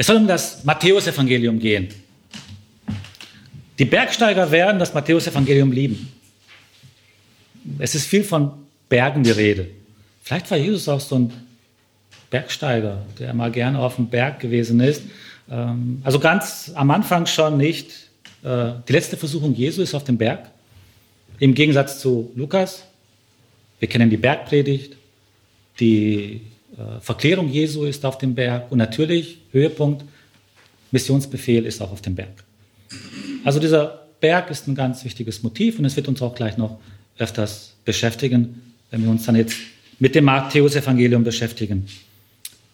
Es 0.00 0.06
soll 0.06 0.16
um 0.16 0.26
das 0.26 0.64
Matthäusevangelium 0.64 1.58
gehen. 1.58 1.88
Die 3.78 3.84
Bergsteiger 3.84 4.50
werden 4.50 4.78
das 4.78 4.94
Matthäusevangelium 4.94 5.72
lieben. 5.72 6.10
Es 7.78 7.94
ist 7.94 8.06
viel 8.06 8.24
von 8.24 8.50
Bergen 8.88 9.22
die 9.22 9.30
Rede. 9.30 9.68
Vielleicht 10.22 10.50
war 10.50 10.56
Jesus 10.56 10.88
auch 10.88 11.00
so 11.00 11.16
ein 11.16 11.32
Bergsteiger, 12.30 13.04
der 13.18 13.34
mal 13.34 13.50
gerne 13.50 13.78
auf 13.78 13.96
dem 13.96 14.06
Berg 14.06 14.40
gewesen 14.40 14.80
ist. 14.80 15.02
Ähm, 15.50 16.00
also 16.02 16.18
ganz 16.18 16.72
am 16.74 16.90
Anfang 16.90 17.26
schon 17.26 17.58
nicht. 17.58 17.90
Äh, 18.42 18.72
die 18.88 18.92
letzte 18.94 19.18
Versuchung 19.18 19.54
Jesu 19.54 19.82
ist 19.82 19.94
auf 19.94 20.04
dem 20.04 20.16
Berg. 20.16 20.50
Im 21.40 21.52
Gegensatz 21.52 22.00
zu 22.00 22.32
Lukas. 22.34 22.84
Wir 23.78 23.88
kennen 23.88 24.08
die 24.08 24.16
Bergpredigt. 24.16 24.96
Die 25.78 26.40
Verklärung 27.00 27.48
Jesu 27.48 27.84
ist 27.84 28.04
auf 28.04 28.18
dem 28.18 28.34
Berg. 28.34 28.70
Und 28.70 28.78
natürlich, 28.78 29.38
Höhepunkt, 29.52 30.04
Missionsbefehl 30.90 31.66
ist 31.66 31.80
auch 31.80 31.92
auf 31.92 32.02
dem 32.02 32.14
Berg. 32.14 32.44
Also 33.44 33.60
dieser 33.60 34.06
Berg 34.20 34.50
ist 34.50 34.68
ein 34.68 34.74
ganz 34.74 35.04
wichtiges 35.04 35.42
Motiv 35.42 35.78
und 35.78 35.84
es 35.84 35.96
wird 35.96 36.08
uns 36.08 36.20
auch 36.22 36.34
gleich 36.34 36.56
noch 36.56 36.78
öfters 37.18 37.74
beschäftigen, 37.84 38.74
wenn 38.90 39.02
wir 39.02 39.10
uns 39.10 39.24
dann 39.24 39.36
jetzt 39.36 39.56
mit 39.98 40.14
dem 40.14 40.24
Matthäusevangelium 40.24 41.24
beschäftigen. 41.24 41.86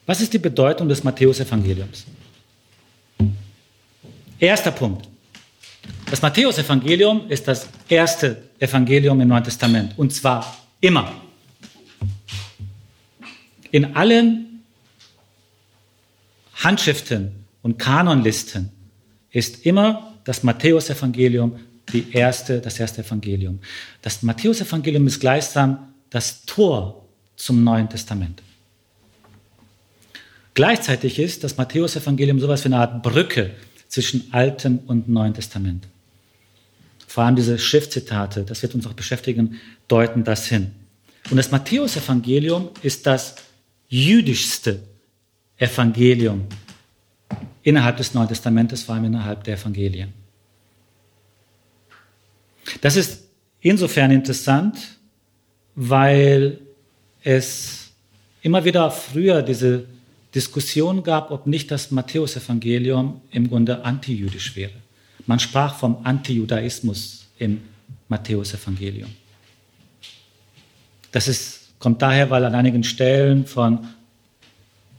Was 0.06 0.20
ist 0.20 0.33
die 0.33 0.39
Bedeutung 0.39 0.89
des 0.89 1.03
Matthäusevangeliums? 1.03 2.06
Erster 4.39 4.70
Punkt. 4.70 5.09
Das 6.11 6.23
Matthäusevangelium 6.23 7.28
ist 7.28 7.48
das 7.48 7.69
erste 7.89 8.42
Evangelium 8.59 9.20
im 9.20 9.28
Neuen 9.28 9.45
Testament 9.45 9.95
und 9.97 10.12
zwar 10.12 10.56
immer. 10.81 11.12
In 13.70 13.97
allen 13.97 14.62
Handschriften 16.55 17.33
und 17.62 17.78
Kanonlisten 17.78 18.70
ist 19.31 19.67
immer 19.67 20.14
das 20.25 20.42
Matthäusevangelium 20.42 21.59
die 21.92 22.12
erste, 22.12 22.61
das 22.61 22.81
erste 22.81 23.03
Evangelium. 23.03 23.61
Das 24.03 24.22
Matthäusevangelium 24.22 25.06
ist 25.06 25.20
gleichsam 25.20 25.92
das 26.11 26.44
Tor 26.44 27.05
zum 27.37 27.62
Neuen 27.62 27.89
Testament. 27.89 28.42
Gleichzeitig 30.55 31.19
ist 31.19 31.44
das 31.44 31.56
Matthäusevangelium 31.56 32.41
sowas 32.41 32.64
wie 32.64 32.69
eine 32.69 32.78
Art 32.78 33.03
Brücke 33.03 33.50
zwischen 33.89 34.33
Altem 34.33 34.78
und 34.87 35.09
Neuen 35.09 35.34
Testament. 35.34 35.87
Vor 37.06 37.25
allem 37.25 37.37
diese 37.37 37.59
Schriftzitate, 37.59 38.42
das 38.42 38.62
wird 38.62 38.75
uns 38.75 38.87
auch 38.87 38.94
beschäftigen, 38.94 39.61
deuten 39.87 40.25
das 40.25 40.47
hin. 40.47 40.72
Und 41.31 41.37
das 41.37 41.50
Matthäusevangelium 41.50 42.70
ist 42.83 43.06
das 43.06 43.37
jüdischste 43.89 44.83
Evangelium 45.56 46.47
innerhalb 47.62 47.97
des 47.97 48.15
Neuen 48.15 48.28
Testamentes, 48.28 48.83
vor 48.83 48.95
allem 48.95 49.06
innerhalb 49.06 49.45
der 49.45 49.56
Evangelien. 49.59 50.12
Das 52.81 52.97
ist 52.97 53.25
insofern 53.61 54.11
interessant, 54.11 54.98
weil 55.75 56.59
es 57.23 57.91
immer 58.43 58.65
wieder 58.65 58.91
früher 58.91 59.43
diese 59.43 59.87
Diskussion 60.34 61.03
gab, 61.03 61.31
ob 61.31 61.47
nicht 61.47 61.71
das 61.71 61.91
Matthäusevangelium 61.91 63.21
im 63.31 63.48
Grunde 63.48 63.84
antijüdisch 63.84 64.55
wäre. 64.55 64.73
Man 65.27 65.41
sprach 65.41 65.77
vom 65.77 66.05
Antijudaismus 66.05 67.27
im 67.39 67.62
Matthäusevangelium. 68.09 69.11
Das 71.11 71.27
ist, 71.27 71.66
kommt 71.87 72.03
daher, 72.03 72.31
weil 72.31 72.45
an 72.45 72.56
einigen 72.56 72.83
Stellen 72.83 73.47
von 73.47 73.87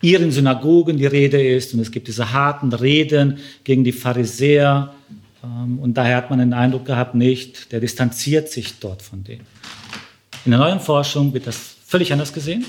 ihren 0.01 0.31
Synagogen 0.31 0.95
die 0.95 1.05
Rede 1.05 1.45
ist 1.45 1.73
und 1.73 1.81
es 1.81 1.91
gibt 1.91 2.07
diese 2.07 2.31
harten 2.31 2.71
Reden 2.71 3.39
gegen 3.65 3.83
die 3.83 3.91
Pharisäer 3.91 4.93
ähm, 5.43 5.79
und 5.79 5.95
daher 5.95 6.15
hat 6.15 6.29
man 6.29 6.39
den 6.39 6.53
Eindruck 6.53 6.85
gehabt, 6.85 7.13
nicht, 7.13 7.73
der 7.73 7.81
distanziert 7.81 8.47
sich 8.47 8.79
dort 8.79 9.01
von 9.01 9.21
denen. 9.25 9.45
In 10.45 10.51
der 10.51 10.61
neuen 10.61 10.79
Forschung 10.79 11.33
wird 11.33 11.45
das 11.45 11.75
völlig 11.85 12.13
anders 12.13 12.31
gesehen 12.31 12.65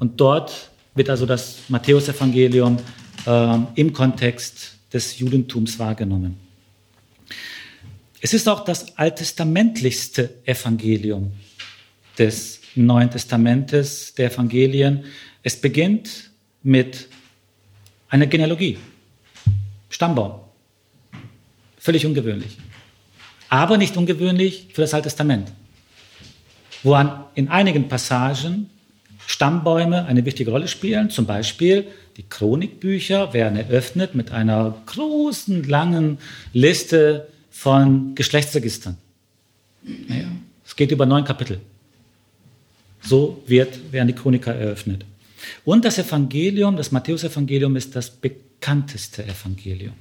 und 0.00 0.20
dort 0.20 0.70
wird 0.96 1.08
also 1.08 1.24
das 1.24 1.58
Matthäusevangelium 1.68 2.78
äh, 3.24 3.58
im 3.76 3.92
Kontext 3.92 4.78
des 4.92 5.16
Judentums 5.16 5.78
wahrgenommen. 5.78 6.36
Es 8.20 8.34
ist 8.34 8.48
auch 8.48 8.64
das 8.64 8.98
alttestamentlichste 8.98 10.28
Evangelium 10.44 11.30
des 12.18 12.58
Neuen 12.86 13.10
Testamentes, 13.10 14.14
der 14.14 14.32
Evangelien. 14.32 15.04
Es 15.42 15.60
beginnt 15.60 16.30
mit 16.62 17.08
einer 18.08 18.26
Genealogie, 18.26 18.78
Stammbaum. 19.90 20.40
Völlig 21.78 22.04
ungewöhnlich. 22.06 22.58
Aber 23.48 23.78
nicht 23.78 23.96
ungewöhnlich 23.96 24.68
für 24.72 24.82
das 24.82 24.94
Alte 24.94 25.04
Testament, 25.04 25.52
wo 26.82 26.94
an, 26.94 27.24
in 27.34 27.48
einigen 27.48 27.88
Passagen 27.88 28.68
Stammbäume 29.26 30.06
eine 30.06 30.24
wichtige 30.24 30.50
Rolle 30.50 30.68
spielen. 30.68 31.10
Zum 31.10 31.26
Beispiel 31.26 31.86
die 32.16 32.22
Chronikbücher 32.22 33.34
werden 33.34 33.58
eröffnet 33.58 34.14
mit 34.14 34.32
einer 34.32 34.74
großen, 34.86 35.64
langen 35.64 36.18
Liste 36.54 37.28
von 37.50 38.14
Geschlechtsregistern. 38.14 38.96
Naja, 39.82 40.28
es 40.64 40.74
geht 40.76 40.90
über 40.90 41.04
neun 41.04 41.24
Kapitel. 41.24 41.60
So 43.08 43.42
wird, 43.46 43.90
werden 43.90 44.08
die 44.08 44.12
Chroniker 44.12 44.54
eröffnet. 44.54 45.06
Und 45.64 45.84
das 45.84 45.96
Evangelium, 45.98 46.76
das 46.76 46.92
Matthäusevangelium, 46.92 47.74
ist 47.76 47.96
das 47.96 48.10
bekannteste 48.10 49.24
Evangelium. 49.24 49.94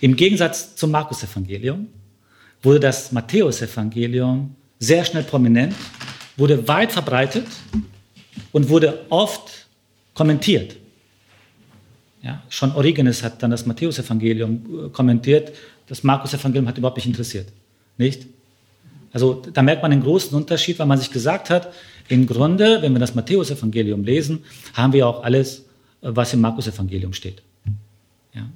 Im 0.00 0.16
Gegensatz 0.16 0.74
zum 0.74 0.90
Markus-Evangelium 0.90 1.86
wurde 2.62 2.80
das 2.80 3.12
Matthäus-Evangelium 3.12 4.56
sehr 4.80 5.04
schnell 5.04 5.22
prominent, 5.22 5.74
wurde 6.36 6.66
weit 6.66 6.90
verbreitet 6.90 7.46
und 8.50 8.68
wurde 8.68 9.04
oft 9.10 9.66
kommentiert. 10.14 10.76
Ja, 12.22 12.42
schon 12.48 12.72
Origenes 12.72 13.22
hat 13.22 13.42
dann 13.44 13.52
das 13.52 13.64
Matthäus-Evangelium 13.64 14.86
äh, 14.86 14.88
kommentiert, 14.88 15.52
das 15.86 16.02
Markus-Evangelium 16.02 16.66
hat 16.66 16.78
überhaupt 16.78 16.96
nicht 16.96 17.06
interessiert. 17.06 17.46
Nicht? 17.96 18.26
Also 19.14 19.40
da 19.52 19.62
merkt 19.62 19.82
man 19.82 19.92
einen 19.92 20.02
großen 20.02 20.36
Unterschied, 20.36 20.78
weil 20.80 20.86
man 20.86 20.98
sich 20.98 21.10
gesagt 21.10 21.48
hat, 21.48 21.72
im 22.08 22.26
Grunde, 22.26 22.82
wenn 22.82 22.92
wir 22.92 22.98
das 22.98 23.14
Matthäus-Evangelium 23.14 24.02
lesen, 24.04 24.44
haben 24.74 24.92
wir 24.92 25.06
auch 25.06 25.22
alles, 25.22 25.60
äh, 26.02 26.10
was 26.10 26.34
im 26.34 26.40
Markus-Evangelium 26.40 27.12
steht. 27.12 27.40
Ja. 28.34 28.46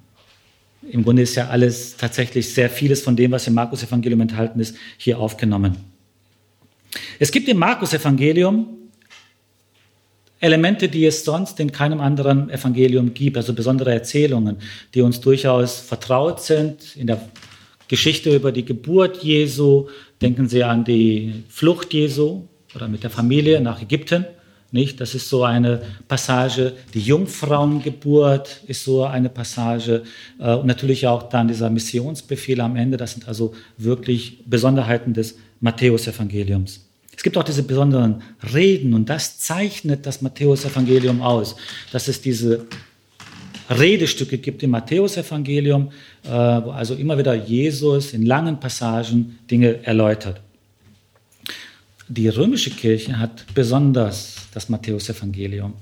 Im 0.91 1.05
Grunde 1.05 1.23
ist 1.23 1.37
ja 1.37 1.49
alles 1.49 1.97
tatsächlich 1.97 2.53
sehr 2.53 2.69
vieles 2.69 3.03
von 3.03 3.15
dem, 3.15 3.31
was 3.31 3.47
im 3.47 3.55
Markus-Evangelium 3.55 4.21
enthalten 4.21 4.59
ist, 4.59 4.77
hier 4.99 5.21
aufgenommen. 5.21 5.77
Es 7.21 7.31
gibt 7.31 7.49
im 7.49 7.59
Markus-Evangelium 7.59 8.67
Elemente, 10.41 10.89
die 10.89 11.05
es 11.05 11.25
sonst 11.25 11.59
in 11.61 11.73
keinem 11.73 12.01
anderen 12.01 12.51
Evangelium 12.51 13.15
gibt, 13.15 13.37
also 13.37 13.55
besondere 13.55 13.93
Erzählungen, 13.93 14.57
die 14.95 15.03
uns 15.03 15.21
durchaus 15.21 15.81
vertraut 15.81 16.41
sind. 16.41 16.97
In 16.97 17.09
der 17.09 17.21
Geschichte 17.89 18.35
über 18.35 18.53
die 18.53 18.65
Geburt 18.65 19.25
Jesu 19.25 19.89
denken 20.21 20.49
Sie 20.49 20.65
an 20.65 20.85
die 20.85 21.45
Flucht 21.49 21.93
Jesu 21.95 22.43
oder 22.75 22.89
mit 22.89 23.03
der 23.03 23.11
Familie 23.11 23.61
nach 23.61 23.83
Ägypten. 23.83 24.25
Nicht? 24.71 25.01
Das 25.01 25.15
ist 25.15 25.31
so 25.31 25.45
eine 25.45 25.81
Passage. 26.09 26.75
Die 26.93 27.01
Jungfrauengeburt 27.01 28.65
ist 28.67 28.85
so 28.85 29.05
eine 29.05 29.31
Passage. 29.31 30.03
Äh, 30.39 30.55
und 30.55 30.67
natürlich 30.67 31.07
auch 31.07 31.29
dann 31.31 31.49
dieser 31.49 31.71
Missionsbefehl 31.71 32.61
am 32.61 32.77
Ende. 32.77 32.99
Das 32.99 33.13
sind 33.13 33.27
also 33.27 33.55
wirklich 33.79 34.45
Besonderheiten 34.45 35.15
des 35.15 35.39
Matthäusevangeliums. 35.61 36.85
Es 37.17 37.25
gibt 37.25 37.37
auch 37.37 37.43
diese 37.43 37.65
besonderen 37.65 38.23
Reden 38.55 38.95
und 38.95 39.09
das 39.09 39.39
zeichnet 39.41 40.07
das 40.07 40.23
Matthäusevangelium 40.23 41.21
aus, 41.21 41.57
dass 41.91 42.07
es 42.07 42.21
diese 42.21 42.67
Redestücke 43.71 44.39
gibt 44.39 44.63
im 44.63 44.71
Matthäusevangelium, 44.71 45.91
äh, 46.25 46.29
wo 46.29 46.71
also 46.71 46.95
immer 46.95 47.19
wieder 47.19 47.35
Jesus 47.35 48.13
in 48.15 48.25
langen 48.25 48.59
Passagen 48.59 49.39
Dinge 49.51 49.85
erläutert. 49.85 50.41
Die 52.09 52.29
römische 52.29 52.71
Kirche 52.71 53.19
hat 53.19 53.45
besonders 53.55 54.37
das 54.55 54.69
Matthäusevangelium 54.69 55.75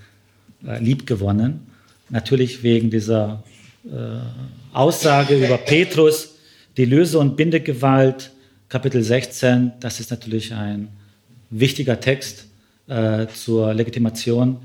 äh, 0.66 0.82
liebgewonnen. 0.82 1.60
Natürlich 2.08 2.62
wegen 2.62 2.90
dieser 2.90 3.44
äh, 3.84 3.88
Aussage 4.72 5.36
über 5.36 5.58
Petrus, 5.58 6.34
die 6.76 6.84
Löse- 6.84 7.18
und 7.18 7.36
Bindegewalt, 7.36 8.32
Kapitel 8.68 9.02
16. 9.02 9.72
Das 9.78 10.00
ist 10.00 10.10
natürlich 10.10 10.52
ein 10.52 10.88
wichtiger 11.50 12.00
Text 12.00 12.46
äh, 12.88 13.26
zur 13.28 13.72
Legitimation. 13.72 14.58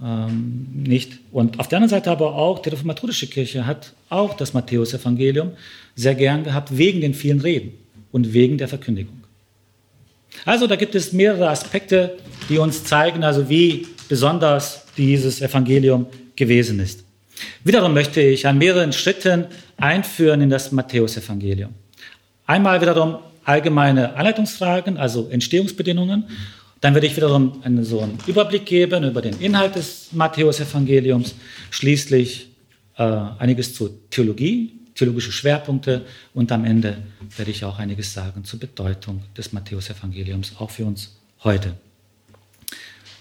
Ähm, 0.00 0.68
nicht. 0.74 1.18
Und 1.32 1.58
auf 1.60 1.68
der 1.68 1.78
anderen 1.78 1.90
Seite 1.90 2.10
aber 2.10 2.34
auch, 2.34 2.60
die 2.60 2.70
reformatorische 2.70 3.26
Kirche 3.26 3.66
hat 3.66 3.92
auch 4.08 4.34
das 4.34 4.54
Matthäusevangelium 4.54 5.52
sehr 5.94 6.14
gern 6.14 6.44
gehabt, 6.44 6.76
wegen 6.76 7.00
den 7.00 7.14
vielen 7.14 7.40
Reden 7.40 7.72
und 8.10 8.32
wegen 8.32 8.58
der 8.58 8.68
Verkündigung. 8.68 9.22
Also 10.44 10.66
da 10.66 10.76
gibt 10.76 10.94
es 10.94 11.12
mehrere 11.12 11.50
Aspekte, 11.50 12.16
die 12.48 12.58
uns 12.58 12.84
zeigen, 12.84 13.22
also 13.22 13.48
wie 13.48 13.86
besonders 14.08 14.86
dieses 14.96 15.40
Evangelium 15.40 16.06
gewesen 16.36 16.80
ist. 16.80 17.04
Wiederum 17.64 17.94
möchte 17.94 18.20
ich 18.20 18.46
an 18.46 18.58
mehreren 18.58 18.92
Schritten 18.92 19.46
einführen 19.76 20.40
in 20.40 20.50
das 20.50 20.72
Matthäusevangelium. 20.72 21.74
Einmal 22.46 22.80
wiederum 22.80 23.18
allgemeine 23.44 24.14
Anleitungsfragen, 24.14 24.96
also 24.96 25.28
Entstehungsbedingungen. 25.28 26.24
Dann 26.82 26.94
werde 26.94 27.06
ich 27.06 27.16
wiederum 27.16 27.62
einen, 27.62 27.84
so 27.84 28.00
einen 28.00 28.18
Überblick 28.26 28.66
geben 28.66 29.04
über 29.04 29.22
den 29.22 29.40
Inhalt 29.40 29.76
des 29.76 30.08
Matthäusevangeliums. 30.10 31.36
Schließlich 31.70 32.48
äh, 32.98 33.04
einiges 33.38 33.72
zur 33.72 33.92
Theologie, 34.10 34.72
theologische 34.96 35.30
Schwerpunkte 35.30 36.04
und 36.34 36.50
am 36.50 36.64
Ende 36.64 36.98
werde 37.36 37.52
ich 37.52 37.64
auch 37.64 37.78
einiges 37.78 38.12
sagen 38.12 38.44
zur 38.44 38.58
Bedeutung 38.58 39.22
des 39.36 39.52
Matthäusevangeliums, 39.52 40.54
auch 40.58 40.70
für 40.70 40.84
uns 40.84 41.16
heute. 41.44 41.74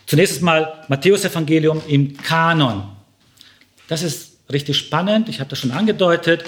Zunächst 0.08 0.42
mal 0.42 0.84
Matthäusevangelium 0.88 1.84
im 1.88 2.18
Kanon. 2.18 2.84
Das 3.88 4.02
ist 4.02 4.38
richtig 4.52 4.76
spannend. 4.76 5.30
Ich 5.30 5.40
habe 5.40 5.52
das 5.52 5.60
schon 5.60 5.72
angedeutet, 5.72 6.46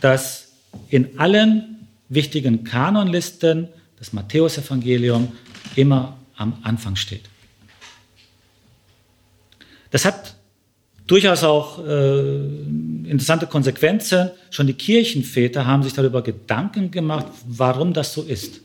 dass 0.00 0.48
in 0.88 1.16
allen 1.16 1.86
wichtigen 2.08 2.64
Kanonlisten 2.64 3.68
das 4.00 4.12
Matthäusevangelium 4.12 5.30
immer 5.76 6.16
am 6.40 6.54
Anfang 6.62 6.96
steht. 6.96 7.22
Das 9.90 10.04
hat 10.04 10.36
durchaus 11.06 11.44
auch 11.44 11.84
äh, 11.84 12.36
interessante 13.10 13.46
Konsequenzen. 13.46 14.30
Schon 14.50 14.66
die 14.66 14.74
Kirchenväter 14.74 15.66
haben 15.66 15.82
sich 15.82 15.92
darüber 15.92 16.22
Gedanken 16.22 16.90
gemacht, 16.90 17.26
warum 17.46 17.92
das 17.92 18.14
so 18.14 18.22
ist. 18.22 18.60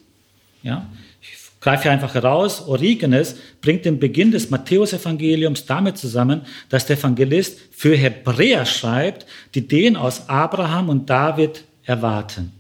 Ja? 0.64 0.88
Ich 1.22 1.38
greife 1.60 1.90
einfach 1.90 2.14
heraus, 2.14 2.66
Origenes 2.68 3.36
bringt 3.60 3.84
den 3.86 4.00
Beginn 4.00 4.32
des 4.32 4.52
Matthäusevangeliums 4.52 5.66
damit 5.66 5.98
zusammen, 5.98 6.42
dass 6.70 6.86
der 6.86 6.98
Evangelist 6.98 7.60
für 7.72 7.96
Hebräer 7.96 8.66
schreibt, 8.66 9.26
die 9.54 9.68
den 9.68 9.98
aus 9.98 10.30
Abraham 10.30 10.90
und 10.90 11.10
David 11.10 11.64
erwarten. 11.84 12.54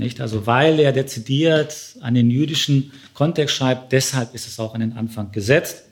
Nicht? 0.00 0.20
Also 0.20 0.46
weil 0.46 0.80
er 0.80 0.92
dezidiert 0.92 1.96
an 2.00 2.14
den 2.14 2.30
jüdischen 2.30 2.90
Kontext 3.14 3.54
schreibt, 3.54 3.92
deshalb 3.92 4.34
ist 4.34 4.48
es 4.48 4.58
auch 4.58 4.74
an 4.74 4.80
den 4.80 4.94
Anfang 4.94 5.30
gesetzt. 5.30 5.84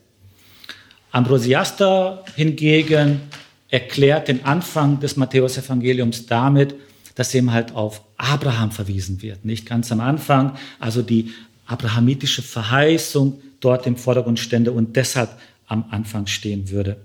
Ambrosiaster 1.13 2.25
hingegen 2.35 3.21
erklärt 3.69 4.29
den 4.29 4.45
Anfang 4.45 4.99
des 4.99 5.17
Matthäusevangeliums 5.17 6.27
damit, 6.27 6.75
dass 7.15 7.35
eben 7.35 7.53
halt 7.53 7.75
auf 7.75 8.03
Abraham 8.17 8.73
verwiesen 8.73 9.23
wird. 9.23 9.45
Nicht 9.45 9.67
ganz 9.67 9.93
am 9.93 10.01
Anfang, 10.01 10.57
also 10.81 11.03
die 11.03 11.33
abrahamitische 11.67 12.43
Verheißung 12.43 13.41
dort 13.61 13.87
im 13.87 13.97
Vordergrund 13.97 14.39
stände 14.39 14.73
und 14.73 14.97
deshalb 14.97 15.31
am 15.67 15.85
Anfang 15.91 16.27
stehen 16.27 16.71
würde. 16.71 16.97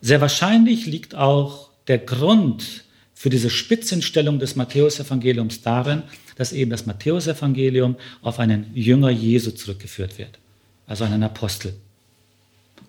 Sehr 0.00 0.20
wahrscheinlich 0.20 0.86
liegt 0.86 1.14
auch 1.14 1.70
der 1.86 1.98
Grund 1.98 2.84
für 3.20 3.28
diese 3.28 3.50
Spitzenstellung 3.50 4.38
des 4.38 4.56
Matthäusevangeliums 4.56 5.60
darin, 5.60 6.04
dass 6.36 6.54
eben 6.54 6.70
das 6.70 6.86
Matthäusevangelium 6.86 7.96
auf 8.22 8.38
einen 8.38 8.70
Jünger 8.72 9.10
Jesu 9.10 9.50
zurückgeführt 9.50 10.16
wird, 10.16 10.38
also 10.86 11.04
einen 11.04 11.22
Apostel. 11.22 11.74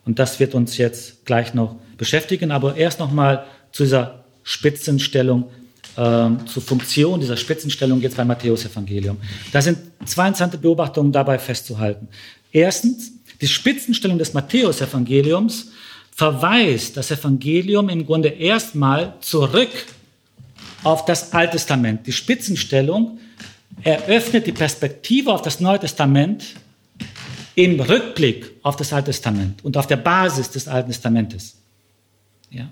Und 0.06 0.19
das 0.19 0.39
wird 0.39 0.56
uns 0.56 0.78
jetzt 0.78 1.25
gleich 1.25 1.54
noch 1.54 1.75
beschäftigen, 1.98 2.51
aber 2.51 2.78
erst 2.78 3.01
nochmal 3.01 3.45
zu 3.74 3.83
dieser 3.83 4.24
Spitzenstellung, 4.44 5.50
äh, 5.98 6.30
zur 6.45 6.63
Funktion 6.63 7.19
dieser 7.19 7.36
Spitzenstellung 7.36 8.00
jetzt 8.00 8.16
beim 8.16 8.27
Matthäusevangelium. 8.27 9.18
Da 9.51 9.62
sind 9.62 9.80
zwei 10.06 10.27
interessante 10.27 10.57
Beobachtungen 10.57 11.12
dabei 11.12 11.39
festzuhalten. 11.39 12.07
Erstens, 12.54 13.12
die 13.42 13.50
Spitzenstellung 13.50 14.18
des 14.18 14.34
Matthäusevangeliums 14.34 15.72
verweist 16.16 16.95
das 16.95 17.12
Evangelium 17.12 17.89
im 17.89 18.06
Grunde 18.06 18.30
erstmal 18.30 19.16
zurück 19.19 19.68
auf 20.83 21.06
das 21.06 21.33
Alte 21.33 21.54
Testament. 21.54 22.06
Die 22.07 22.12
Spitzenstellung 22.12 23.19
eröffnet 23.83 24.48
die 24.48 24.51
Perspektive 24.51 25.33
auf 25.33 25.42
das 25.42 25.60
Neue 25.60 25.80
Testament 25.80 26.56
im 27.56 27.80
Rückblick 27.80 28.51
auf 28.63 28.75
das 28.75 28.94
Alte 28.94 29.07
Testament 29.07 29.63
und 29.63 29.78
auf 29.78 29.88
der 29.88 29.98
Basis 29.98 30.50
des 30.51 30.68
Alten 30.68 30.89
Testamentes. 30.89 31.56
Ja. 32.50 32.69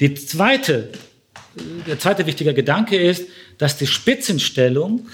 Die 0.00 0.14
zweite, 0.14 0.90
der 1.86 1.98
zweite 1.98 2.26
wichtige 2.26 2.52
Gedanke 2.52 2.96
ist, 2.96 3.28
dass 3.58 3.78
die 3.78 3.86
Spitzenstellung 3.86 5.08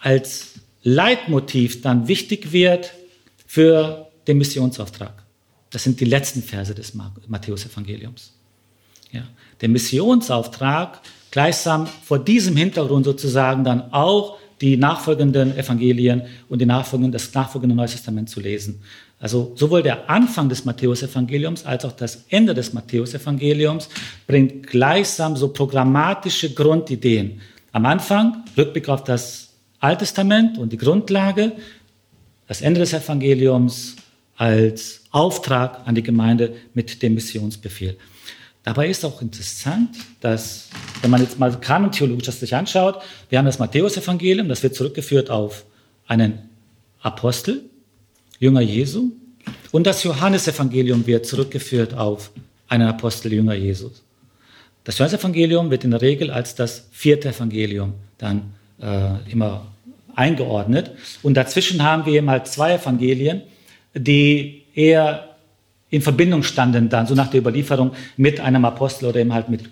als 0.00 0.54
Leitmotiv 0.82 1.80
dann 1.80 2.08
wichtig 2.08 2.50
wird 2.50 2.92
für 3.46 4.08
den 4.26 4.38
Missionsauftrag. 4.38 5.21
Das 5.72 5.82
sind 5.82 5.98
die 6.00 6.04
letzten 6.04 6.42
Verse 6.42 6.74
des 6.74 6.92
Matthäusevangeliums. 7.26 8.32
Ja. 9.10 9.22
Der 9.60 9.68
Missionsauftrag 9.68 11.00
gleichsam 11.30 11.86
vor 11.86 12.18
diesem 12.18 12.56
Hintergrund 12.56 13.04
sozusagen 13.04 13.64
dann 13.64 13.92
auch 13.92 14.38
die 14.60 14.76
nachfolgenden 14.76 15.56
Evangelien 15.56 16.22
und 16.48 16.60
die 16.60 16.66
nachfolgenden, 16.66 17.10
das 17.10 17.34
nachfolgende 17.34 17.74
Neue 17.74 17.88
Testament 17.88 18.30
zu 18.30 18.40
lesen. 18.40 18.80
Also 19.18 19.52
sowohl 19.56 19.82
der 19.82 20.08
Anfang 20.10 20.48
des 20.48 20.64
Matthäusevangeliums 20.64 21.64
als 21.64 21.84
auch 21.84 21.92
das 21.92 22.24
Ende 22.28 22.54
des 22.54 22.72
Matthäusevangeliums 22.72 23.88
bringt 24.26 24.66
gleichsam 24.66 25.36
so 25.36 25.48
programmatische 25.48 26.52
Grundideen. 26.52 27.40
Am 27.72 27.86
Anfang 27.86 28.44
Rückblick 28.56 28.88
auf 28.88 29.04
das 29.04 29.50
Alte 29.80 30.00
Testament 30.00 30.58
und 30.58 30.72
die 30.72 30.76
Grundlage, 30.76 31.52
das 32.46 32.60
Ende 32.60 32.80
des 32.80 32.92
Evangeliums 32.92 33.96
als 34.36 35.02
Auftrag 35.10 35.86
an 35.86 35.94
die 35.94 36.02
Gemeinde 36.02 36.54
mit 36.74 37.02
dem 37.02 37.14
Missionsbefehl. 37.14 37.96
Dabei 38.64 38.88
ist 38.88 39.04
auch 39.04 39.20
interessant, 39.20 39.96
dass, 40.20 40.68
wenn 41.00 41.10
man 41.10 41.20
jetzt 41.20 41.38
mal 41.38 41.58
kanontheologisch 41.58 42.26
das 42.26 42.40
sich 42.40 42.54
anschaut, 42.54 43.02
wir 43.28 43.38
haben 43.38 43.46
das 43.46 43.58
Matthäusevangelium, 43.58 44.48
das 44.48 44.62
wird 44.62 44.74
zurückgeführt 44.74 45.30
auf 45.30 45.64
einen 46.06 46.38
Apostel, 47.00 47.64
Jünger 48.38 48.60
Jesu, 48.60 49.10
und 49.72 49.86
das 49.86 50.04
Johannesevangelium 50.04 51.06
wird 51.06 51.26
zurückgeführt 51.26 51.94
auf 51.94 52.30
einen 52.68 52.86
Apostel, 52.86 53.32
Jünger 53.32 53.54
Jesus. 53.54 54.02
Das 54.84 54.98
Johannesevangelium 54.98 55.70
wird 55.70 55.84
in 55.84 55.90
der 55.90 56.02
Regel 56.02 56.30
als 56.30 56.54
das 56.54 56.88
vierte 56.92 57.30
Evangelium 57.30 57.94
dann 58.18 58.54
äh, 58.80 59.30
immer 59.30 59.66
eingeordnet. 60.14 60.92
Und 61.22 61.34
dazwischen 61.34 61.82
haben 61.82 62.06
wir 62.06 62.24
halt 62.26 62.46
zwei 62.46 62.74
Evangelien, 62.74 63.42
die 63.94 64.62
eher 64.74 65.28
in 65.90 66.00
Verbindung 66.00 66.42
standen 66.42 66.88
dann, 66.88 67.06
so 67.06 67.14
nach 67.14 67.28
der 67.28 67.40
Überlieferung, 67.40 67.92
mit 68.16 68.40
einem 68.40 68.64
Apostel 68.64 69.06
oder 69.06 69.20
eben 69.20 69.32
halt 69.32 69.48
mit 69.48 69.64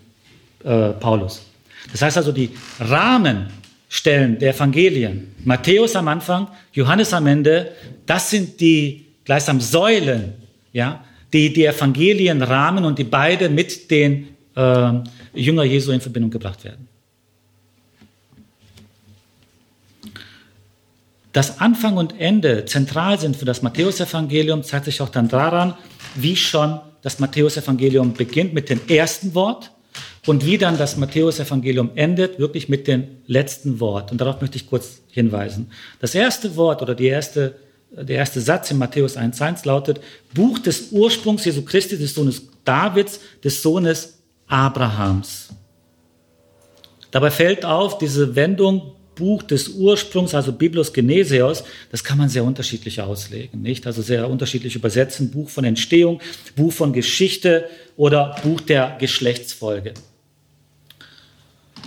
äh, 0.65 0.91
Paulus. 0.91 1.47
Das 1.93 2.03
heißt 2.03 2.19
also, 2.19 2.31
die 2.31 2.50
Rahmenstellen 2.79 4.39
der 4.39 4.55
Evangelien, 4.55 5.35
Matthäus 5.45 5.97
am 5.97 6.09
Anfang, 6.09 6.49
Johannes 6.73 7.15
am 7.15 7.27
Ende, 7.27 7.73
das 8.05 8.29
sind 8.29 8.61
die 8.61 9.07
gleichsam 9.25 9.61
Säulen, 9.61 10.35
ja, 10.73 11.03
die 11.33 11.53
die 11.53 11.65
Evangelien 11.65 12.43
rahmen 12.43 12.85
und 12.85 12.99
die 12.99 13.05
beide 13.05 13.49
mit 13.49 13.91
den 13.91 14.29
äh, 14.57 14.93
Jünger 15.33 15.65
Jesu 15.65 15.93
in 15.93 16.00
Verbindung 16.03 16.31
gebracht 16.31 16.65
werden. 16.65 16.90
Dass 21.33 21.61
Anfang 21.61 21.97
und 21.97 22.19
Ende 22.19 22.65
zentral 22.65 23.21
sind 23.21 23.37
für 23.37 23.45
das 23.45 23.63
Matthäusevangelium, 23.63 24.63
zeigt 24.65 24.87
sich 24.87 25.01
auch 25.01 25.09
dann 25.09 25.29
daran, 25.29 25.75
wie 26.17 26.37
schon 26.37 26.81
das 27.03 27.19
Matthäusevangelium 27.19 28.15
beginnt 28.15 28.53
mit 28.53 28.69
dem 28.69 28.81
ersten 28.89 29.35
Wort 29.35 29.71
und 30.27 30.45
wie 30.45 30.59
dann 30.59 30.77
das 30.77 30.97
Matthäusevangelium 30.97 31.93
endet, 31.95 32.39
wirklich 32.39 32.69
mit 32.69 32.89
dem 32.89 33.05
letzten 33.27 33.81
Wort. 33.81 34.11
Und 34.13 34.21
darauf 34.21 34.41
möchte 34.41 34.57
ich 34.57 34.67
kurz 34.67 35.01
hinweisen. 35.11 35.71
Das 36.01 36.15
erste 36.15 36.57
Wort 36.57 36.83
oder 36.83 36.95
die 36.95 37.07
erste, 37.07 37.55
der 37.91 38.17
erste 38.17 38.41
Satz 38.41 38.71
in 38.71 38.79
Matthäus 38.79 39.17
1.1 39.17 39.67
lautet, 39.67 40.01
Buch 40.35 40.59
des 40.59 40.91
Ursprungs 40.91 41.45
Jesu 41.45 41.63
Christi, 41.63 41.97
des 41.97 42.15
Sohnes 42.15 42.43
Davids, 42.65 43.21
des 43.43 43.63
Sohnes 43.63 44.19
Abrahams. 44.47 45.49
Dabei 47.11 47.31
fällt 47.31 47.65
auf 47.65 47.99
diese 47.99 48.37
Wendung 48.37 48.93
Buch 49.21 49.43
des 49.43 49.69
Ursprungs, 49.69 50.35
also 50.35 50.53
Biblos 50.53 50.93
Geneseos, 50.93 51.62
das 51.93 52.03
kann 52.03 52.19
man 52.19 52.29
sehr 52.29 52.43
unterschiedlich 52.43 53.00
auslegen, 53.00 53.62
nicht? 53.62 53.87
Also 53.87 54.03
sehr 54.03 54.29
unterschiedlich 54.29 54.75
übersetzen. 54.75 55.31
Buch 55.31 55.49
von 55.50 55.65
Entstehung, 55.65 56.21
Buch 56.57 56.73
von 56.73 56.93
Geschichte 56.93 57.69
oder 57.97 58.35
Buch 58.43 58.61
der 58.62 58.97
Geschlechtsfolge. 58.99 59.93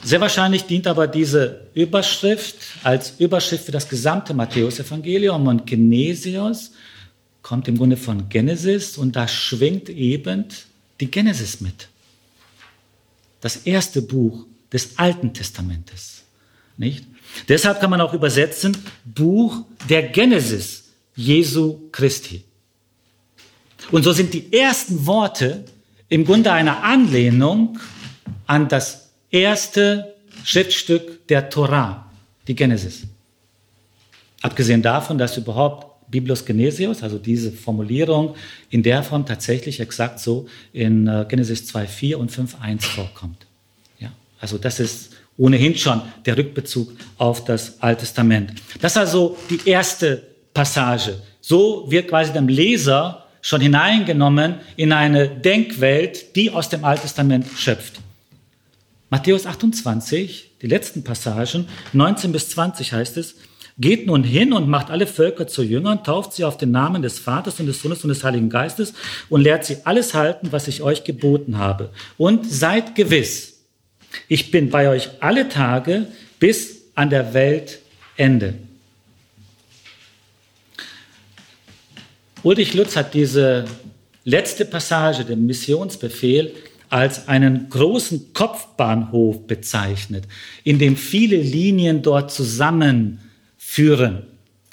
Sehr 0.03 0.21
wahrscheinlich 0.21 0.63
dient 0.65 0.85
aber 0.85 1.07
diese 1.07 1.61
Überschrift 1.73 2.55
als 2.83 3.15
Überschrift 3.19 3.65
für 3.65 3.71
das 3.71 3.89
gesamte 3.89 4.33
Matthäusevangelium 4.33 5.47
und 5.47 5.65
Genesios 5.65 6.71
kommt 7.41 7.67
im 7.67 7.77
Grunde 7.77 7.97
von 7.97 8.29
Genesis 8.29 8.97
und 8.97 9.15
da 9.15 9.27
schwingt 9.27 9.89
eben 9.89 10.45
die 10.99 11.09
Genesis 11.09 11.61
mit. 11.61 11.87
Das 13.41 13.57
erste 13.57 14.01
Buch 14.01 14.45
des 14.71 14.97
Alten 14.97 15.33
Testamentes, 15.33 16.23
nicht? 16.77 17.05
Deshalb 17.47 17.79
kann 17.79 17.89
man 17.89 18.01
auch 18.01 18.13
übersetzen 18.13 18.77
Buch 19.05 19.65
der 19.89 20.03
Genesis 20.03 20.91
Jesu 21.15 21.89
Christi. 21.91 22.43
Und 23.91 24.03
so 24.03 24.11
sind 24.11 24.33
die 24.33 24.53
ersten 24.53 25.05
Worte 25.05 25.65
im 26.09 26.25
Grunde 26.25 26.51
eine 26.51 26.83
Anlehnung 26.83 27.79
an 28.47 28.67
das 28.67 29.09
erste 29.29 30.15
Schriftstück 30.43 31.27
der 31.27 31.49
Torah, 31.49 32.09
die 32.47 32.55
Genesis. 32.55 33.03
Abgesehen 34.41 34.81
davon, 34.81 35.17
dass 35.17 35.37
überhaupt 35.37 36.09
Biblos 36.11 36.45
Genesios, 36.45 37.01
also 37.01 37.17
diese 37.17 37.51
Formulierung 37.51 38.35
in 38.69 38.83
der 38.83 39.03
Form 39.03 39.25
tatsächlich 39.25 39.79
exakt 39.79 40.19
so 40.19 40.47
in 40.71 41.07
äh, 41.07 41.25
Genesis 41.27 41.73
2.4 41.73 42.15
und 42.15 42.31
5.1 42.31 42.81
vorkommt. 42.83 43.47
Also 44.39 44.57
das 44.57 44.79
ist 44.79 45.11
ohnehin 45.37 45.75
schon 45.75 46.01
der 46.25 46.37
Rückbezug 46.37 46.91
auf 47.17 47.43
das 47.43 47.81
Alte 47.81 48.01
Testament. 48.01 48.53
Das 48.81 48.93
ist 48.93 48.97
also 48.97 49.37
die 49.49 49.67
erste 49.67 50.21
Passage. 50.53 51.15
So 51.41 51.89
wird 51.89 52.07
quasi 52.07 52.31
dem 52.31 52.47
Leser 52.47 53.25
schon 53.41 53.61
hineingenommen 53.61 54.55
in 54.75 54.93
eine 54.93 55.27
Denkwelt, 55.27 56.35
die 56.35 56.51
aus 56.51 56.69
dem 56.69 56.85
Alten 56.85 57.01
Testament 57.03 57.45
schöpft. 57.57 57.99
Matthäus 59.09 59.45
28, 59.45 60.51
die 60.61 60.67
letzten 60.67 61.03
Passagen, 61.03 61.67
19 61.91 62.31
bis 62.31 62.49
20 62.49 62.93
heißt 62.93 63.17
es, 63.17 63.35
Geht 63.79 64.05
nun 64.05 64.23
hin 64.23 64.53
und 64.53 64.69
macht 64.69 64.91
alle 64.91 65.07
Völker 65.07 65.47
zu 65.47 65.63
Jüngern, 65.63 66.03
tauft 66.03 66.33
sie 66.33 66.45
auf 66.45 66.57
den 66.57 66.69
Namen 66.69 67.01
des 67.01 67.17
Vaters 67.17 67.59
und 67.59 67.65
des 67.65 67.81
Sohnes 67.81 68.03
und 68.03 68.09
des 68.09 68.23
Heiligen 68.23 68.49
Geistes 68.49 68.93
und 69.29 69.41
lehrt 69.41 69.65
sie 69.65 69.77
alles 69.83 70.13
halten, 70.13 70.51
was 70.51 70.67
ich 70.67 70.83
euch 70.83 71.03
geboten 71.03 71.57
habe. 71.57 71.89
Und 72.17 72.49
seid 72.49 72.93
gewiss, 72.93 73.52
ich 74.27 74.51
bin 74.51 74.69
bei 74.69 74.89
euch 74.89 75.09
alle 75.19 75.49
Tage 75.49 76.07
bis 76.39 76.83
an 76.95 77.09
der 77.09 77.33
Weltende. 77.33 78.55
Ulrich 82.43 82.73
Lutz 82.73 82.95
hat 82.95 83.13
diese 83.13 83.65
letzte 84.25 84.65
Passage, 84.65 85.23
den 85.23 85.45
Missionsbefehl, 85.45 86.53
als 86.89 87.27
einen 87.27 87.69
großen 87.69 88.33
Kopfbahnhof 88.33 89.47
bezeichnet, 89.47 90.25
in 90.63 90.77
dem 90.77 90.95
viele 90.95 91.37
Linien 91.37 92.01
dort 92.01 92.31
zusammen 92.31 93.19
führen, 93.57 94.23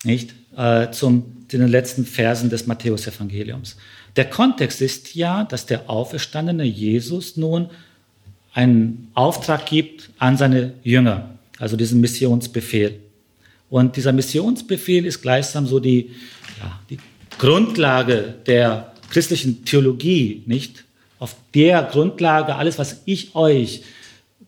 nicht? 0.04 0.34
Äh, 0.56 0.90
zum, 0.90 1.46
den 1.50 1.66
letzten 1.68 2.04
Versen 2.04 2.50
des 2.50 2.66
Matthäusevangeliums. 2.66 3.76
Der 4.16 4.28
Kontext 4.28 4.82
ist 4.82 5.14
ja, 5.14 5.44
dass 5.44 5.64
der 5.64 5.88
auferstandene 5.88 6.64
Jesus 6.64 7.36
nun 7.36 7.70
einen 8.52 9.10
Auftrag 9.14 9.66
gibt 9.66 10.10
an 10.18 10.36
seine 10.36 10.74
Jünger, 10.82 11.30
also 11.58 11.76
diesen 11.76 12.00
Missionsbefehl. 12.00 12.98
Und 13.68 13.96
dieser 13.96 14.12
Missionsbefehl 14.12 15.06
ist 15.06 15.22
gleichsam 15.22 15.66
so 15.66 15.78
die, 15.78 16.10
ja, 16.60 16.80
die 16.90 16.98
Grundlage 17.38 18.34
der 18.46 18.92
christlichen 19.10 19.64
Theologie, 19.64 20.42
nicht? 20.46 20.84
Auf 21.18 21.36
der 21.54 21.82
Grundlage, 21.84 22.56
alles, 22.56 22.78
was 22.78 23.02
ich 23.04 23.34
euch 23.34 23.82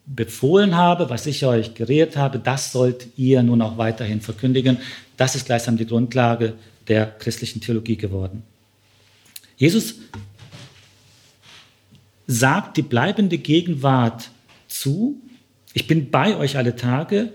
befohlen 0.06 0.76
habe, 0.76 1.10
was 1.10 1.26
ich 1.26 1.44
euch 1.44 1.74
geredet 1.74 2.16
habe, 2.16 2.38
das 2.38 2.72
sollt 2.72 3.08
ihr 3.16 3.42
nun 3.42 3.62
auch 3.62 3.78
weiterhin 3.78 4.20
verkündigen. 4.20 4.78
Das 5.16 5.34
ist 5.34 5.46
gleichsam 5.46 5.76
die 5.76 5.86
Grundlage 5.86 6.54
der 6.88 7.06
christlichen 7.06 7.60
Theologie 7.60 7.96
geworden. 7.96 8.42
Jesus 9.56 9.94
sagt 12.32 12.76
die 12.76 12.82
bleibende 12.82 13.38
Gegenwart 13.38 14.30
zu. 14.66 15.20
Ich 15.74 15.86
bin 15.86 16.10
bei 16.10 16.36
euch 16.36 16.56
alle 16.56 16.76
Tage 16.76 17.32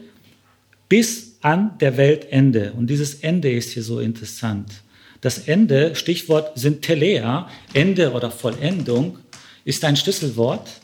bis 0.89 1.37
an 1.41 1.77
der 1.79 1.97
Weltende. 1.97 2.73
Und 2.73 2.89
dieses 2.89 3.15
Ende 3.15 3.51
ist 3.51 3.71
hier 3.71 3.83
so 3.83 3.99
interessant. 3.99 4.81
Das 5.21 5.47
Ende, 5.47 5.95
Stichwort 5.95 6.57
sind 6.57 6.81
Telea, 6.81 7.47
Ende 7.73 8.11
oder 8.13 8.31
Vollendung, 8.31 9.19
ist 9.65 9.83
ein 9.83 9.97
Schlüsselwort, 9.97 10.81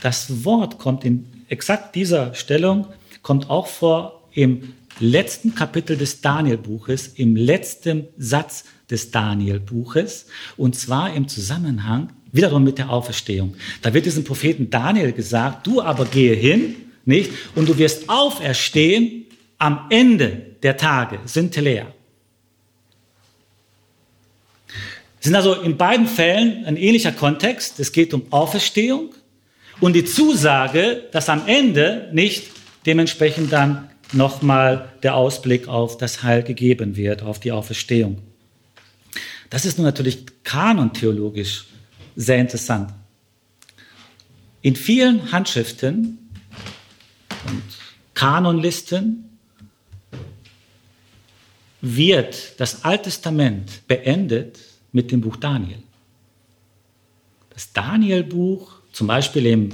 das 0.00 0.44
Wort 0.44 0.78
kommt 0.78 1.04
in 1.04 1.26
exakt 1.48 1.94
dieser 1.94 2.34
Stellung, 2.34 2.86
kommt 3.22 3.48
auch 3.48 3.66
vor 3.66 4.28
im 4.32 4.74
letzten 5.00 5.54
Kapitel 5.54 5.96
des 5.96 6.20
Daniel-Buches, 6.20 7.08
im 7.08 7.36
letzten 7.36 8.08
Satz 8.16 8.64
des 8.90 9.10
Daniel-Buches, 9.10 10.26
und 10.56 10.74
zwar 10.74 11.14
im 11.14 11.28
Zusammenhang 11.28 12.12
wiederum 12.32 12.64
mit 12.64 12.78
der 12.78 12.90
Auferstehung. 12.90 13.54
Da 13.82 13.94
wird 13.94 14.06
diesem 14.06 14.24
Propheten 14.24 14.70
Daniel 14.70 15.12
gesagt, 15.12 15.66
du 15.66 15.80
aber 15.80 16.04
gehe 16.04 16.34
hin, 16.34 16.76
nicht, 17.04 17.30
und 17.54 17.68
du 17.68 17.78
wirst 17.78 18.08
auferstehen 18.08 19.24
am 19.58 19.86
Ende 19.90 20.42
der 20.62 20.76
Tage, 20.76 21.20
sind 21.24 21.52
Telea. 21.52 21.86
sind 25.20 25.34
also 25.34 25.54
in 25.54 25.76
beiden 25.76 26.06
Fällen 26.06 26.64
ein 26.64 26.76
ähnlicher 26.76 27.12
Kontext. 27.12 27.80
Es 27.80 27.92
geht 27.92 28.14
um 28.14 28.22
Auferstehung 28.30 29.14
und 29.80 29.94
die 29.94 30.04
Zusage, 30.04 31.04
dass 31.12 31.28
am 31.28 31.46
Ende 31.46 32.08
nicht 32.12 32.46
dementsprechend 32.86 33.52
dann 33.52 33.90
nochmal 34.12 34.92
der 35.02 35.14
Ausblick 35.16 35.68
auf 35.68 35.98
das 35.98 36.22
Heil 36.22 36.42
gegeben 36.42 36.96
wird, 36.96 37.22
auf 37.22 37.40
die 37.40 37.52
Auferstehung. 37.52 38.18
Das 39.50 39.64
ist 39.64 39.78
nun 39.78 39.84
natürlich 39.84 40.24
kanontheologisch 40.44 41.66
sehr 42.18 42.38
interessant. 42.38 42.92
In 44.60 44.74
vielen 44.74 45.30
Handschriften 45.30 46.18
und 47.46 47.62
Kanonlisten 48.12 49.38
wird 51.80 52.58
das 52.60 52.84
Alte 52.84 53.04
Testament 53.04 53.86
beendet 53.86 54.58
mit 54.90 55.12
dem 55.12 55.20
Buch 55.20 55.36
Daniel. 55.36 55.78
Das 57.50 57.72
Danielbuch 57.72 58.72
zum 58.92 59.06
Beispiel 59.06 59.46
im 59.46 59.70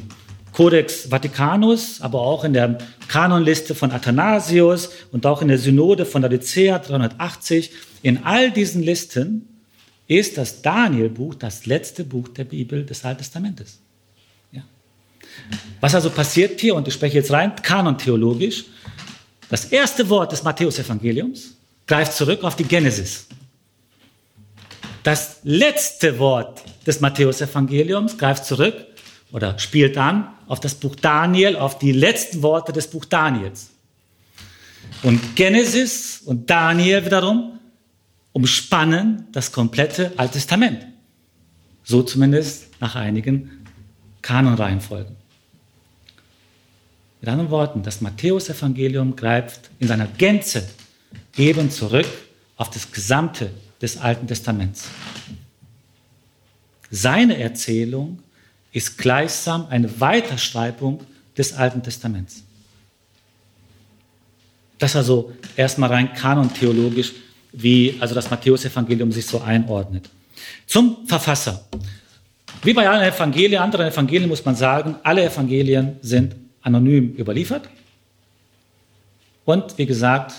Codex 0.53 1.11
Vaticanus, 1.11 2.03
aber 2.03 2.21
auch 2.21 2.45
in 2.45 2.53
der 2.53 2.77
Kanonliste 3.09 3.75
von 3.75 3.91
Athanasius 3.91 4.91
und 5.13 5.25
auch 5.25 5.41
in 5.41 5.49
der 5.49 5.59
Synode 5.59 6.05
von 6.05 6.21
Laodicea 6.21 6.79
380. 6.79 7.71
In 8.03 8.25
all 8.25 8.51
diesen 8.51 8.83
Listen 8.83 9.49
ist 10.07 10.37
das 10.37 10.63
Danielbuch 10.63 11.35
das 11.35 11.67
letzte 11.67 12.05
Buch 12.05 12.29
der 12.29 12.45
Bibel 12.45 12.85
des 12.85 13.05
Alten 13.05 13.19
Testamentes. 13.19 13.79
Ja. 14.53 14.63
Was 15.81 15.95
also 15.95 16.11
passiert 16.11 16.61
hier, 16.61 16.75
und 16.75 16.87
ich 16.87 16.95
spreche 16.95 17.17
jetzt 17.17 17.31
rein 17.31 17.55
kanontheologisch, 17.57 18.65
das 19.49 19.67
erste 19.67 20.09
Wort 20.09 20.33
des 20.33 20.43
Matthäusevangeliums 20.43 21.55
greift 21.87 22.15
zurück 22.15 22.45
auf 22.45 22.57
die 22.57 22.65
Genesis. 22.65 23.27
Das 25.03 25.41
letzte 25.43 26.19
Wort 26.19 26.63
des 26.87 27.01
Matthäusevangeliums 27.01 28.17
greift 28.17 28.47
zurück 28.47 28.75
oder 29.33 29.59
spielt 29.59 29.99
an 29.99 30.29
auf 30.47 30.61
das 30.61 30.75
Buch 30.75 30.97
Daniel, 30.97 31.57
auf 31.57 31.79
die 31.79 31.93
letzten 31.93 32.43
Worte 32.43 32.73
des 32.73 32.89
Buch 32.89 33.05
Daniels. 33.05 33.71
Und 35.03 35.37
Genesis 35.37 36.23
und 36.25 36.49
Daniel 36.49 37.05
wiederum 37.05 37.59
umspannen 38.35 39.29
das 39.33 39.53
komplette 39.53 40.13
Alte 40.19 40.35
Testament. 40.35 40.87
So 41.85 42.03
zumindest 42.03 42.67
nach 42.81 42.97
einigen 42.97 43.65
Kanonreihenfolgen. 44.21 45.17
Mit 47.21 47.31
anderen 47.31 47.51
Worten, 47.51 47.83
das 47.83 48.01
Matthäusevangelium 48.01 49.17
greift 49.17 49.71
in 49.79 49.89
seiner 49.89 50.07
Gänze 50.07 50.69
eben 51.37 51.71
zurück 51.71 52.09
auf 52.57 52.71
das 52.71 52.91
Gesamte 52.91 53.51
des 53.81 53.99
Alten 53.99 54.27
Testaments. 54.27 54.89
Seine 56.91 57.39
Erzählung 57.39 58.19
ist 58.73 58.99
gleichsam 58.99 59.67
eine 59.71 60.01
Weiterschreibung 60.01 61.01
des 61.39 61.53
Alten 61.53 61.83
Testaments. 61.83 62.43
Das 64.79 64.97
also 64.97 65.33
erstmal 65.57 65.91
rein 65.91 66.13
kanontheologisch, 66.15 67.13
wie 67.55 67.97
also 68.01 68.15
das 68.15 68.31
Matthäusevangelium 68.31 69.13
sich 69.13 69.27
so 69.27 69.41
einordnet. 69.41 70.11
Zum 70.67 71.07
Verfasser. 71.07 71.65
Wie 72.63 72.73
bei 72.73 72.89
allen 72.89 73.13
Evangelien, 73.13 73.61
anderen 73.61 73.87
Evangelien 73.87 74.29
muss 74.29 74.45
man 74.45 74.57
sagen, 74.57 74.97
alle 75.03 75.25
Evangelien 75.25 75.97
sind 76.03 76.35
anonym 76.63 77.15
überliefert. 77.17 77.69
Und 79.45 79.77
wie 79.77 79.87
gesagt, 79.87 80.35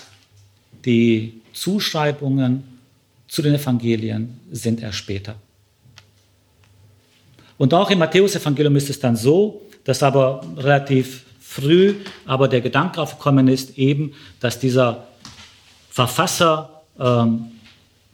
die 0.84 1.40
Zuschreibungen 1.52 2.64
zu 3.28 3.42
den 3.42 3.54
Evangelien 3.54 4.40
sind 4.50 4.82
erst 4.82 4.98
später. 4.98 5.36
Und 7.58 7.72
auch 7.72 7.90
im 7.90 7.98
Matthäusevangelium 7.98 8.76
ist 8.76 8.90
es 8.90 9.00
dann 9.00 9.16
so, 9.16 9.62
dass 9.84 10.02
aber 10.02 10.44
relativ 10.56 11.24
früh 11.40 11.94
aber 12.26 12.48
der 12.48 12.60
Gedanke 12.60 13.00
aufgekommen 13.00 13.48
ist, 13.48 13.78
eben, 13.78 14.12
dass 14.40 14.58
dieser 14.58 15.06
Verfasser 15.90 16.75
ähm, 16.98 17.46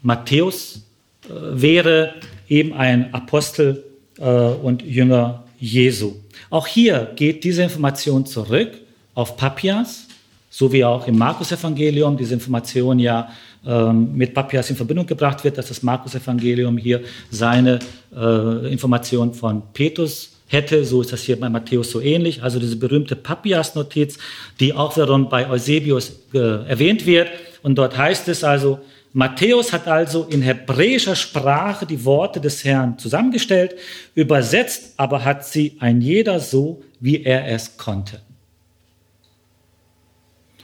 Matthäus 0.02 0.82
äh, 1.24 1.28
wäre 1.30 2.14
eben 2.48 2.72
ein 2.72 3.12
Apostel 3.14 3.84
äh, 4.18 4.24
und 4.24 4.82
Jünger 4.82 5.44
Jesu. 5.58 6.14
Auch 6.50 6.66
hier 6.66 7.12
geht 7.16 7.44
diese 7.44 7.62
Information 7.62 8.26
zurück 8.26 8.72
auf 9.14 9.36
Papias, 9.36 10.06
so 10.50 10.72
wie 10.72 10.84
auch 10.84 11.06
im 11.06 11.16
Markus-Evangelium 11.16 12.16
diese 12.16 12.34
Information 12.34 12.98
ja 12.98 13.30
ähm, 13.64 14.16
mit 14.16 14.34
Papias 14.34 14.68
in 14.70 14.76
Verbindung 14.76 15.06
gebracht 15.06 15.44
wird, 15.44 15.56
dass 15.56 15.68
das 15.68 15.82
Markus-Evangelium 15.82 16.76
hier 16.76 17.02
seine 17.30 17.78
äh, 18.14 18.72
Information 18.72 19.32
von 19.32 19.62
Petrus 19.72 20.32
hätte. 20.48 20.84
So 20.84 21.00
ist 21.00 21.12
das 21.12 21.22
hier 21.22 21.38
bei 21.38 21.48
Matthäus 21.48 21.90
so 21.90 22.00
ähnlich. 22.00 22.42
Also 22.42 22.58
diese 22.58 22.76
berühmte 22.76 23.16
Papias-Notiz, 23.16 24.18
die 24.60 24.74
auch 24.74 24.96
wiederum 24.96 25.28
bei 25.28 25.48
Eusebius 25.48 26.12
äh, 26.34 26.38
erwähnt 26.38 27.06
wird. 27.06 27.28
Und 27.62 27.76
dort 27.76 27.96
heißt 27.96 28.28
es 28.28 28.44
also, 28.44 28.80
Matthäus 29.12 29.72
hat 29.72 29.88
also 29.88 30.24
in 30.24 30.42
hebräischer 30.42 31.14
Sprache 31.14 31.86
die 31.86 32.04
Worte 32.04 32.40
des 32.40 32.64
Herrn 32.64 32.98
zusammengestellt, 32.98 33.76
übersetzt 34.14 34.94
aber 34.96 35.24
hat 35.24 35.44
sie 35.44 35.76
ein 35.80 36.00
jeder 36.00 36.40
so, 36.40 36.82
wie 36.98 37.22
er 37.22 37.46
es 37.48 37.76
konnte. 37.76 38.20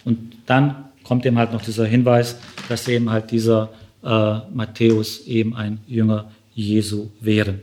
Und 0.04 0.36
dann 0.46 0.86
kommt 1.04 1.26
eben 1.26 1.38
halt 1.38 1.52
noch 1.52 1.62
dieser 1.62 1.86
Hinweis, 1.86 2.36
dass 2.68 2.88
eben 2.88 3.10
halt 3.10 3.30
dieser 3.30 3.70
äh, 4.02 4.38
Matthäus 4.52 5.26
eben 5.26 5.54
ein 5.54 5.80
Jünger 5.86 6.30
Jesu 6.54 7.08
wäre. 7.20 7.60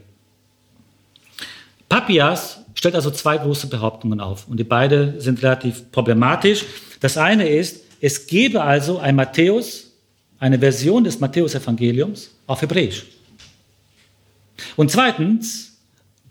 Papias 1.89 2.59
stellt 2.75 2.95
also 2.95 3.09
zwei 3.09 3.37
große 3.37 3.67
Behauptungen 3.67 4.19
auf 4.19 4.47
und 4.47 4.59
die 4.59 4.63
beide 4.63 5.19
sind 5.19 5.41
relativ 5.41 5.91
problematisch. 5.91 6.65
Das 6.99 7.17
eine 7.17 7.47
ist, 7.47 7.84
es 8.01 8.27
gebe 8.27 8.61
also 8.61 8.99
ein 8.99 9.15
Matthäus, 9.15 9.91
eine 10.39 10.59
Version 10.59 11.03
des 11.03 11.19
Matthäusevangeliums 11.19 12.31
auf 12.47 12.61
Hebräisch. 12.61 13.05
Und 14.75 14.91
zweitens, 14.91 15.77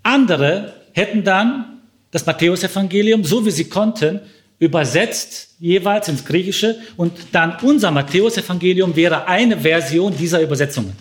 andere 0.02 0.74
hätten 0.92 1.24
dann 1.24 1.80
das 2.10 2.26
Matthäusevangelium, 2.26 3.24
so 3.24 3.44
wie 3.44 3.50
sie 3.50 3.68
konnten, 3.68 4.20
übersetzt 4.58 5.54
jeweils 5.58 6.08
ins 6.08 6.24
Griechische 6.24 6.78
und 6.96 7.12
dann 7.32 7.56
unser 7.62 7.90
Matthäusevangelium 7.90 8.94
wäre 8.94 9.26
eine 9.26 9.58
Version 9.58 10.16
dieser 10.16 10.40
Übersetzungen. 10.40 10.92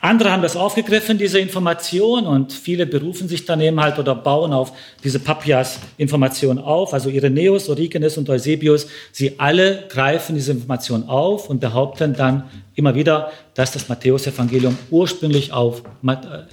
Andere 0.00 0.30
haben 0.30 0.42
das 0.42 0.54
aufgegriffen, 0.54 1.18
diese 1.18 1.40
Information, 1.40 2.26
und 2.26 2.52
viele 2.52 2.86
berufen 2.86 3.26
sich 3.26 3.44
dann 3.44 3.60
eben 3.60 3.80
halt 3.80 3.98
oder 3.98 4.14
bauen 4.14 4.52
auf 4.52 4.72
diese 5.02 5.18
Papias-Information 5.18 6.60
auf. 6.60 6.94
Also 6.94 7.10
Irenäus, 7.10 7.68
Origenes 7.68 8.16
und 8.16 8.30
Eusebius, 8.30 8.86
sie 9.10 9.40
alle 9.40 9.86
greifen 9.88 10.36
diese 10.36 10.52
Information 10.52 11.08
auf 11.08 11.50
und 11.50 11.60
behaupten 11.60 12.14
dann 12.14 12.44
immer 12.76 12.94
wieder, 12.94 13.32
dass 13.54 13.72
das 13.72 13.88
Matthäus-Evangelium 13.88 14.78
ursprünglich 14.90 15.52
auf 15.52 15.82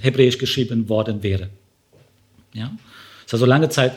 Hebräisch 0.00 0.38
geschrieben 0.38 0.88
worden 0.88 1.22
wäre. 1.22 1.48
Ja? 2.52 2.64
Das 2.64 3.26
ist 3.26 3.34
also 3.34 3.46
lange 3.46 3.68
Zeit 3.68 3.92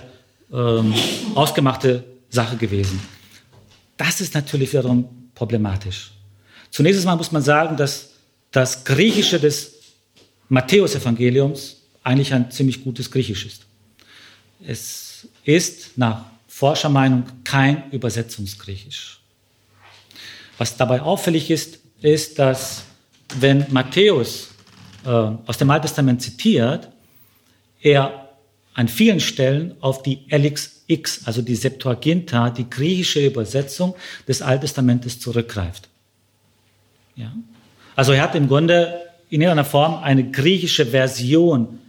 ähm, 0.54 0.94
ausgemachte 1.34 2.04
Sache 2.30 2.56
gewesen. 2.56 3.00
Das 3.98 4.22
ist 4.22 4.36
natürlich 4.36 4.72
wiederum 4.72 5.10
problematisch. 5.34 6.12
Zunächst 6.70 7.02
einmal 7.02 7.18
muss 7.18 7.32
man 7.32 7.42
sagen, 7.42 7.76
dass 7.76 8.09
das 8.52 8.84
Griechische 8.84 9.40
des 9.40 9.76
Matthäusevangeliums 10.50 11.82
eigentlich 12.04 12.34
ein 12.34 12.50
ziemlich 12.52 12.84
gutes 12.84 13.12
Griechisch 13.12 13.46
ist. 13.46 13.66
Es 14.66 15.28
ist 15.44 15.98
nach 15.98 16.26
Forschermeinung 16.48 17.24
kein 17.44 17.90
Übersetzungsgriechisch. 17.92 19.20
Was 20.58 20.76
dabei 20.76 21.02
auffällig 21.02 21.52
ist, 21.52 21.80
ist, 22.02 22.40
dass 22.40 22.84
wenn 23.38 23.66
Matthäus 23.70 24.50
äh, 25.06 25.10
aus 25.10 25.58
dem 25.58 25.70
Alten 25.70 25.86
Testament 25.86 26.22
zitiert, 26.22 26.90
er 27.82 28.30
an 28.74 28.88
vielen 28.88 29.20
Stellen 29.20 29.76
auf 29.82 30.04
die 30.04 30.26
LXX, 30.30 31.26
also 31.26 31.42
die 31.42 31.56
Septuaginta, 31.56 32.50
die 32.50 32.70
griechische 32.70 33.26
Übersetzung 33.26 33.96
des 34.28 34.42
Alten 34.42 34.62
Testamentes 34.62 35.20
zurückgreift. 35.20 35.90
Ja? 37.16 37.34
Also 38.00 38.14
er 38.14 38.22
hat 38.22 38.34
im 38.34 38.48
Grunde 38.48 38.98
in 39.30 39.42
irgendeiner 39.42 39.66
Form 39.66 40.02
eine 40.02 40.24
griechische 40.24 40.86
Version 40.86 41.80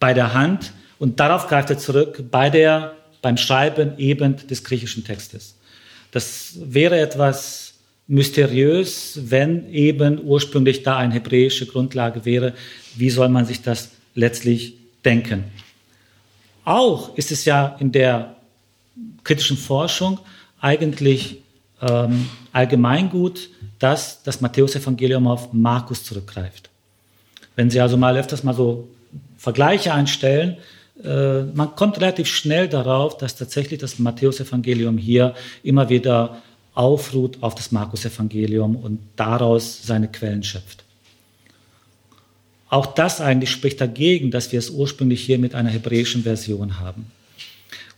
bei 0.00 0.12
der 0.14 0.34
Hand 0.34 0.72
und 0.98 1.20
darauf 1.20 1.46
greift 1.46 1.70
er 1.70 1.78
zurück 1.78 2.24
bei 2.28 2.50
der, 2.50 2.96
beim 3.22 3.36
Schreiben 3.36 3.96
eben 3.96 4.34
des 4.48 4.64
griechischen 4.64 5.04
Textes. 5.04 5.54
Das 6.10 6.54
wäre 6.60 6.98
etwas 6.98 7.74
mysteriös, 8.08 9.20
wenn 9.26 9.72
eben 9.72 10.20
ursprünglich 10.24 10.82
da 10.82 10.96
eine 10.96 11.14
hebräische 11.14 11.66
Grundlage 11.66 12.24
wäre. 12.24 12.54
Wie 12.96 13.10
soll 13.10 13.28
man 13.28 13.46
sich 13.46 13.62
das 13.62 13.90
letztlich 14.16 14.74
denken? 15.04 15.44
Auch 16.64 17.16
ist 17.16 17.30
es 17.30 17.44
ja 17.44 17.76
in 17.78 17.92
der 17.92 18.34
kritischen 19.22 19.56
Forschung 19.56 20.18
eigentlich 20.60 21.42
ähm, 21.80 22.28
allgemeingut, 22.50 23.50
dass 23.80 24.22
das 24.22 24.40
Matthäusevangelium 24.40 25.26
auf 25.26 25.52
Markus 25.52 26.04
zurückgreift. 26.04 26.70
Wenn 27.56 27.70
Sie 27.70 27.80
also 27.80 27.96
mal 27.96 28.16
öfters 28.16 28.44
mal 28.44 28.54
so 28.54 28.88
Vergleiche 29.36 29.92
einstellen, 29.92 30.58
äh, 31.02 31.42
man 31.42 31.74
kommt 31.74 31.98
relativ 32.00 32.28
schnell 32.28 32.68
darauf, 32.68 33.18
dass 33.18 33.34
tatsächlich 33.36 33.80
das 33.80 33.98
Matthäusevangelium 33.98 34.98
hier 34.98 35.34
immer 35.62 35.88
wieder 35.88 36.42
aufruht 36.74 37.38
auf 37.40 37.54
das 37.54 37.72
Markus-Evangelium 37.72 38.76
und 38.76 39.00
daraus 39.16 39.82
seine 39.82 40.08
Quellen 40.08 40.42
schöpft. 40.42 40.84
Auch 42.68 42.86
das 42.86 43.20
eigentlich 43.20 43.50
spricht 43.50 43.80
dagegen, 43.80 44.30
dass 44.30 44.52
wir 44.52 44.58
es 44.58 44.70
ursprünglich 44.70 45.22
hier 45.22 45.38
mit 45.38 45.54
einer 45.54 45.70
hebräischen 45.70 46.22
Version 46.22 46.78
haben. 46.78 47.10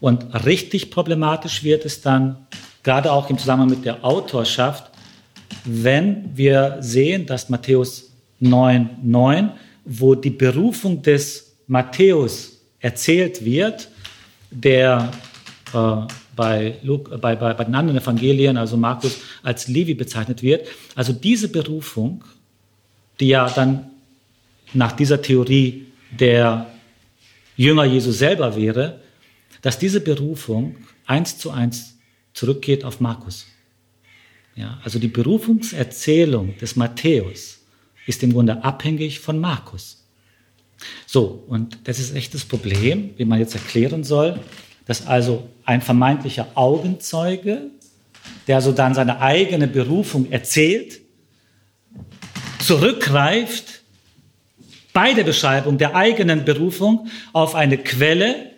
Und 0.00 0.24
richtig 0.46 0.90
problematisch 0.90 1.62
wird 1.62 1.84
es 1.84 2.00
dann, 2.00 2.46
gerade 2.82 3.12
auch 3.12 3.28
im 3.28 3.38
Zusammenhang 3.38 3.70
mit 3.70 3.84
der 3.84 4.04
Autorschaft, 4.04 4.91
wenn 5.64 6.36
wir 6.36 6.78
sehen, 6.80 7.26
dass 7.26 7.48
Matthäus 7.48 8.12
9, 8.40 8.98
9, 9.02 9.52
wo 9.84 10.14
die 10.14 10.30
Berufung 10.30 11.02
des 11.02 11.54
Matthäus 11.66 12.60
erzählt 12.80 13.44
wird, 13.44 13.88
der 14.50 15.10
äh, 15.72 15.96
bei, 16.34 16.78
Luke, 16.82 17.18
bei, 17.18 17.36
bei, 17.36 17.54
bei 17.54 17.64
den 17.64 17.74
anderen 17.74 18.00
Evangelien, 18.00 18.56
also 18.56 18.76
Markus, 18.76 19.18
als 19.42 19.68
Levi 19.68 19.94
bezeichnet 19.94 20.42
wird. 20.42 20.66
Also 20.94 21.12
diese 21.12 21.48
Berufung, 21.48 22.24
die 23.20 23.28
ja 23.28 23.48
dann 23.48 23.90
nach 24.74 24.92
dieser 24.92 25.20
Theorie 25.20 25.86
der 26.10 26.66
Jünger 27.56 27.84
Jesu 27.84 28.12
selber 28.12 28.56
wäre, 28.56 29.00
dass 29.60 29.78
diese 29.78 30.00
Berufung 30.00 30.76
eins 31.06 31.38
zu 31.38 31.50
eins 31.50 31.98
zurückgeht 32.32 32.84
auf 32.84 33.00
Markus. 33.00 33.46
Ja, 34.54 34.78
also 34.84 34.98
die 34.98 35.08
Berufungserzählung 35.08 36.56
des 36.58 36.76
Matthäus 36.76 37.58
ist 38.06 38.22
im 38.22 38.32
Grunde 38.32 38.62
abhängig 38.64 39.20
von 39.20 39.38
Markus. 39.38 40.04
So, 41.06 41.44
und 41.48 41.78
das 41.84 41.98
ist 41.98 42.14
echt 42.14 42.34
das 42.34 42.44
Problem, 42.44 43.10
wie 43.16 43.24
man 43.24 43.38
jetzt 43.38 43.54
erklären 43.54 44.04
soll, 44.04 44.40
dass 44.86 45.06
also 45.06 45.48
ein 45.64 45.80
vermeintlicher 45.80 46.48
Augenzeuge, 46.54 47.70
der 48.46 48.60
so 48.60 48.72
dann 48.72 48.94
seine 48.94 49.20
eigene 49.20 49.68
Berufung 49.68 50.30
erzählt, 50.30 51.00
zurückgreift 52.58 53.82
bei 54.92 55.14
der 55.14 55.24
Beschreibung 55.24 55.78
der 55.78 55.94
eigenen 55.94 56.44
Berufung 56.44 57.08
auf 57.32 57.54
eine 57.54 57.78
Quelle, 57.78 58.50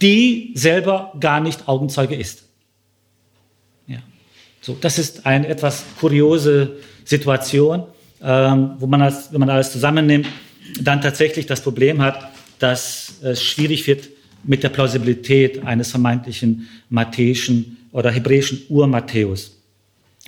die 0.00 0.52
selber 0.54 1.12
gar 1.20 1.40
nicht 1.40 1.68
Augenzeuge 1.68 2.16
ist. 2.16 2.44
So, 4.64 4.76
das 4.80 4.98
ist 5.00 5.26
eine 5.26 5.48
etwas 5.48 5.84
kuriose 5.98 6.76
Situation, 7.04 7.82
ähm, 8.22 8.76
wo 8.78 8.86
man, 8.86 9.02
als, 9.02 9.32
wenn 9.32 9.40
man 9.40 9.50
alles 9.50 9.72
zusammennimmt, 9.72 10.28
dann 10.80 11.00
tatsächlich 11.00 11.46
das 11.46 11.60
Problem 11.60 12.00
hat, 12.00 12.30
dass 12.60 13.14
es 13.22 13.42
schwierig 13.42 13.88
wird 13.88 14.08
mit 14.44 14.62
der 14.62 14.68
Plausibilität 14.68 15.64
eines 15.64 15.90
vermeintlichen 15.90 16.68
matthäischen 16.88 17.76
oder 17.90 18.12
hebräischen 18.12 18.62
Ur-Matthäus. 18.68 19.56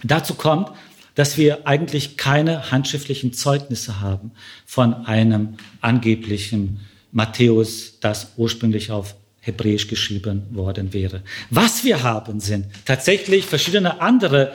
Dazu 0.02 0.34
kommt, 0.34 0.70
dass 1.14 1.38
wir 1.38 1.68
eigentlich 1.68 2.16
keine 2.16 2.72
handschriftlichen 2.72 3.32
Zeugnisse 3.32 4.00
haben 4.00 4.32
von 4.66 5.06
einem 5.06 5.54
angeblichen 5.80 6.80
Matthäus, 7.12 8.00
das 8.00 8.32
ursprünglich 8.36 8.90
auf 8.90 9.14
hebräisch 9.44 9.86
geschrieben 9.88 10.42
worden 10.50 10.92
wäre. 10.92 11.20
Was 11.50 11.84
wir 11.84 12.02
haben, 12.02 12.40
sind 12.40 12.66
tatsächlich 12.84 13.44
verschiedene 13.44 14.00
andere 14.00 14.52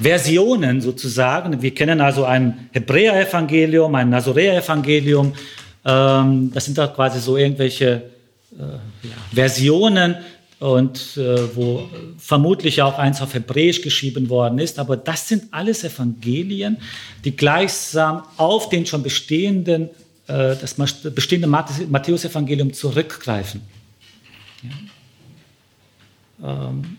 Versionen 0.00 0.80
sozusagen. 0.80 1.60
Wir 1.60 1.74
kennen 1.74 2.00
also 2.00 2.24
ein 2.24 2.68
Hebräer-Evangelium, 2.72 3.94
ein 3.94 4.10
Nazoräer-Evangelium. 4.10 5.34
Ähm, 5.84 6.50
das 6.54 6.64
sind 6.64 6.78
da 6.78 6.86
quasi 6.86 7.20
so 7.20 7.36
irgendwelche 7.36 8.02
äh, 8.52 9.34
Versionen 9.34 10.16
und 10.58 11.16
äh, 11.16 11.54
wo 11.54 11.88
vermutlich 12.18 12.82
auch 12.82 12.98
eins 12.98 13.20
auf 13.20 13.34
Hebräisch 13.34 13.82
geschrieben 13.82 14.28
worden 14.28 14.58
ist. 14.58 14.78
Aber 14.78 14.96
das 14.96 15.28
sind 15.28 15.44
alles 15.52 15.84
Evangelien, 15.84 16.78
die 17.24 17.36
gleichsam 17.36 18.22
auf 18.36 18.68
den 18.68 18.86
schon 18.86 19.02
bestehenden, 19.02 19.90
äh, 20.26 20.56
das 20.56 20.74
bestehende 21.14 21.46
Matthäus-Evangelium 21.46 22.72
zurückgreifen. 22.72 23.60
Ja. 24.62 24.70
Ähm, 26.70 26.98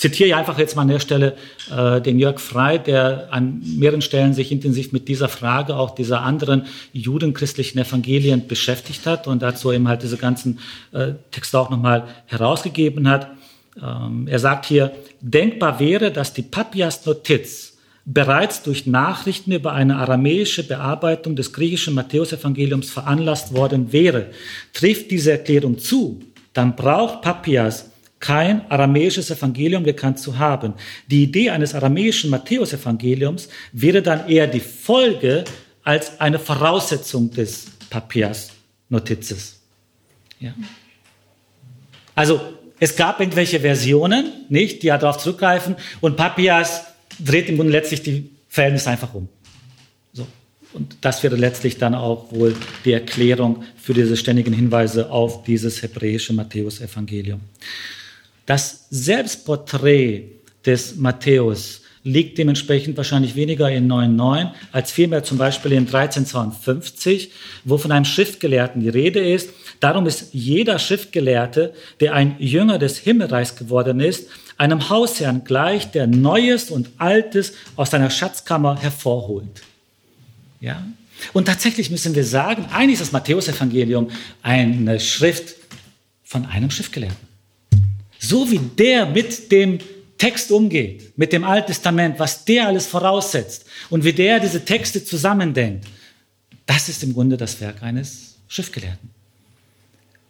zitiere 0.00 0.34
einfach 0.36 0.58
jetzt 0.58 0.76
mal 0.76 0.82
an 0.82 0.88
der 0.88 0.98
Stelle 0.98 1.36
äh, 1.70 2.00
den 2.00 2.18
Jörg 2.18 2.40
Frey, 2.40 2.78
der 2.78 3.28
an 3.30 3.62
mehreren 3.76 4.00
Stellen 4.00 4.32
sich 4.32 4.50
intensiv 4.50 4.92
mit 4.92 5.08
dieser 5.08 5.28
Frage 5.28 5.76
auch 5.76 5.94
dieser 5.94 6.22
anderen 6.22 6.64
judenchristlichen 6.94 7.78
Evangelien 7.78 8.48
beschäftigt 8.48 9.04
hat 9.06 9.26
und 9.26 9.42
dazu 9.42 9.70
eben 9.70 9.88
halt 9.88 10.02
diese 10.02 10.16
ganzen 10.16 10.58
äh, 10.92 11.12
Texte 11.30 11.58
auch 11.58 11.68
nochmal 11.68 12.08
herausgegeben 12.24 13.06
hat. 13.08 13.30
Ähm, 13.80 14.26
er 14.26 14.38
sagt 14.38 14.64
hier, 14.64 14.92
denkbar 15.20 15.78
wäre, 15.78 16.10
dass 16.10 16.32
die 16.32 16.42
Papias 16.42 17.04
Notiz 17.04 17.69
bereits 18.04 18.62
durch 18.62 18.86
Nachrichten 18.86 19.52
über 19.52 19.72
eine 19.72 19.96
aramäische 19.96 20.66
Bearbeitung 20.66 21.36
des 21.36 21.52
griechischen 21.52 21.94
Matthäusevangeliums 21.94 22.90
veranlasst 22.90 23.54
worden 23.54 23.92
wäre. 23.92 24.30
Trifft 24.72 25.10
diese 25.10 25.32
Erklärung 25.32 25.78
zu, 25.78 26.20
dann 26.52 26.76
braucht 26.76 27.22
Papias 27.22 27.90
kein 28.18 28.70
aramäisches 28.70 29.30
Evangelium 29.30 29.82
gekannt 29.82 30.18
zu 30.18 30.38
haben. 30.38 30.74
Die 31.06 31.22
Idee 31.22 31.50
eines 31.50 31.74
aramäischen 31.74 32.30
Matthäusevangeliums 32.30 33.48
wäre 33.72 34.02
dann 34.02 34.28
eher 34.28 34.46
die 34.46 34.60
Folge 34.60 35.44
als 35.82 36.20
eine 36.20 36.38
Voraussetzung 36.38 37.30
des 37.30 37.66
Papias 37.88 38.50
Notizes. 38.90 39.60
Ja. 40.38 40.52
Also 42.14 42.40
es 42.78 42.96
gab 42.96 43.20
irgendwelche 43.20 43.60
Versionen, 43.60 44.32
nicht, 44.48 44.82
die 44.82 44.88
ja 44.88 44.98
darauf 44.98 45.18
zurückgreifen 45.18 45.76
und 46.00 46.16
Papias 46.16 46.84
dreht 47.24 47.48
im 47.48 47.56
Grunde 47.56 47.72
letztlich 47.72 48.02
die 48.02 48.30
Verhältnisse 48.48 48.90
einfach 48.90 49.14
um. 49.14 49.28
So. 50.12 50.26
Und 50.72 50.96
das 51.00 51.22
wäre 51.22 51.36
letztlich 51.36 51.78
dann 51.78 51.94
auch 51.94 52.32
wohl 52.32 52.54
die 52.84 52.92
Erklärung 52.92 53.64
für 53.76 53.94
diese 53.94 54.16
ständigen 54.16 54.52
Hinweise 54.52 55.10
auf 55.10 55.44
dieses 55.44 55.82
hebräische 55.82 56.32
Matthäus-Evangelium. 56.32 57.40
Das 58.46 58.86
Selbstporträt 58.90 60.24
des 60.64 60.96
Matthäus 60.96 61.82
liegt 62.02 62.38
dementsprechend 62.38 62.96
wahrscheinlich 62.96 63.36
weniger 63.36 63.70
in 63.70 63.90
9.9 63.90 64.50
als 64.72 64.90
vielmehr 64.90 65.22
zum 65.22 65.38
Beispiel 65.38 65.72
in 65.72 65.86
1352, 65.86 67.30
wo 67.64 67.76
von 67.76 67.92
einem 67.92 68.06
Schriftgelehrten 68.06 68.80
die 68.80 68.88
Rede 68.88 69.20
ist. 69.20 69.50
Darum 69.80 70.06
ist 70.06 70.28
jeder 70.32 70.78
Schriftgelehrte, 70.78 71.74
der 72.00 72.14
ein 72.14 72.36
Jünger 72.38 72.78
des 72.78 72.98
Himmelreichs 72.98 73.56
geworden 73.56 74.00
ist, 74.00 74.28
einem 74.60 74.90
Hausherrn 74.90 75.42
gleich, 75.42 75.90
der 75.90 76.06
Neues 76.06 76.70
und 76.70 76.90
Altes 76.98 77.54
aus 77.76 77.90
seiner 77.90 78.10
Schatzkammer 78.10 78.78
hervorholt. 78.78 79.62
Ja? 80.60 80.86
Und 81.32 81.46
tatsächlich 81.46 81.90
müssen 81.90 82.14
wir 82.14 82.24
sagen, 82.24 82.66
eigentlich 82.70 83.00
ist 83.00 83.00
das 83.00 83.12
Matthäusevangelium 83.12 84.10
eine 84.42 85.00
Schrift 85.00 85.56
von 86.22 86.44
einem 86.44 86.70
Schriftgelehrten. 86.70 87.26
So 88.18 88.50
wie 88.50 88.58
der 88.58 89.06
mit 89.06 89.50
dem 89.50 89.78
Text 90.18 90.52
umgeht, 90.52 91.16
mit 91.16 91.32
dem 91.32 91.42
Alten 91.42 91.68
Testament, 91.68 92.18
was 92.18 92.44
der 92.44 92.66
alles 92.66 92.86
voraussetzt 92.86 93.64
und 93.88 94.04
wie 94.04 94.12
der 94.12 94.40
diese 94.40 94.62
Texte 94.62 95.02
zusammendenkt, 95.02 95.86
das 96.66 96.90
ist 96.90 97.02
im 97.02 97.14
Grunde 97.14 97.38
das 97.38 97.58
Werk 97.62 97.82
eines 97.82 98.34
Schriftgelehrten. 98.46 99.08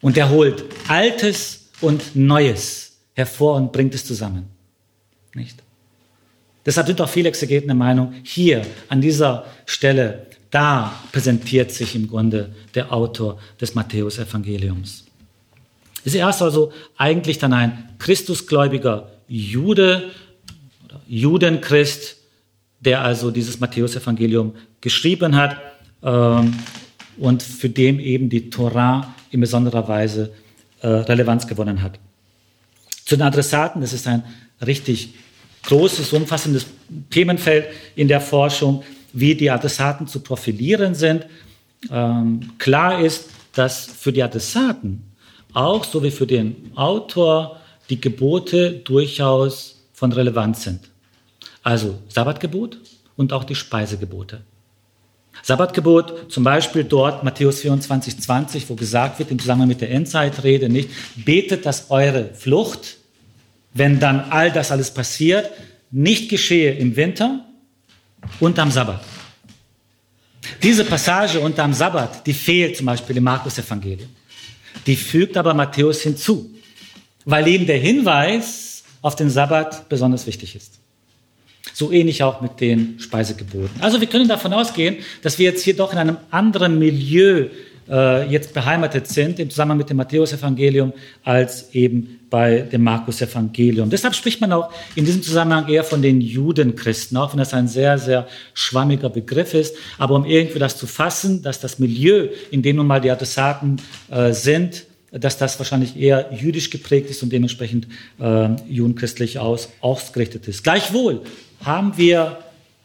Und 0.01 0.16
er 0.16 0.31
holt 0.31 0.64
Altes 0.87 1.71
und 1.81 2.14
Neues 2.14 2.89
hervor 3.21 3.57
und 3.57 3.73
bringt 3.73 3.95
es 3.95 4.05
zusammen. 4.05 4.47
Nicht? 5.35 5.63
Deshalb 6.67 6.87
sind 6.87 7.01
auch 7.01 7.09
viele 7.09 7.29
Exegeten 7.29 7.69
der 7.69 7.77
Meinung, 7.77 8.13
hier 8.23 8.63
an 8.89 9.01
dieser 9.01 9.45
Stelle, 9.65 10.27
da 10.51 10.93
präsentiert 11.13 11.71
sich 11.71 11.95
im 11.95 12.09
Grunde 12.09 12.55
der 12.75 12.93
Autor 12.93 13.39
des 13.61 13.75
Matthäus-Evangeliums. 13.75 15.07
Ist 16.05 16.15
erst 16.15 16.43
also 16.43 16.73
eigentlich 16.97 17.39
dann 17.39 17.53
ein 17.53 17.91
Christusgläubiger 17.99 19.11
Jude 19.29 20.11
Judenchrist, 21.07 22.17
der 22.81 23.03
also 23.03 23.31
dieses 23.31 23.61
Matthäusevangelium 23.61 24.55
geschrieben 24.81 25.37
hat 25.37 25.57
ähm, 26.03 26.55
und 27.19 27.43
für 27.43 27.69
den 27.69 27.99
eben 27.99 28.29
die 28.29 28.49
Torah 28.49 29.15
in 29.31 29.41
besonderer 29.41 29.87
Weise 29.89 30.33
äh, 30.81 30.87
Relevanz 30.87 31.47
gewonnen 31.47 31.83
hat. 31.83 31.99
Zu 33.11 33.16
den 33.16 33.27
Adressaten, 33.27 33.81
das 33.81 33.92
ist 33.92 34.07
ein 34.07 34.23
richtig 34.64 35.14
großes, 35.64 36.12
umfassendes 36.12 36.66
Themenfeld 37.11 37.66
in 37.96 38.07
der 38.07 38.20
Forschung, 38.20 38.85
wie 39.12 39.35
die 39.35 39.51
Adressaten 39.51 40.07
zu 40.07 40.20
profilieren 40.20 40.94
sind. 40.94 41.27
Ähm, 41.90 42.53
klar 42.59 43.01
ist, 43.01 43.31
dass 43.53 43.87
für 43.87 44.12
die 44.12 44.23
Adressaten 44.23 45.03
auch 45.55 45.83
so 45.83 46.05
wie 46.05 46.12
für 46.12 46.29
den 46.29 46.70
Autor 46.77 47.59
die 47.88 48.01
Gebote 48.01 48.75
durchaus 48.75 49.83
von 49.92 50.12
Relevanz 50.12 50.62
sind. 50.62 50.88
Also 51.64 51.99
Sabbatgebot 52.07 52.79
und 53.16 53.33
auch 53.33 53.42
die 53.42 53.57
Speisegebote. 53.57 54.42
Sabbatgebot, 55.42 56.31
zum 56.31 56.44
Beispiel 56.44 56.85
dort 56.85 57.25
Matthäus 57.25 57.59
24, 57.59 58.20
20, 58.20 58.70
wo 58.70 58.77
gesagt 58.77 59.18
wird, 59.18 59.33
im 59.33 59.40
Zusammenhang 59.40 59.66
mit 59.66 59.81
der 59.81 59.90
Endzeitrede, 59.90 60.68
nicht, 60.68 60.90
betet, 61.25 61.66
dass 61.66 61.90
eure 61.90 62.33
Flucht, 62.35 63.00
wenn 63.75 64.01
dann 64.01 64.21
all 64.31 64.51
das 64.51 64.71
alles 64.71 64.93
passiert, 64.93 65.51
nicht 65.91 66.29
geschehe 66.29 66.73
im 66.75 66.97
Winter 66.97 67.45
und 68.39 68.59
am 68.59 68.71
Sabbat. 68.71 69.03
Diese 70.63 70.85
Passage 70.85 71.41
unter 71.41 71.65
am 71.65 71.73
Sabbat, 71.73 72.27
die 72.27 72.33
fehlt 72.33 72.77
zum 72.77 72.87
Beispiel 72.87 73.17
im 73.17 73.25
Markus-Evangelium. 73.25 74.09
Die 74.87 74.97
fügt 74.97 75.37
aber 75.37 75.55
Matthäus 75.55 76.03
hinzu, 76.03 76.51
weil 77.25 77.47
eben 77.49 77.67
der 77.67 77.79
Hinweis 77.79 78.85
auf 79.03 79.17
den 79.17 79.31
Sabbat 79.31 79.89
besonders 79.89 80.27
wichtig 80.27 80.55
ist. 80.55 80.79
So 81.73 81.93
ähnlich 81.93 82.23
auch 82.23 82.41
mit 82.41 82.61
den 82.61 82.99
Speisegeboten. 82.99 83.81
Also 83.81 84.01
wir 84.01 84.09
können 84.09 84.29
davon 84.29 84.53
ausgehen, 84.53 84.97
dass 85.23 85.39
wir 85.39 85.47
jetzt 85.47 85.63
hier 85.63 85.77
doch 85.77 85.93
in 85.93 85.99
einem 85.99 86.17
anderen 86.31 86.79
Milieu 86.79 87.49
äh, 87.90 88.31
jetzt 88.31 88.55
beheimatet 88.55 89.09
sind 89.09 89.38
im 89.38 89.50
Zusammenhang 89.50 89.79
mit 89.79 89.90
dem 89.90 89.96
Matthäusevangelium 89.96 90.92
als 91.24 91.74
eben 91.74 92.20
bei 92.31 92.61
dem 92.61 92.85
Markus-Evangelium. 92.85 93.90
Deshalb 93.90 94.14
spricht 94.14 94.40
man 94.40 94.53
auch 94.53 94.72
in 94.94 95.05
diesem 95.05 95.22
Zusammenhang 95.22 95.68
eher 95.68 95.83
von 95.83 96.00
den 96.00 96.20
Judenchristen, 96.20 97.16
auch 97.16 97.33
wenn 97.33 97.38
das 97.38 97.53
ein 97.53 97.66
sehr, 97.66 97.98
sehr 97.98 98.29
schwammiger 98.55 99.11
Begriff 99.11 99.53
ist. 99.53 99.74
Aber 99.98 100.14
um 100.14 100.24
irgendwie 100.24 100.61
das 100.61 100.76
zu 100.76 100.87
fassen, 100.87 101.42
dass 101.42 101.61
das 101.61 101.79
Milieu, 101.81 102.29
in 102.50 102.62
dem 102.62 102.76
nun 102.76 102.87
mal 102.87 103.00
die 103.00 103.11
Adressaten 103.11 103.83
äh, 104.11 104.33
sind, 104.33 104.85
dass 105.11 105.38
das 105.38 105.59
wahrscheinlich 105.59 105.96
eher 105.96 106.31
jüdisch 106.33 106.70
geprägt 106.70 107.11
ist 107.11 107.22
und 107.24 107.33
dementsprechend 107.33 107.88
äh, 108.20 108.50
judenchristlich 108.68 109.40
aus, 109.40 109.70
ausgerichtet 109.81 110.46
ist. 110.46 110.62
Gleichwohl 110.62 111.22
haben 111.64 111.96
wir 111.96 112.38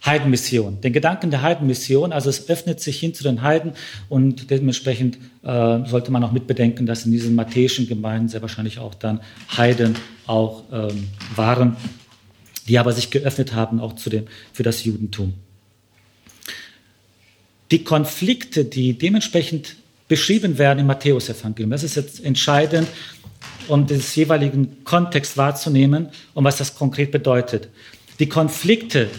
Heidenmission, 0.04 0.82
den 0.82 0.94
Gedanken 0.94 1.32
der 1.32 1.42
Heidenmission. 1.42 2.14
Also 2.14 2.30
es 2.30 2.50
öffnet 2.50 2.80
sich 2.80 3.00
hin 3.00 3.14
zu 3.14 3.24
den 3.24 3.42
Heiden 3.42 3.74
und 4.10 4.52
dementsprechend 4.52 5.18
äh, 5.44 5.86
sollte 5.86 6.12
man 6.12 6.24
auch 6.24 6.32
mitbedenken, 6.32 6.86
dass 6.86 7.06
in 7.06 7.12
diesen 7.12 7.36
matthäischen 7.36 7.88
Gemeinden 7.88 8.30
sehr 8.30 8.42
wahrscheinlich 8.42 8.80
auch 8.80 8.94
dann 8.94 9.22
Heiden 9.56 9.96
auch 10.28 10.64
ähm, 10.72 11.08
waren, 11.36 11.76
die 12.68 12.78
aber 12.78 12.92
sich 12.92 13.10
geöffnet 13.10 13.54
haben 13.54 13.80
auch 13.80 13.94
zu 13.94 14.10
dem, 14.10 14.26
für 14.54 14.64
das 14.64 14.84
Judentum. 14.84 15.34
Die 17.72 17.84
Konflikte, 17.84 18.64
die 18.64 18.98
dementsprechend 18.98 19.76
beschrieben 20.08 20.60
werden 20.60 20.80
im 20.80 20.88
Matthäusevangelium, 20.88 21.72
das 21.72 21.84
ist 21.84 21.96
jetzt 21.96 22.24
entscheidend, 22.24 22.88
um 23.68 23.88
den 23.88 24.02
jeweiligen 24.14 24.84
Kontext 24.84 25.36
wahrzunehmen 25.38 26.10
und 26.36 26.44
was 26.44 26.58
das 26.58 26.76
konkret 26.76 27.12
bedeutet. 27.12 27.70
Die 28.20 28.30
Konflikte 28.30 29.10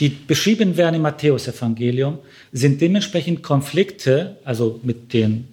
die 0.00 0.08
beschrieben 0.10 0.76
werden 0.76 0.96
im 0.96 1.02
Matthäusevangelium, 1.02 2.18
sind 2.52 2.80
dementsprechend 2.80 3.42
Konflikte, 3.42 4.38
also 4.44 4.80
mit 4.82 5.12
den 5.12 5.48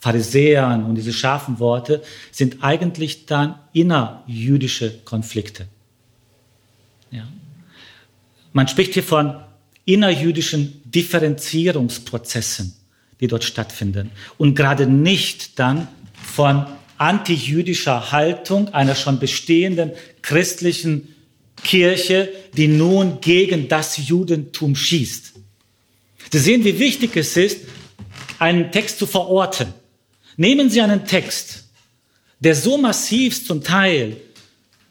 Pharisäern 0.00 0.84
und 0.84 0.96
diese 0.96 1.12
scharfen 1.12 1.58
Worte, 1.58 2.02
sind 2.30 2.62
eigentlich 2.62 3.26
dann 3.26 3.54
innerjüdische 3.72 4.98
Konflikte. 5.04 5.66
Ja. 7.10 7.28
Man 8.52 8.66
spricht 8.66 8.94
hier 8.94 9.02
von 9.02 9.36
innerjüdischen 9.84 10.80
Differenzierungsprozessen, 10.84 12.74
die 13.20 13.26
dort 13.26 13.44
stattfinden 13.44 14.10
und 14.38 14.54
gerade 14.54 14.86
nicht 14.86 15.58
dann 15.58 15.88
von 16.14 16.66
antijüdischer 16.98 18.12
Haltung 18.12 18.68
einer 18.74 18.94
schon 18.94 19.18
bestehenden 19.18 19.92
christlichen 20.22 21.11
Kirche, 21.62 22.32
die 22.56 22.68
nun 22.68 23.20
gegen 23.20 23.68
das 23.68 24.08
Judentum 24.08 24.74
schießt. 24.74 25.32
Sie 26.32 26.38
sehen, 26.38 26.64
wie 26.64 26.78
wichtig 26.78 27.16
es 27.16 27.36
ist, 27.36 27.60
einen 28.38 28.72
Text 28.72 28.98
zu 28.98 29.06
verorten. 29.06 29.72
Nehmen 30.36 30.70
Sie 30.70 30.80
einen 30.80 31.06
Text, 31.06 31.64
der 32.40 32.54
so 32.54 32.78
massiv 32.78 33.46
zum 33.46 33.62
Teil 33.62 34.16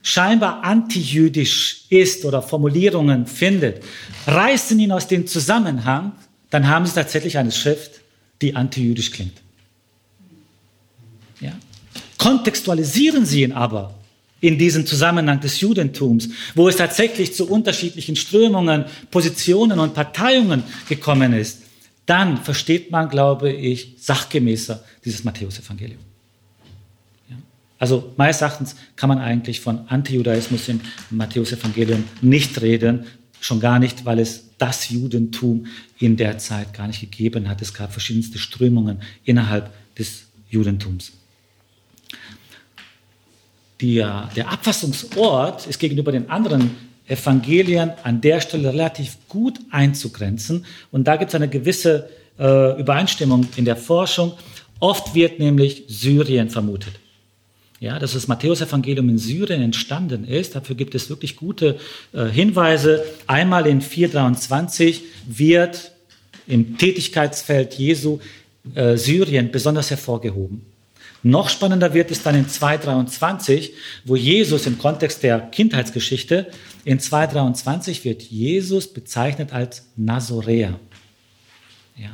scheinbar 0.04 0.64
antijüdisch 0.64 1.86
ist 1.90 2.26
oder 2.26 2.42
Formulierungen 2.42 3.28
findet, 3.28 3.84
reißen 4.26 4.80
ihn 4.80 4.92
aus 4.92 5.08
dem 5.08 5.28
Zusammenhang, 5.28 6.14
dann 6.50 6.68
haben 6.68 6.86
Sie 6.86 6.94
tatsächlich 6.94 7.38
eine 7.38 7.52
Schrift, 7.52 8.02
die 8.42 8.56
antijüdisch 8.56 9.12
klingt. 9.12 9.38
Ja? 11.40 11.54
Kontextualisieren 12.18 13.26
Sie 13.26 13.44
ihn 13.44 13.52
aber 13.52 13.94
in 14.42 14.58
diesem 14.58 14.86
Zusammenhang 14.86 15.40
des 15.40 15.62
Judentums, 15.62 16.30
wo 16.56 16.68
es 16.68 16.76
tatsächlich 16.76 17.34
zu 17.34 17.48
unterschiedlichen 17.48 18.16
Strömungen, 18.16 18.86
Positionen 19.12 19.80
und 19.80 19.94
Parteiungen 19.94 20.64
gekommen 20.90 21.34
ist, 21.34 21.62
dann 22.08 22.38
versteht 22.38 22.92
man, 22.92 23.08
glaube 23.08 23.52
ich, 23.52 23.96
sachgemäßer 24.00 24.84
dieses 25.06 25.24
Matthäusevangelium. 25.24 26.00
Ja. 27.30 27.38
Also 27.78 28.12
meines 28.18 28.42
Erachtens 28.42 28.76
kann 28.96 29.10
man 29.10 29.20
eigentlich 29.20 29.62
von 29.62 29.88
Antijudaismus 29.88 30.68
im 30.68 30.82
Matthäusevangelium 31.12 32.04
nicht 32.22 32.60
reden, 32.62 33.06
schon 33.40 33.60
gar 33.60 33.80
nicht, 33.80 34.06
weil 34.06 34.20
es 34.20 34.50
das 34.58 34.90
Judentum 34.90 35.68
in 36.00 36.18
der 36.18 36.40
Zeit 36.40 36.74
gar 36.74 36.88
nicht 36.88 37.02
gegeben 37.02 37.48
hat. 37.48 37.62
Es 37.62 37.74
gab 37.74 37.92
verschiedenste 37.92 38.40
Strömungen 38.40 39.02
innerhalb 39.24 39.72
des 39.96 40.24
Judentums. 40.50 41.14
Der, 43.82 44.30
der 44.36 44.52
Abfassungsort 44.52 45.68
ist 45.68 45.80
gegenüber 45.80 46.12
den 46.12 46.30
anderen 46.30 46.72
Evangelien 47.08 47.92
an 48.04 48.22
der 48.22 48.40
Stelle 48.42 48.70
relativ 48.70 49.18
gut 49.28 49.60
einzugrenzen. 49.72 50.66
Und 50.92 51.06
da 51.06 51.16
gibt 51.18 51.30
es 51.30 51.36
eine 51.36 51.50
gewisse 51.50 52.10
äh, 52.40 52.80
Übereinstimmung 52.80 53.48
in 53.56 53.66
der 53.66 53.76
Forschung. 53.76 54.34
Oft 54.80 55.14
wird 55.14 55.40
nämlich 55.40 55.84
Syrien 55.88 56.50
vermutet. 56.50 56.94
Ja, 57.80 57.98
dass 57.98 58.14
das 58.14 58.28
Matthäusevangelium 58.28 59.10
in 59.10 59.18
Syrien 59.18 59.62
entstanden 59.64 60.24
ist. 60.24 60.56
Dafür 60.56 60.76
gibt 60.76 60.94
es 60.94 61.10
wirklich 61.10 61.36
gute 61.36 61.80
äh, 62.14 62.26
Hinweise. 62.26 63.04
Einmal 63.26 63.66
in 63.66 63.82
423 63.82 65.02
wird 65.28 65.92
im 66.48 66.78
Tätigkeitsfeld 66.78 67.74
Jesu 67.74 68.20
äh, 68.76 68.98
Syrien 68.98 69.52
besonders 69.52 69.90
hervorgehoben. 69.90 70.71
Noch 71.24 71.50
spannender 71.50 71.94
wird 71.94 72.10
es 72.10 72.24
dann 72.24 72.36
in 72.36 72.50
223, 72.50 73.74
wo 74.06 74.16
Jesus 74.16 74.66
im 74.66 74.80
Kontext 74.80 75.22
der 75.22 75.40
Kindheitsgeschichte, 75.40 76.48
in 76.84 77.00
223 77.00 78.04
wird 78.06 78.24
Jesus 78.24 78.92
bezeichnet 78.92 79.54
als 79.54 79.88
Nazoräer. 79.96 80.80
Ja. 81.96 82.10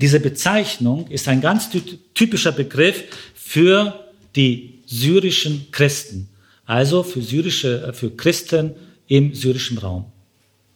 Diese 0.00 0.20
Bezeichnung 0.20 1.08
ist 1.08 1.26
ein 1.28 1.40
ganz 1.40 1.70
typischer 2.14 2.52
Begriff 2.52 3.04
für 3.34 4.04
die 4.36 4.80
syrischen 4.86 5.68
Christen, 5.72 6.28
also 6.66 7.02
für, 7.02 7.22
syrische, 7.22 7.88
äh, 7.88 7.92
für 7.92 8.10
Christen 8.10 8.74
im 9.08 9.34
syrischen 9.34 9.78
Raum. 9.78 10.06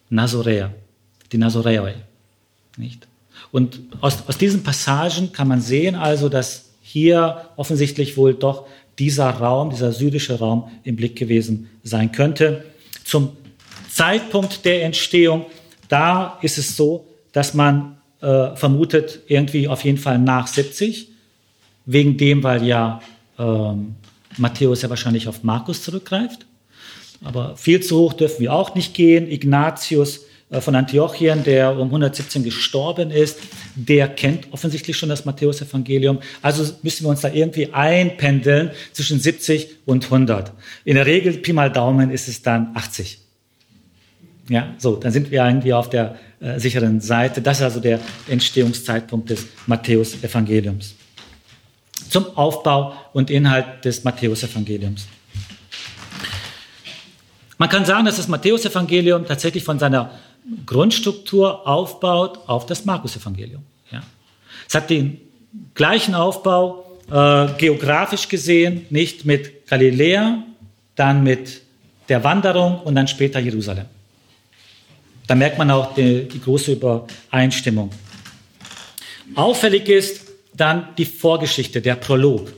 Nazoräer, 0.09 0.73
die 1.31 1.37
Nazoräer. 1.37 1.95
Nicht? 2.77 3.07
Und 3.51 3.79
aus, 4.01 4.27
aus 4.27 4.37
diesen 4.37 4.63
Passagen 4.63 5.31
kann 5.31 5.47
man 5.47 5.61
sehen 5.61 5.95
also, 5.95 6.29
dass 6.29 6.68
hier 6.91 7.45
offensichtlich 7.55 8.17
wohl 8.17 8.33
doch 8.33 8.65
dieser 8.97 9.29
Raum, 9.29 9.69
dieser 9.69 9.91
syrische 9.91 10.39
Raum 10.39 10.71
im 10.83 10.95
Blick 10.95 11.15
gewesen 11.15 11.69
sein 11.83 12.11
könnte. 12.11 12.65
Zum 13.05 13.29
Zeitpunkt 13.89 14.65
der 14.65 14.83
Entstehung, 14.83 15.45
da 15.87 16.39
ist 16.41 16.57
es 16.57 16.75
so, 16.75 17.05
dass 17.31 17.53
man 17.53 17.97
äh, 18.21 18.55
vermutet, 18.55 19.19
irgendwie 19.27 19.67
auf 19.67 19.83
jeden 19.83 19.99
Fall 19.99 20.17
nach 20.17 20.47
70, 20.47 21.09
wegen 21.85 22.17
dem, 22.17 22.41
weil 22.43 22.65
ja 22.65 23.01
ähm, 23.37 23.95
Matthäus 24.37 24.81
ja 24.81 24.89
wahrscheinlich 24.89 25.27
auf 25.27 25.43
Markus 25.43 25.83
zurückgreift. 25.83 26.47
Aber 27.23 27.55
viel 27.55 27.81
zu 27.81 27.99
hoch 27.99 28.13
dürfen 28.13 28.41
wir 28.41 28.53
auch 28.53 28.73
nicht 28.73 28.95
gehen. 28.95 29.29
Ignatius 29.29 30.21
von 30.51 30.73
Antiochien, 30.73 31.43
der 31.43 31.77
um 31.77 31.87
117 31.87 32.43
gestorben 32.43 33.11
ist, 33.11 33.37
der 33.75 34.07
kennt 34.07 34.51
offensichtlich 34.51 34.97
schon 34.97 35.09
das 35.09 35.23
Matthäusevangelium. 35.25 36.19
Also 36.41 36.73
müssen 36.81 37.05
wir 37.05 37.09
uns 37.09 37.21
da 37.21 37.29
irgendwie 37.29 37.71
einpendeln 37.71 38.71
zwischen 38.91 39.19
70 39.19 39.77
und 39.85 40.05
100. 40.05 40.51
In 40.85 40.95
der 40.95 41.05
Regel, 41.05 41.33
Pi 41.33 41.53
mal 41.53 41.71
Daumen, 41.71 42.09
ist 42.09 42.27
es 42.27 42.41
dann 42.41 42.71
80. 42.73 43.19
Ja, 44.49 44.73
so, 44.79 44.95
dann 44.95 45.11
sind 45.11 45.29
wir 45.29 45.45
irgendwie 45.45 45.73
auf 45.73 45.91
der 45.91 46.17
äh, 46.39 46.59
sicheren 46.59 46.99
Seite. 46.99 47.43
Das 47.43 47.57
ist 47.57 47.63
also 47.63 47.79
der 47.79 47.99
Entstehungszeitpunkt 48.27 49.29
des 49.29 49.45
Matthäusevangeliums. 49.67 50.95
Zum 52.09 52.35
Aufbau 52.35 52.93
und 53.13 53.29
Inhalt 53.29 53.85
des 53.85 54.03
Matthäusevangeliums. 54.03 55.07
Man 57.59 57.69
kann 57.69 57.85
sagen, 57.85 58.05
dass 58.05 58.15
das 58.15 58.27
Matthäusevangelium 58.27 59.25
tatsächlich 59.27 59.63
von 59.63 59.77
seiner 59.77 60.11
Grundstruktur 60.65 61.67
aufbaut 61.67 62.39
auf 62.47 62.65
das 62.65 62.85
Markus-Evangelium. 62.85 63.63
Ja. 63.91 64.01
Es 64.67 64.75
hat 64.75 64.89
den 64.89 65.19
gleichen 65.73 66.15
Aufbau, 66.15 66.85
äh, 67.11 67.47
geografisch 67.57 68.27
gesehen, 68.27 68.85
nicht 68.89 69.25
mit 69.25 69.67
Galiläa, 69.67 70.43
dann 70.95 71.23
mit 71.23 71.61
der 72.07 72.23
Wanderung 72.23 72.79
und 72.81 72.95
dann 72.95 73.07
später 73.07 73.39
Jerusalem. 73.39 73.85
Da 75.27 75.35
merkt 75.35 75.57
man 75.57 75.69
auch 75.71 75.93
die, 75.93 76.27
die 76.27 76.41
große 76.41 76.73
Übereinstimmung. 76.73 77.91
Auffällig 79.35 79.87
ist 79.87 80.21
dann 80.53 80.89
die 80.97 81.05
Vorgeschichte, 81.05 81.81
der 81.81 81.95
Prolog. 81.95 82.51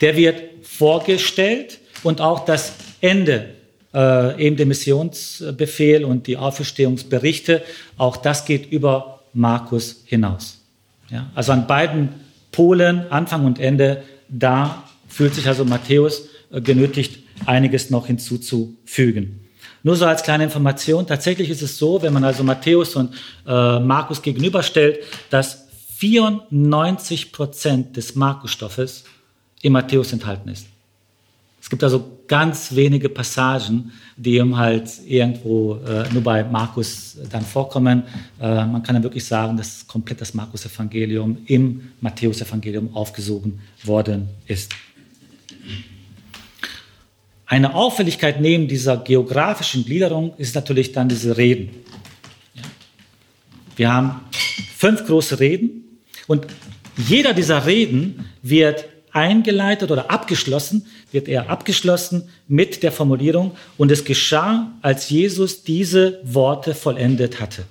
Der 0.00 0.16
wird 0.16 0.40
vorgestellt 0.62 1.78
und 2.02 2.20
auch 2.20 2.44
das 2.44 2.74
Ende 3.00 3.54
äh, 3.94 4.42
eben 4.42 4.56
der 4.56 4.66
Missionsbefehl 4.66 6.04
und 6.04 6.26
die 6.26 6.36
Auferstehungsberichte, 6.36 7.62
auch 7.96 8.16
das 8.16 8.44
geht 8.44 8.70
über 8.70 9.20
Markus 9.32 10.02
hinaus. 10.04 10.58
Ja, 11.10 11.30
also 11.34 11.52
an 11.52 11.66
beiden 11.66 12.08
Polen, 12.52 13.10
Anfang 13.10 13.44
und 13.44 13.58
Ende, 13.58 14.02
da 14.28 14.84
fühlt 15.08 15.34
sich 15.34 15.46
also 15.46 15.64
Matthäus 15.64 16.28
äh, 16.50 16.60
genötigt, 16.60 17.18
einiges 17.46 17.90
noch 17.90 18.06
hinzuzufügen. 18.06 19.40
Nur 19.82 19.96
so 19.96 20.06
als 20.06 20.22
kleine 20.22 20.44
Information, 20.44 21.06
tatsächlich 21.06 21.50
ist 21.50 21.62
es 21.62 21.76
so, 21.76 22.00
wenn 22.02 22.12
man 22.12 22.22
also 22.24 22.44
Matthäus 22.44 22.94
und 22.94 23.14
äh, 23.46 23.80
Markus 23.80 24.22
gegenüberstellt, 24.22 25.00
dass 25.30 25.66
94 25.96 27.32
Prozent 27.32 27.96
des 27.96 28.14
Markusstoffes 28.14 29.04
in 29.60 29.72
Matthäus 29.72 30.12
enthalten 30.12 30.48
ist. 30.48 30.66
Es 31.62 31.70
gibt 31.70 31.84
also 31.84 32.18
ganz 32.26 32.74
wenige 32.74 33.08
Passagen, 33.08 33.92
die 34.16 34.36
eben 34.36 34.56
halt 34.56 34.90
irgendwo 35.06 35.76
äh, 35.76 36.12
nur 36.12 36.22
bei 36.22 36.42
Markus 36.42 37.16
dann 37.30 37.42
vorkommen. 37.42 38.02
Äh, 38.40 38.66
man 38.66 38.82
kann 38.82 38.96
dann 38.96 39.04
wirklich 39.04 39.24
sagen, 39.24 39.56
dass 39.56 39.86
komplett 39.86 40.20
das 40.20 40.34
Markus-Evangelium 40.34 41.38
im 41.46 41.92
Matthäus-Evangelium 42.00 42.94
aufgesogen 42.96 43.60
worden 43.84 44.28
ist. 44.48 44.72
Eine 47.46 47.74
Auffälligkeit 47.74 48.40
neben 48.40 48.66
dieser 48.66 48.96
geografischen 48.96 49.84
Gliederung 49.84 50.34
ist 50.38 50.56
natürlich 50.56 50.90
dann 50.90 51.08
diese 51.08 51.36
Reden. 51.36 51.70
Wir 53.76 53.92
haben 53.92 54.20
fünf 54.76 55.06
große 55.06 55.38
Reden 55.38 56.00
und 56.26 56.44
jeder 56.96 57.34
dieser 57.34 57.66
Reden 57.66 58.26
wird 58.42 58.86
eingeleitet 59.12 59.90
oder 59.90 60.10
abgeschlossen, 60.10 60.86
wird 61.10 61.28
er 61.28 61.50
abgeschlossen 61.50 62.28
mit 62.48 62.82
der 62.82 62.92
Formulierung, 62.92 63.52
und 63.78 63.90
es 63.90 64.04
geschah, 64.04 64.72
als 64.82 65.10
Jesus 65.10 65.62
diese 65.62 66.20
Worte 66.24 66.74
vollendet 66.74 67.40
hatte. 67.40 67.64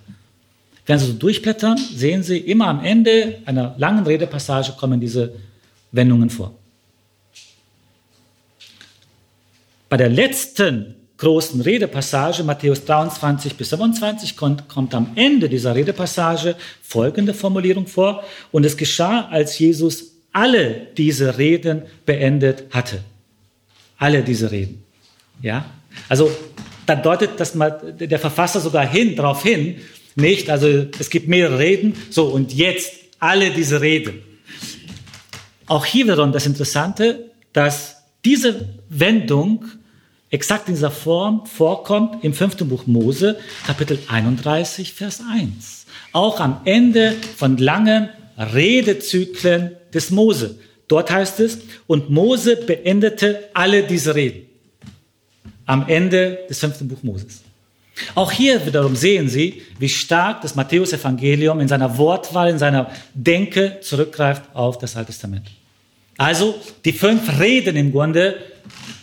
Wenn 0.86 1.00
Sie 1.00 1.06
so 1.06 1.14
durchblättern, 1.14 1.78
sehen 1.78 2.24
Sie, 2.24 2.38
immer 2.38 2.68
am 2.68 2.84
Ende 2.84 3.40
einer 3.46 3.76
langen 3.78 4.06
Redepassage 4.06 4.74
kommen 4.74 5.00
diese 5.00 5.34
Wendungen 5.92 6.30
vor. 6.30 6.54
Bei 9.90 9.98
der 9.98 10.10
letzten 10.10 10.96
großen 11.18 11.62
Redepassage, 11.62 12.44
Matthäus 12.44 12.84
23 12.86 13.56
bis 13.56 13.70
27, 13.70 14.36
kommt, 14.36 14.68
kommt 14.68 14.96
am 14.96 15.12
Ende 15.16 15.50
dieser 15.50 15.76
Redepassage 15.76 16.56
folgende 16.82 17.34
Formulierung 17.36 17.86
vor. 17.86 18.24
Und 18.52 18.66
es 18.66 18.76
geschah, 18.76 19.28
als 19.30 19.60
Jesus 19.60 20.11
alle 20.32 20.88
diese 20.98 21.38
Reden 21.38 21.84
beendet 22.06 22.66
hatte. 22.72 23.04
Alle 23.98 24.24
diese 24.24 24.52
Reden. 24.52 24.84
Ja? 25.42 25.66
Also, 26.10 26.32
da 26.86 26.96
deutet 26.96 27.32
das 27.38 27.56
mal 27.56 27.96
der 28.00 28.20
Verfasser 28.20 28.60
sogar 28.60 28.88
hin, 28.88 29.16
darauf 29.16 29.44
hin, 29.44 29.78
nicht? 30.16 30.50
Also, 30.50 30.86
es 31.00 31.10
gibt 31.10 31.28
mehrere 31.28 31.60
Reden. 31.60 31.96
So, 32.10 32.26
und 32.26 32.54
jetzt 32.54 32.94
alle 33.20 33.52
diese 33.52 33.82
Reden. 33.82 34.22
Auch 35.68 35.86
hier 35.86 36.06
wiederum 36.06 36.32
das 36.32 36.46
Interessante, 36.46 37.32
dass 37.54 37.98
diese 38.26 38.68
Wendung 38.90 39.66
exakt 40.30 40.68
in 40.70 40.76
dieser 40.76 40.92
Form 40.92 41.46
vorkommt 41.46 42.24
im 42.24 42.34
fünften 42.34 42.68
Buch 42.68 42.88
Mose, 42.88 43.38
Kapitel 43.66 44.00
31, 44.08 44.94
Vers 44.94 45.22
1. 45.32 45.86
Auch 46.14 46.40
am 46.40 46.62
Ende 46.66 47.16
von 47.38 47.58
langen 47.58 48.10
Redezyklen 48.42 49.72
des 49.94 50.10
Mose. 50.12 50.58
Dort 50.88 51.12
heißt 51.12 51.40
es, 51.40 51.60
und 51.88 52.10
Mose 52.10 52.56
beendete 52.56 53.50
alle 53.54 53.84
diese 53.84 54.16
Reden. 54.16 54.48
Am 55.66 55.88
Ende 55.88 56.40
des 56.50 56.60
fünften 56.60 56.88
Buch 56.88 57.02
Moses. 57.02 57.42
Auch 58.16 58.32
hier 58.32 58.66
wiederum 58.66 58.96
sehen 58.96 59.30
Sie, 59.30 59.62
wie 59.80 59.90
stark 59.90 60.42
das 60.42 60.56
Matthäus-Evangelium 60.56 61.60
in 61.60 61.68
seiner 61.68 61.98
Wortwahl, 61.98 62.50
in 62.50 62.58
seiner 62.58 62.92
Denke 63.14 63.78
zurückgreift 63.82 64.44
auf 64.54 64.78
das 64.78 64.96
Alte 64.96 65.12
Testament. 65.12 65.48
Also 66.18 66.56
die 66.84 66.94
fünf 66.94 67.40
Reden 67.40 67.76
im 67.76 67.92
Grunde 67.92 68.38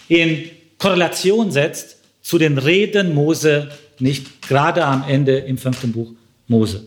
in 0.08 0.50
Korrelation 0.78 1.50
setzt 1.50 1.96
zu 2.22 2.38
den 2.38 2.58
Reden 2.58 3.14
Mose, 3.14 3.70
nicht 3.98 4.42
gerade 4.42 4.84
am 4.84 5.04
Ende 5.08 5.38
im 5.38 5.58
fünften 5.58 5.92
Buch 5.92 6.12
Mose. 6.46 6.86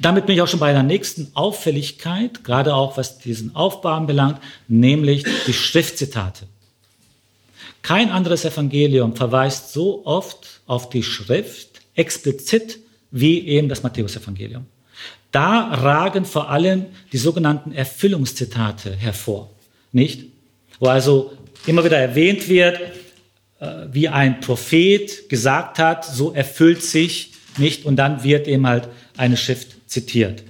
Damit 0.00 0.26
bin 0.26 0.34
ich 0.34 0.42
auch 0.42 0.48
schon 0.48 0.60
bei 0.60 0.72
der 0.72 0.82
nächsten 0.82 1.30
Auffälligkeit, 1.34 2.42
gerade 2.42 2.74
auch 2.74 2.96
was 2.96 3.18
diesen 3.18 3.54
Aufbau 3.54 3.90
anbelangt, 3.90 4.40
nämlich 4.66 5.24
die 5.46 5.52
Schriftzitate. 5.52 6.46
Kein 7.82 8.10
anderes 8.10 8.44
Evangelium 8.44 9.14
verweist 9.14 9.72
so 9.72 10.04
oft 10.06 10.60
auf 10.66 10.90
die 10.90 11.02
Schrift 11.02 11.82
explizit 11.94 12.78
wie 13.10 13.46
eben 13.46 13.68
das 13.68 13.82
Matthäusevangelium. 13.82 14.66
Da 15.32 15.68
ragen 15.68 16.24
vor 16.24 16.50
allem 16.50 16.86
die 17.12 17.18
sogenannten 17.18 17.72
Erfüllungszitate 17.72 18.96
hervor, 18.96 19.50
nicht? 19.92 20.26
Wo 20.78 20.86
also 20.86 21.32
immer 21.66 21.84
wieder 21.84 21.98
erwähnt 21.98 22.48
wird, 22.48 22.80
äh, 23.60 23.86
wie 23.92 24.08
ein 24.08 24.40
Prophet 24.40 25.28
gesagt 25.28 25.78
hat, 25.78 26.04
so 26.04 26.32
erfüllt 26.32 26.82
sich 26.82 27.32
nicht 27.58 27.84
und 27.84 27.96
dann 27.96 28.24
wird 28.24 28.48
eben 28.48 28.66
halt 28.66 28.88
eine 29.16 29.36
Schrift 29.36 29.79
zitiert. 29.90 30.44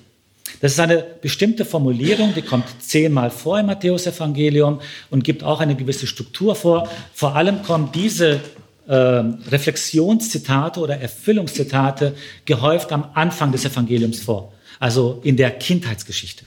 Das 0.60 0.72
ist 0.72 0.80
eine 0.80 1.04
bestimmte 1.22 1.64
Formulierung, 1.64 2.34
die 2.34 2.42
kommt 2.42 2.66
zehnmal 2.80 3.30
vor 3.30 3.58
im 3.58 3.66
Matthäusevangelium 3.66 4.80
und 5.08 5.24
gibt 5.24 5.42
auch 5.42 5.60
eine 5.60 5.74
gewisse 5.74 6.06
Struktur 6.06 6.54
vor. 6.54 6.88
Vor 7.14 7.34
allem 7.34 7.62
kommen 7.62 7.90
diese 7.94 8.40
äh, 8.86 8.94
Reflexionszitate 8.94 10.80
oder 10.80 11.00
Erfüllungszitate 11.00 12.14
gehäuft 12.44 12.92
am 12.92 13.06
Anfang 13.14 13.52
des 13.52 13.64
Evangeliums 13.64 14.20
vor, 14.20 14.52
also 14.78 15.20
in 15.24 15.36
der 15.36 15.50
Kindheitsgeschichte. 15.52 16.44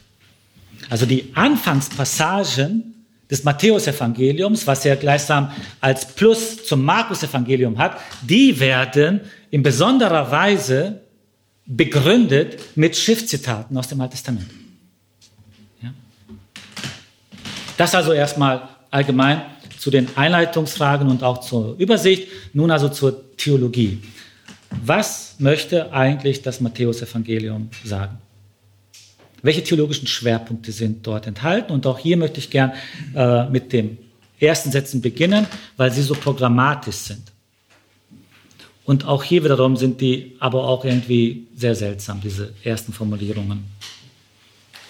Also 0.89 1.05
die 1.05 1.31
Anfangspassagen 1.33 2.93
des 3.31 3.43
Matthäusevangeliums, 3.43 4.67
was 4.67 4.85
er 4.85 4.95
gleichsam 4.95 5.51
als 5.81 6.05
Plus 6.05 6.65
zum 6.65 6.83
Markus-Evangelium 6.83 7.79
hat, 7.79 7.97
die 8.21 8.59
werden 8.59 9.21
in 9.49 9.63
besonderer 9.63 10.29
Weise 10.29 10.99
begründet 11.65 12.59
mit 12.75 12.95
Schriftzitaten 12.97 13.77
aus 13.77 13.87
dem 13.87 14.01
Alten 14.01 14.11
Testament. 14.11 14.49
Ja? 15.81 15.93
Das 17.77 17.95
also 17.95 18.11
erstmal 18.11 18.69
allgemein 18.91 19.41
zu 19.77 19.91
den 19.91 20.07
Einleitungsfragen 20.15 21.09
und 21.09 21.23
auch 21.23 21.39
zur 21.41 21.75
Übersicht. 21.77 22.27
Nun 22.53 22.71
also 22.71 22.89
zur 22.89 23.35
Theologie. 23.37 24.01
Was 24.85 25.35
möchte 25.39 25.91
eigentlich 25.91 26.41
das 26.41 26.61
Matthäusevangelium 26.61 27.69
sagen? 27.83 28.17
Welche 29.41 29.63
theologischen 29.63 30.07
Schwerpunkte 30.07 30.71
sind 30.71 31.05
dort 31.05 31.27
enthalten? 31.27 31.73
Und 31.73 31.85
auch 31.85 31.99
hier 31.99 32.15
möchte 32.15 32.39
ich 32.39 32.49
gern 32.49 32.71
äh, 33.13 33.49
mit 33.49 33.73
den 33.73 33.97
ersten 34.39 34.71
Sätzen 34.71 35.01
beginnen, 35.01 35.47
weil 35.75 35.91
sie 35.91 36.01
so 36.01 36.13
programmatisch 36.15 36.95
sind. 36.95 37.32
Und 38.85 39.05
auch 39.05 39.23
hier 39.23 39.43
wiederum 39.43 39.77
sind 39.77 40.01
die 40.01 40.35
aber 40.39 40.65
auch 40.65 40.83
irgendwie 40.83 41.47
sehr 41.55 41.75
seltsam, 41.75 42.19
diese 42.21 42.53
ersten 42.63 42.91
Formulierungen. 42.91 43.63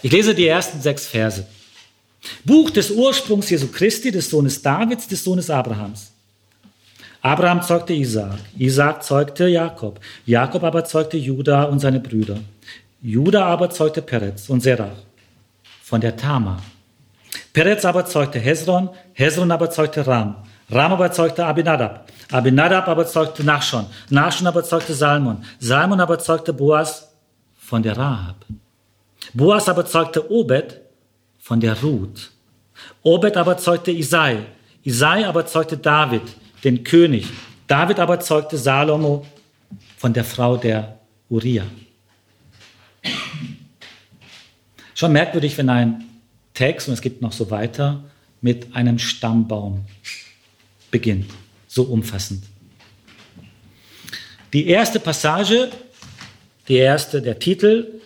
Ich 0.02 0.12
lese 0.12 0.34
die 0.34 0.48
ersten 0.48 0.82
sechs 0.82 1.06
Verse. 1.06 1.46
Buch 2.44 2.70
des 2.70 2.92
Ursprungs 2.92 3.50
Jesu 3.50 3.68
Christi, 3.68 4.12
des 4.12 4.30
Sohnes 4.30 4.62
Davids, 4.62 5.08
des 5.08 5.24
Sohnes 5.24 5.50
Abrahams. 5.50 6.12
Abraham 7.22 7.62
zeugte 7.62 7.94
Isaak, 7.94 8.40
Isaak 8.58 9.04
zeugte 9.04 9.48
Jakob, 9.48 10.00
Jakob 10.26 10.64
aber 10.64 10.84
zeugte 10.84 11.18
Judah 11.18 11.66
und 11.66 11.80
seine 11.80 12.02
Brüder. 12.02 12.38
Judah 13.02 13.46
aber 13.46 13.70
zeugte 13.70 14.02
Peretz 14.02 14.50
und 14.50 14.62
Serach 14.62 14.98
von 15.84 16.02
der 16.02 16.18
Tama. 16.18 16.62
Peretz 17.54 17.86
aber 17.86 18.06
zeugte 18.06 18.40
Hezron, 18.40 18.90
Hezron 19.14 19.52
aber 19.52 19.70
zeugte 19.70 20.06
Ram, 20.06 20.36
Ram 20.74 20.94
aber 20.94 21.12
zeugte 21.12 21.46
Abinadab, 21.46 22.12
Abinadab 22.32 22.88
aber 22.88 23.06
zeugte 23.06 23.44
Nachschon. 23.44 23.86
Nachschon 24.10 24.48
aber 24.48 24.64
zeugte 24.64 24.94
Salmon. 24.94 25.44
Salmon 25.60 26.00
aber 26.00 26.18
zeugte 26.18 26.52
Boas 26.52 27.10
von 27.56 27.84
der 27.84 27.96
Rahab. 27.96 28.46
Boas 29.34 29.70
aber 29.70 29.86
zeugte 29.86 30.32
Obed 30.32 30.82
von 31.40 31.60
der 31.60 31.80
Ruth. 31.82 32.32
Obed 33.04 33.38
aber 33.38 33.58
zeugte 33.58 33.92
Isai. 33.92 34.46
Isai 34.84 35.28
aber 35.28 35.46
zeugte 35.46 35.78
David, 35.78 36.24
den 36.64 36.84
König. 36.84 37.28
David 37.68 38.00
aber 38.00 38.20
zeugte 38.20 38.58
Salomo 38.58 39.26
von 39.98 40.12
der 40.12 40.24
Frau 40.24 40.58
der 40.58 41.00
Uriah. 41.30 41.66
Schon 44.96 45.12
merkwürdig, 45.12 45.58
wenn 45.58 45.70
ein 45.70 46.04
Text, 46.54 46.88
und 46.88 46.94
es 46.94 47.02
gibt 47.02 47.22
noch 47.22 47.32
so 47.32 47.50
weiter, 47.50 48.04
mit 48.42 48.76
einem 48.76 49.00
Stammbaum 49.00 49.86
beginnt 50.94 51.26
so 51.68 51.84
umfassend. 51.84 52.44
Die 54.54 54.68
erste 54.68 55.00
Passage, 55.00 55.72
die 56.68 56.76
erste, 56.76 57.20
der 57.20 57.40
Titel, 57.40 58.00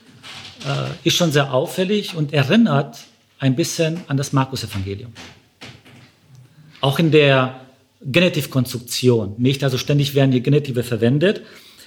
äh, 0.66 1.08
ist 1.08 1.18
schon 1.18 1.34
sehr 1.34 1.54
auffällig 1.54 2.16
und 2.16 2.34
erinnert 2.34 2.98
ein 3.40 3.56
bisschen 3.58 4.00
an 4.08 4.16
das 4.16 4.32
Markus-Evangelium. 4.32 5.12
Auch 6.80 6.98
in 6.98 7.12
der 7.12 7.60
Genitivkonstruktion, 8.02 9.36
nicht? 9.38 9.64
Also 9.66 9.78
ständig 9.78 10.16
werden 10.16 10.32
die 10.32 10.42
Genitive 10.42 10.84
verwendet. 10.84 11.42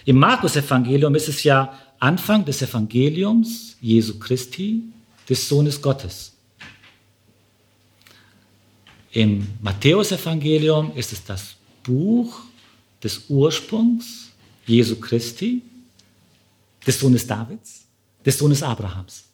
Im 0.04 0.16
Markus-Evangelium 0.18 1.14
ist 1.14 1.28
es 1.28 1.42
ja 1.44 1.72
Anfang 1.98 2.44
des 2.44 2.60
Evangeliums 2.60 3.76
Jesu 3.80 4.18
Christi, 4.18 4.82
des 5.30 5.48
Sohnes 5.48 5.80
Gottes. 5.80 6.32
Im 9.12 9.46
Matthäus-Evangelium 9.60 10.92
ist 10.94 11.12
es 11.12 11.24
das 11.24 11.54
Buch 11.82 12.40
des 13.02 13.22
Ursprungs 13.28 14.30
Jesu 14.66 14.96
Christi, 14.96 15.62
des 16.86 17.00
Sohnes 17.00 17.26
Davids, 17.26 17.86
des 18.24 18.38
Sohnes 18.38 18.62
Abrahams. 18.62 19.24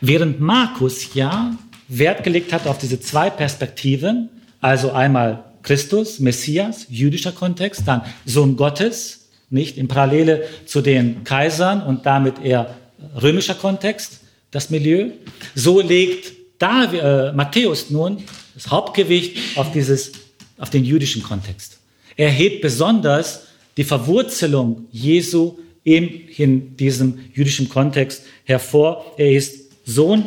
Während 0.00 0.40
Markus 0.40 1.14
ja 1.14 1.56
Wert 1.88 2.24
gelegt 2.24 2.52
hat 2.52 2.66
auf 2.66 2.78
diese 2.78 2.98
zwei 2.98 3.30
Perspektiven, 3.30 4.28
also 4.60 4.90
einmal 4.90 5.44
Christus, 5.62 6.18
Messias, 6.18 6.86
jüdischer 6.88 7.32
Kontext, 7.32 7.82
dann 7.86 8.02
Sohn 8.24 8.56
Gottes, 8.56 9.28
nicht 9.48 9.78
in 9.78 9.86
Parallele 9.86 10.48
zu 10.64 10.80
den 10.80 11.22
Kaisern 11.22 11.82
und 11.82 12.04
damit 12.04 12.42
eher 12.42 12.76
römischer 13.20 13.54
Kontext, 13.54 14.20
das 14.50 14.70
Milieu. 14.70 15.10
So 15.54 15.80
legt 15.80 16.32
Dav 16.58 16.92
äh, 16.94 17.32
Matthäus 17.32 17.90
nun 17.90 18.24
das 18.56 18.70
Hauptgewicht 18.70 19.58
auf 19.58 19.70
dieses 19.70 20.12
auf 20.58 20.70
den 20.70 20.84
jüdischen 20.84 21.22
Kontext. 21.22 21.78
Er 22.16 22.30
hebt 22.30 22.62
besonders 22.62 23.42
die 23.76 23.84
Verwurzelung 23.84 24.86
Jesu 24.90 25.58
in 25.84 26.76
diesem 26.76 27.18
jüdischen 27.34 27.68
Kontext 27.68 28.22
hervor. 28.44 29.12
Er 29.18 29.30
ist 29.32 29.66
Sohn 29.84 30.24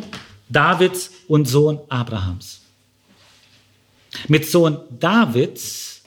Davids 0.48 1.10
und 1.26 1.46
Sohn 1.46 1.80
Abrahams. 1.88 2.60
Mit 4.28 4.46
Sohn 4.46 4.78
Davids 4.98 6.02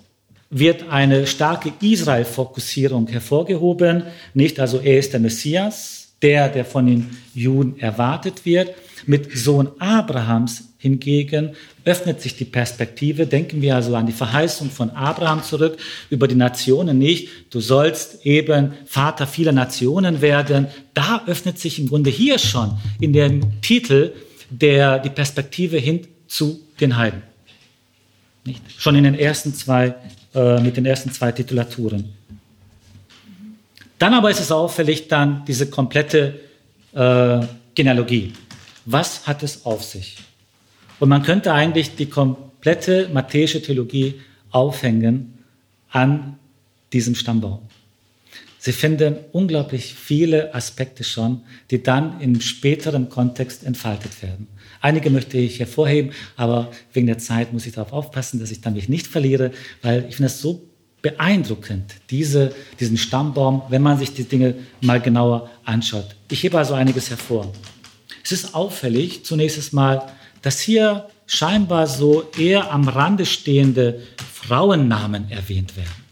wird 0.50 0.90
eine 0.90 1.28
starke 1.28 1.74
Israel-Fokussierung 1.82 3.08
hervorgehoben. 3.08 4.04
Nicht, 4.34 4.60
also 4.62 4.80
er 4.80 5.00
ist 5.00 5.12
der 5.12 5.20
Messias, 5.20 6.14
der, 6.22 6.48
der 6.48 6.64
von 6.64 6.88
den 6.88 7.18
Juden 7.36 7.78
erwartet 7.80 8.46
wird. 8.46 8.74
Mit 9.06 9.38
Sohn 9.38 9.70
Abrahams 9.80 10.73
hingegen 10.84 11.56
öffnet 11.86 12.22
sich 12.22 12.36
die 12.36 12.44
Perspektive. 12.44 13.26
Denken 13.26 13.62
wir 13.62 13.74
also 13.74 13.96
an 13.96 14.06
die 14.06 14.12
Verheißung 14.12 14.70
von 14.70 14.90
Abraham 14.90 15.42
zurück 15.42 15.78
über 16.10 16.28
die 16.28 16.36
Nationen 16.36 16.98
nicht. 16.98 17.30
Du 17.52 17.62
sollst 17.62 18.26
eben 18.26 18.74
Vater 18.86 19.26
vieler 19.26 19.54
Nationen 19.54 20.22
werden. 20.22 20.68
Da 20.94 21.24
öffnet 21.26 21.58
sich 21.58 21.80
im 21.80 21.88
Grunde 21.88 22.10
hier 22.10 22.38
schon 22.38 22.78
in 23.00 23.14
dem 23.14 23.62
Titel 23.62 24.12
der, 24.50 25.00
die 25.00 25.10
Perspektive 25.10 25.78
hin 25.78 26.06
zu 26.28 26.60
den 26.82 26.98
Heiden. 26.98 27.22
Nicht? 28.44 28.62
Schon 28.78 28.96
in 28.96 29.06
den 29.06 29.16
ersten 29.16 29.56
zwei, 29.56 29.96
äh, 30.36 30.60
mit 30.60 30.76
den 30.76 30.86
ersten 30.86 31.14
zwei 31.14 31.32
Titulaturen. 31.32 32.14
Dann 34.00 34.14
aber 34.14 34.30
ist 34.30 34.42
es 34.42 34.52
auffällig 34.52 35.08
dann 35.08 35.46
diese 35.48 35.70
komplette 35.70 36.42
äh, 36.94 37.40
Genealogie. 37.74 38.34
Was 38.86 39.26
hat 39.26 39.44
es 39.44 39.66
auf 39.66 39.82
sich? 39.82 40.18
Und 41.04 41.10
man 41.10 41.22
könnte 41.22 41.52
eigentlich 41.52 41.98
die 41.98 42.06
komplette 42.06 43.10
matthäische 43.12 43.62
Theologie 43.62 44.22
aufhängen 44.52 45.38
an 45.90 46.40
diesem 46.94 47.14
Stammbaum. 47.14 47.60
Sie 48.58 48.72
finden 48.72 49.18
unglaublich 49.34 49.96
viele 49.96 50.56
Aspekte 50.56 51.04
schon, 51.04 51.42
die 51.72 51.84
dann 51.84 52.22
im 52.22 52.40
späteren 52.40 53.10
Kontext 53.10 53.66
entfaltet 53.66 54.24
werden. 54.24 54.48
Einige 54.80 55.10
möchte 55.10 55.38
ich 55.38 55.60
hervorheben, 55.60 56.14
aber 56.38 56.72
wegen 56.94 57.08
der 57.08 57.18
Zeit 57.18 57.52
muss 57.52 57.66
ich 57.66 57.74
darauf 57.74 57.92
aufpassen, 57.92 58.40
dass 58.40 58.52
ich 58.52 58.62
dann 58.62 58.76
mich 58.76 58.88
nicht 58.88 59.08
verliere, 59.08 59.52
weil 59.82 60.06
ich 60.08 60.16
finde 60.16 60.28
es 60.28 60.40
so 60.40 60.62
beeindruckend, 61.02 61.96
diese, 62.12 62.56
diesen 62.80 62.96
Stammbaum, 62.96 63.64
wenn 63.68 63.82
man 63.82 64.00
sich 64.00 64.14
die 64.14 64.24
Dinge 64.24 64.56
mal 64.80 65.02
genauer 65.02 65.50
anschaut. 65.66 66.16
Ich 66.32 66.44
hebe 66.44 66.58
also 66.58 66.76
einiges 66.76 67.10
hervor. 67.10 67.52
es 68.24 68.32
ist 68.32 68.56
auffällig, 68.56 69.26
zunächst 69.26 69.74
mal, 69.74 70.10
dass 70.44 70.60
hier 70.60 71.10
scheinbar 71.26 71.88
so 71.88 72.30
eher 72.38 72.72
am 72.72 72.88
Rande 72.88 73.26
stehende 73.26 74.04
Frauennamen 74.34 75.32
erwähnt 75.32 75.76
werden. 75.76 76.04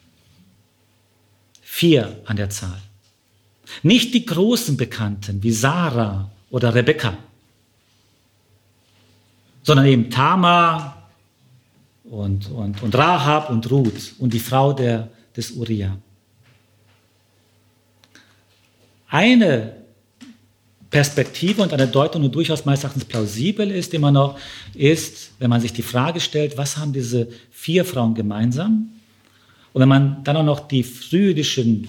Vier 1.62 2.20
an 2.26 2.38
der 2.38 2.50
Zahl. 2.50 2.82
Nicht 3.84 4.14
die 4.14 4.26
großen 4.26 4.78
Bekannten 4.78 5.44
wie 5.44 5.52
Sarah 5.52 6.32
oder 6.50 6.74
Rebekka, 6.74 7.18
sondern 9.64 9.86
eben 9.86 10.10
Tamar 10.10 11.10
und, 12.06 12.50
und, 12.52 12.82
und 12.82 12.96
Rahab 12.96 13.50
und 13.50 13.70
Ruth 13.70 14.14
und 14.18 14.34
die 14.34 14.40
Frau 14.40 14.74
der, 14.74 15.10
des 15.36 15.52
Uriah. 15.52 15.98
Eine 19.10 19.81
Perspektive 20.92 21.62
und 21.62 21.72
eine 21.72 21.88
Deutung, 21.88 22.22
die 22.22 22.30
durchaus 22.30 22.66
meines 22.66 22.84
Erachtens 22.84 23.06
plausibel 23.06 23.72
ist, 23.72 23.94
immer 23.94 24.12
noch, 24.12 24.38
ist, 24.76 25.32
wenn 25.40 25.50
man 25.50 25.62
sich 25.62 25.72
die 25.72 25.84
Frage 25.84 26.20
stellt, 26.20 26.58
was 26.58 26.78
haben 26.78 26.92
diese 26.92 27.30
vier 27.50 27.86
Frauen 27.86 28.14
gemeinsam? 28.14 28.90
Und 29.72 29.82
wenn 29.82 29.88
man 29.88 30.24
dann 30.26 30.36
auch 30.36 30.44
noch 30.44 30.68
die 30.68 30.84
frühjüdischen 30.84 31.88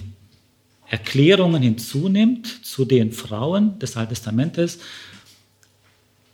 Erklärungen 0.87 1.61
hinzunimmt 1.61 2.65
zu 2.65 2.85
den 2.85 3.11
Frauen 3.11 3.77
des 3.79 3.97
Alten 3.97 4.11
Testamentes, 4.13 4.79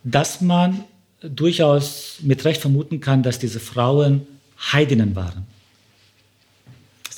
dass 0.04 0.40
man 0.40 0.84
durchaus 1.22 2.18
mit 2.22 2.46
Recht 2.46 2.62
vermuten 2.62 3.00
kann, 3.00 3.24
dass 3.24 3.40
diese 3.40 3.60
Frauen 3.60 4.28
Heidinnen 4.72 5.16
waren. 5.16 5.48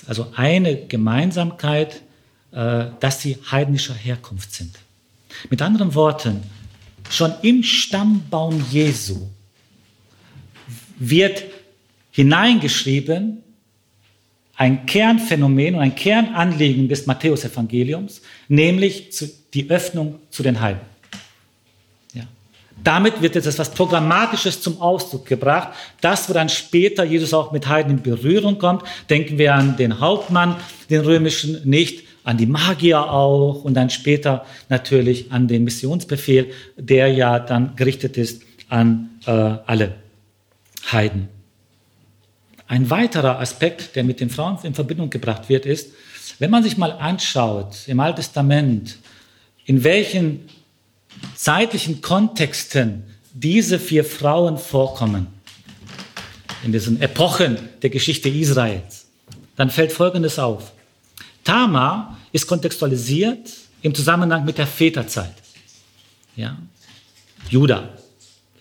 Also 0.07 0.27
eine 0.35 0.85
Gemeinsamkeit, 0.85 2.01
äh, 2.51 2.85
dass 2.99 3.21
sie 3.21 3.37
heidnischer 3.51 3.93
Herkunft 3.93 4.53
sind. 4.53 4.79
Mit 5.49 5.61
anderen 5.61 5.93
Worten, 5.95 6.43
schon 7.09 7.33
im 7.41 7.63
Stammbaum 7.63 8.63
Jesu 8.71 9.27
wird 10.97 11.43
hineingeschrieben 12.11 13.43
ein 14.61 14.85
Kernphänomen 14.85 15.73
und 15.73 15.81
ein 15.81 15.95
Kernanliegen 15.95 16.87
des 16.87 17.07
Matthäusevangeliums, 17.07 18.21
nämlich 18.47 19.09
die 19.55 19.67
Öffnung 19.71 20.19
zu 20.29 20.43
den 20.43 20.61
Heiden. 20.61 20.81
Ja. 22.13 22.25
Damit 22.83 23.23
wird 23.23 23.33
jetzt 23.33 23.47
etwas 23.47 23.71
Programmatisches 23.71 24.61
zum 24.61 24.79
Ausdruck 24.79 25.25
gebracht, 25.25 25.69
das, 25.99 26.29
wo 26.29 26.33
dann 26.33 26.47
später 26.47 27.03
Jesus 27.03 27.33
auch 27.33 27.51
mit 27.51 27.67
Heiden 27.67 27.97
in 27.97 28.03
Berührung 28.03 28.59
kommt. 28.59 28.83
Denken 29.09 29.39
wir 29.39 29.55
an 29.55 29.77
den 29.77 29.99
Hauptmann, 29.99 30.57
den 30.91 31.01
römischen, 31.01 31.67
nicht 31.67 32.03
an 32.23 32.37
die 32.37 32.45
Magier 32.45 33.11
auch 33.11 33.63
und 33.63 33.73
dann 33.73 33.89
später 33.89 34.45
natürlich 34.69 35.31
an 35.31 35.47
den 35.47 35.63
Missionsbefehl, 35.63 36.51
der 36.77 37.07
ja 37.11 37.39
dann 37.39 37.75
gerichtet 37.75 38.17
ist 38.17 38.43
an 38.69 39.09
äh, 39.25 39.31
alle 39.31 39.95
Heiden. 40.91 41.29
Ein 42.67 42.89
weiterer 42.89 43.39
Aspekt, 43.39 43.95
der 43.95 44.03
mit 44.03 44.19
den 44.19 44.29
Frauen 44.29 44.57
in 44.63 44.73
Verbindung 44.73 45.09
gebracht 45.09 45.49
wird, 45.49 45.65
ist, 45.65 45.91
wenn 46.39 46.49
man 46.49 46.63
sich 46.63 46.77
mal 46.77 46.91
anschaut 46.91 47.87
im 47.87 47.99
Alten 47.99 48.17
Testament, 48.17 48.97
in 49.65 49.83
welchen 49.83 50.47
zeitlichen 51.35 52.01
Kontexten 52.01 53.03
diese 53.33 53.77
vier 53.79 54.05
Frauen 54.05 54.57
vorkommen, 54.57 55.27
in 56.63 56.71
diesen 56.71 57.01
Epochen 57.01 57.57
der 57.81 57.89
Geschichte 57.89 58.29
Israels, 58.29 59.07
dann 59.55 59.69
fällt 59.69 59.91
Folgendes 59.91 60.39
auf. 60.39 60.71
Tama 61.43 62.17
ist 62.31 62.47
kontextualisiert 62.47 63.51
im 63.81 63.93
Zusammenhang 63.93 64.45
mit 64.45 64.57
der 64.57 64.67
Väterzeit. 64.67 65.33
Ja? 66.35 66.57
Judah, 67.49 67.89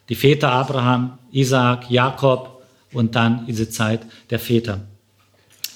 die 0.09 0.15
Väter 0.15 0.51
Abraham, 0.51 1.19
Isaac, 1.31 1.91
Jakob 1.91 2.63
und 2.93 3.15
dann 3.15 3.47
diese 3.47 3.69
Zeit 3.69 4.01
der 4.31 4.39
Väter. 4.39 4.81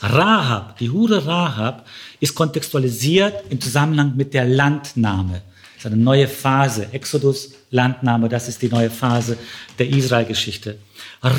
Rahab, 0.01 0.79
die 0.79 0.91
Hure 0.91 1.25
Rahab, 1.25 1.87
ist 2.21 2.35
kontextualisiert 2.35 3.45
im 3.51 3.61
Zusammenhang 3.61 4.17
mit 4.17 4.35
der 4.35 4.45
Landnahme. 4.45 5.43
Das 5.77 5.85
ist 5.85 5.93
eine 5.93 6.03
neue 6.03 6.29
Phase. 6.29 6.89
Exodus, 6.93 7.53
Landnahme, 7.71 8.29
das 8.29 8.49
ist 8.49 8.61
die 8.63 8.69
neue 8.69 8.91
Phase 8.91 9.39
der 9.79 9.89
Israelgeschichte. 9.89 10.79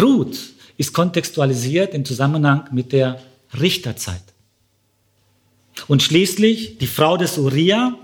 Ruth 0.02 0.38
ist 0.78 0.94
kontextualisiert 0.94 1.94
im 1.94 2.06
Zusammenhang 2.06 2.66
mit 2.72 2.92
der 2.92 3.20
Richterzeit. 3.60 4.22
Und 5.88 6.02
schließlich, 6.02 6.78
die 6.78 6.88
Frau 6.88 7.18
des 7.18 7.38
Uriah 7.38 7.98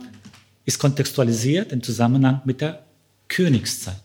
ist 0.65 0.79
kontextualisiert 0.79 1.71
im 1.71 1.81
Zusammenhang 1.81 2.41
mit 2.45 2.61
der 2.61 2.83
Königszeit. 3.27 4.01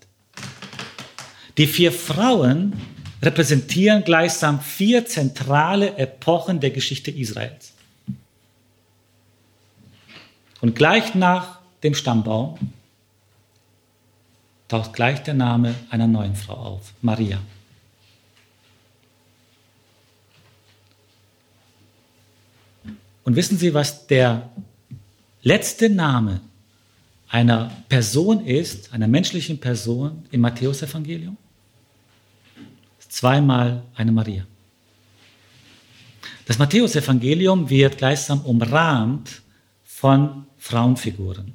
Die 1.59 1.67
vier 1.67 1.93
Frauen 1.93 2.75
repräsentieren 3.23 4.05
gleichsam 4.05 4.61
vier 4.61 5.07
zentrale 5.07 5.97
Epochen 5.97 6.61
der 6.61 6.71
Geschichte 6.71 7.11
Israels. 7.11 7.73
Und 10.61 10.75
gleich 10.75 11.14
nach 11.14 11.61
dem 11.83 11.95
Stammbaum 11.95 12.59
taucht 14.69 14.93
gleich 14.93 15.23
der 15.23 15.35
Name 15.35 15.75
einer 15.91 16.07
neuen 16.07 16.35
Frau 16.35 16.55
auf, 16.55 16.93
Maria. 17.03 17.39
Und 23.27 23.35
wissen 23.35 23.59
Sie, 23.59 23.74
was 23.74 24.07
der 24.07 24.51
letzte 25.43 25.91
Name 25.91 26.43
einer 27.29 27.72
Person 27.89 28.47
ist, 28.47 28.93
einer 28.93 29.09
menschlichen 29.09 29.59
Person 29.59 30.24
im 30.31 30.43
Matthäusevangelium? 30.43 31.37
Zweimal 33.01 33.83
eine 33.97 34.12
Maria. 34.12 34.47
Das 36.47 36.59
Matthäusevangelium 36.59 37.68
wird 37.68 37.99
gleichsam 37.99 38.43
umrahmt 38.43 39.43
von 39.85 40.45
Frauenfiguren. 40.59 41.53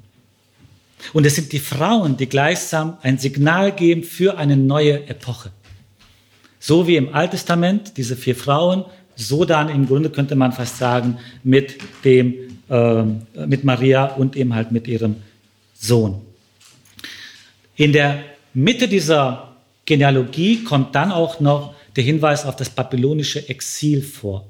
Und 1.14 1.24
es 1.24 1.36
sind 1.36 1.52
die 1.52 1.58
Frauen, 1.58 2.18
die 2.18 2.28
gleichsam 2.28 2.98
ein 3.00 3.16
Signal 3.16 3.72
geben 3.72 4.04
für 4.04 4.36
eine 4.36 4.58
neue 4.58 5.06
Epoche. 5.08 5.52
So 6.60 6.86
wie 6.86 6.96
im 6.96 7.14
Alttestament 7.14 7.96
diese 7.96 8.14
vier 8.14 8.36
Frauen 8.36 8.84
so 9.16 9.44
dann 9.44 9.68
im 9.68 9.86
Grunde 9.86 10.10
könnte 10.10 10.34
man 10.34 10.52
fast 10.52 10.78
sagen 10.78 11.18
mit 11.42 11.76
dem 12.04 12.34
äh, 12.68 13.02
mit 13.46 13.64
Maria 13.64 14.06
und 14.06 14.36
eben 14.36 14.54
halt 14.54 14.72
mit 14.72 14.88
ihrem 14.88 15.16
Sohn. 15.74 16.20
In 17.76 17.92
der 17.92 18.22
Mitte 18.54 18.88
dieser 18.88 19.56
Genealogie 19.84 20.64
kommt 20.64 20.94
dann 20.94 21.10
auch 21.10 21.40
noch 21.40 21.74
der 21.96 22.04
Hinweis 22.04 22.46
auf 22.46 22.56
das 22.56 22.70
babylonische 22.70 23.48
Exil 23.48 24.02
vor. 24.02 24.46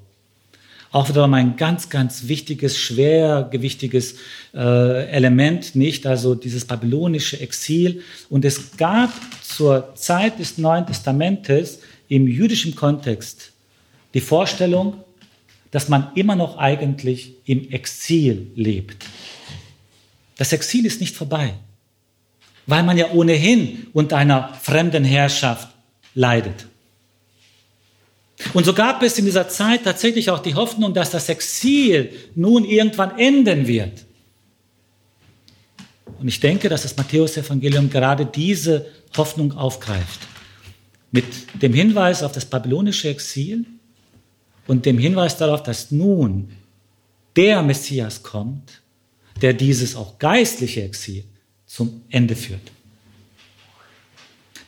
Auch 0.90 1.08
wieder 1.08 1.26
mal 1.26 1.38
ein 1.38 1.56
ganz, 1.56 1.88
ganz 1.88 2.28
wichtiges, 2.28 2.76
schwergewichtiges 2.76 4.16
äh, 4.54 5.06
Element, 5.08 5.74
nicht? 5.74 6.06
Also 6.06 6.34
dieses 6.34 6.66
babylonische 6.66 7.40
Exil. 7.40 8.02
Und 8.28 8.44
es 8.44 8.76
gab 8.76 9.10
zur 9.42 9.94
Zeit 9.94 10.38
des 10.38 10.58
Neuen 10.58 10.86
Testamentes 10.86 11.80
im 12.08 12.28
jüdischen 12.28 12.74
Kontext 12.74 13.51
die 14.14 14.20
Vorstellung, 14.20 15.02
dass 15.70 15.88
man 15.88 16.12
immer 16.14 16.36
noch 16.36 16.58
eigentlich 16.58 17.34
im 17.46 17.70
Exil 17.70 18.50
lebt. 18.54 19.04
Das 20.36 20.52
Exil 20.52 20.86
ist 20.86 21.00
nicht 21.00 21.16
vorbei, 21.16 21.54
weil 22.66 22.82
man 22.82 22.96
ja 22.98 23.10
ohnehin 23.12 23.86
unter 23.92 24.16
einer 24.16 24.54
fremden 24.54 25.04
Herrschaft 25.04 25.68
leidet. 26.14 26.66
Und 28.54 28.64
so 28.64 28.74
gab 28.74 29.02
es 29.02 29.18
in 29.18 29.24
dieser 29.24 29.48
Zeit 29.48 29.84
tatsächlich 29.84 30.30
auch 30.30 30.40
die 30.40 30.54
Hoffnung, 30.54 30.94
dass 30.94 31.10
das 31.10 31.28
Exil 31.28 32.12
nun 32.34 32.64
irgendwann 32.64 33.18
enden 33.18 33.66
wird. 33.66 34.04
Und 36.18 36.28
ich 36.28 36.40
denke, 36.40 36.68
dass 36.68 36.82
das 36.82 36.96
Matthäus-Evangelium 36.96 37.88
gerade 37.88 38.26
diese 38.26 38.86
Hoffnung 39.16 39.52
aufgreift. 39.52 40.20
Mit 41.10 41.24
dem 41.62 41.72
Hinweis 41.72 42.22
auf 42.22 42.32
das 42.32 42.44
babylonische 42.44 43.08
Exil 43.08 43.66
und 44.66 44.86
dem 44.86 44.98
Hinweis 44.98 45.36
darauf, 45.36 45.62
dass 45.62 45.90
nun 45.90 46.50
der 47.36 47.62
Messias 47.62 48.22
kommt, 48.22 48.82
der 49.40 49.54
dieses 49.54 49.96
auch 49.96 50.18
geistliche 50.18 50.82
Exil 50.82 51.24
zum 51.66 52.02
Ende 52.10 52.36
führt. 52.36 52.70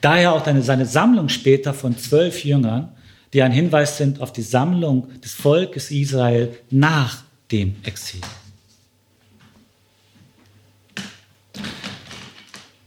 Daher 0.01 0.33
auch 0.33 0.45
seine 0.45 0.87
Sammlung 0.87 1.29
später 1.29 1.73
von 1.73 1.97
zwölf 1.97 2.45
Jüngern, 2.45 2.93
die 3.33 3.43
ein 3.43 3.53
Hinweis 3.53 3.97
sind 3.97 4.21
auf 4.21 4.33
die 4.33 4.43
Sammlung 4.43 5.09
des 5.21 5.33
Volkes 5.33 5.91
Israel 5.91 6.57
nach 6.71 7.23
dem 7.51 7.77
Exil. 7.85 8.21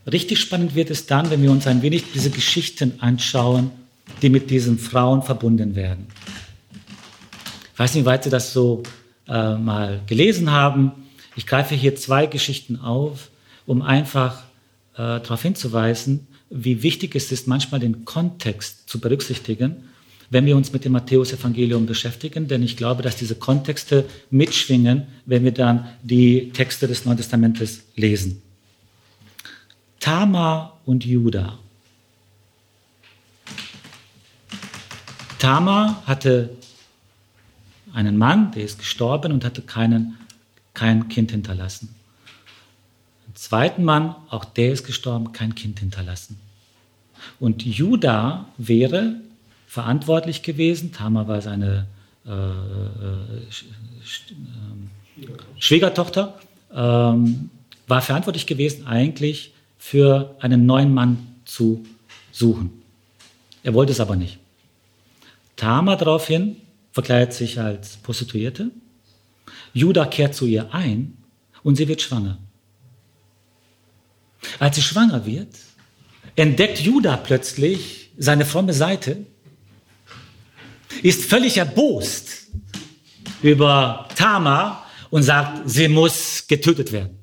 Richtig 0.10 0.40
spannend 0.40 0.74
wird 0.74 0.90
es 0.90 1.06
dann, 1.06 1.30
wenn 1.30 1.42
wir 1.42 1.52
uns 1.52 1.68
ein 1.68 1.82
wenig 1.82 2.06
diese 2.14 2.30
Geschichten 2.30 2.94
anschauen, 3.00 3.72
die 4.22 4.30
mit 4.30 4.50
diesen 4.50 4.80
Frauen 4.80 5.22
verbunden 5.22 5.76
werden. 5.76 6.08
Ich 7.78 7.80
weiß 7.80 7.94
nicht, 7.94 8.06
wie 8.06 8.08
weit 8.08 8.24
Sie 8.24 8.32
das 8.32 8.54
so 8.54 8.82
äh, 9.28 9.54
mal 9.54 10.02
gelesen 10.08 10.50
haben. 10.50 10.94
Ich 11.36 11.46
greife 11.46 11.76
hier 11.76 11.96
zwei 11.96 12.26
Geschichten 12.26 12.78
auf, 12.78 13.30
um 13.68 13.84
einfach 13.84 14.46
äh, 14.96 15.22
darauf 15.22 15.44
hinzuweisen, 15.44 16.26
wie 16.50 16.82
wichtig 16.82 17.16
es 17.16 17.32
ist, 17.32 17.48
manchmal 17.48 17.80
den 17.80 18.04
Kontext 18.04 18.90
zu 18.90 19.00
berücksichtigen, 19.00 19.90
wenn 20.32 20.48
wir 20.48 20.58
uns 20.58 20.74
mit 20.74 20.86
dem 20.86 20.94
Matthäusevangelium 20.94 21.86
beschäftigen, 21.86 22.48
denn 22.48 22.64
ich 22.64 22.78
glaube, 22.78 23.04
dass 23.04 23.16
diese 23.16 23.36
Kontexte 23.36 24.06
mitschwingen, 24.32 25.04
wenn 25.28 25.44
wir 25.44 25.52
dann 25.52 25.88
die 26.02 26.50
Texte 26.50 26.88
des 26.88 27.06
Neuen 27.06 27.18
Testamentes 27.18 27.84
lesen. 27.96 28.42
Tamar 30.00 30.80
und 30.88 31.06
Judah. 31.06 31.60
Tamar 35.38 36.02
hatte 36.08 36.50
einen 37.94 38.18
Mann, 38.18 38.52
der 38.52 38.64
ist 38.64 38.80
gestorben 38.80 39.32
und 39.32 39.46
hatte 39.46 39.62
keinen, 39.62 40.18
kein 40.74 41.08
Kind 41.10 41.32
hinterlassen. 41.32 41.96
Einen 43.26 43.36
zweiten 43.36 43.84
Mann, 43.84 44.16
auch 44.30 44.46
der 44.46 44.72
ist 44.72 44.86
gestorben, 44.86 45.32
kein 45.32 45.56
Kind 45.56 45.80
hinterlassen. 45.80 46.40
Und 47.40 47.66
Judah 47.66 48.46
wäre 48.58 49.16
verantwortlich 49.68 50.44
gewesen, 50.44 50.92
Tamar 50.92 51.28
war 51.28 51.42
seine 51.42 51.88
äh, 52.26 52.32
äh, 52.32 53.46
Schwiegertochter, 55.60 56.40
ähm, 56.74 57.50
war 57.88 58.02
verantwortlich 58.02 58.46
gewesen 58.46 58.86
eigentlich 58.86 59.54
für 59.78 60.36
einen 60.40 60.66
neuen 60.66 60.94
Mann 60.94 61.28
zu 61.46 61.86
suchen. 62.32 62.82
Er 63.64 63.74
wollte 63.74 63.92
es 63.92 64.00
aber 64.00 64.16
nicht. 64.16 64.40
Tamar 65.56 65.98
daraufhin 65.98 66.58
verkleidet 66.98 67.32
sich 67.32 67.60
als 67.60 67.98
Prostituierte. 67.98 68.72
Judah 69.72 70.08
kehrt 70.08 70.34
zu 70.34 70.48
ihr 70.48 70.74
ein 70.74 71.16
und 71.62 71.76
sie 71.76 71.88
wird 71.88 72.02
schwanger. 72.02 72.40
Als 74.58 74.78
sie 74.78 74.82
schwanger 74.82 75.24
wird, 75.24 75.54
entdeckt 76.36 76.80
Judah 76.80 77.18
plötzlich 77.18 78.10
seine 78.18 78.46
fromme 78.46 78.74
Seite, 78.74 79.28
ist 81.04 81.26
völlig 81.26 81.58
erbost 81.58 82.48
über 83.44 84.08
Tamar 84.16 84.84
und 85.12 85.22
sagt, 85.22 85.70
sie 85.70 85.90
muss 85.90 86.48
getötet 86.48 86.92
werden. 86.92 87.16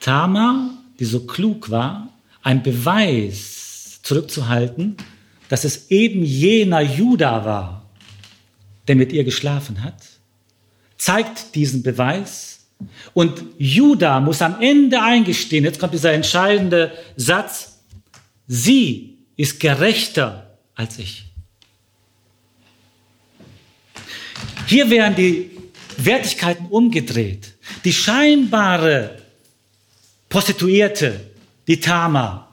Tamar, 0.00 0.70
die 0.98 1.04
so 1.04 1.20
klug 1.26 1.70
war, 1.70 2.12
ein 2.42 2.60
Beweis 2.60 4.00
zurückzuhalten, 4.02 4.96
dass 5.48 5.64
es 5.64 5.90
eben 5.90 6.24
jener 6.24 6.80
Juda 6.80 7.44
war, 7.44 7.90
der 8.86 8.96
mit 8.96 9.12
ihr 9.12 9.24
geschlafen 9.24 9.82
hat, 9.82 10.02
zeigt 10.96 11.54
diesen 11.54 11.82
Beweis. 11.82 12.66
Und 13.14 13.42
Juda 13.58 14.20
muss 14.20 14.42
am 14.42 14.60
Ende 14.60 15.02
eingestehen, 15.02 15.64
jetzt 15.64 15.80
kommt 15.80 15.94
dieser 15.94 16.12
entscheidende 16.12 16.92
Satz, 17.16 17.78
sie 18.46 19.18
ist 19.36 19.60
gerechter 19.60 20.58
als 20.74 20.98
ich. 20.98 21.24
Hier 24.66 24.90
werden 24.90 25.16
die 25.16 25.50
Wertigkeiten 25.96 26.66
umgedreht. 26.66 27.54
Die 27.84 27.92
scheinbare 27.92 29.22
Prostituierte, 30.28 31.20
die 31.66 31.80
Tama, 31.80 32.47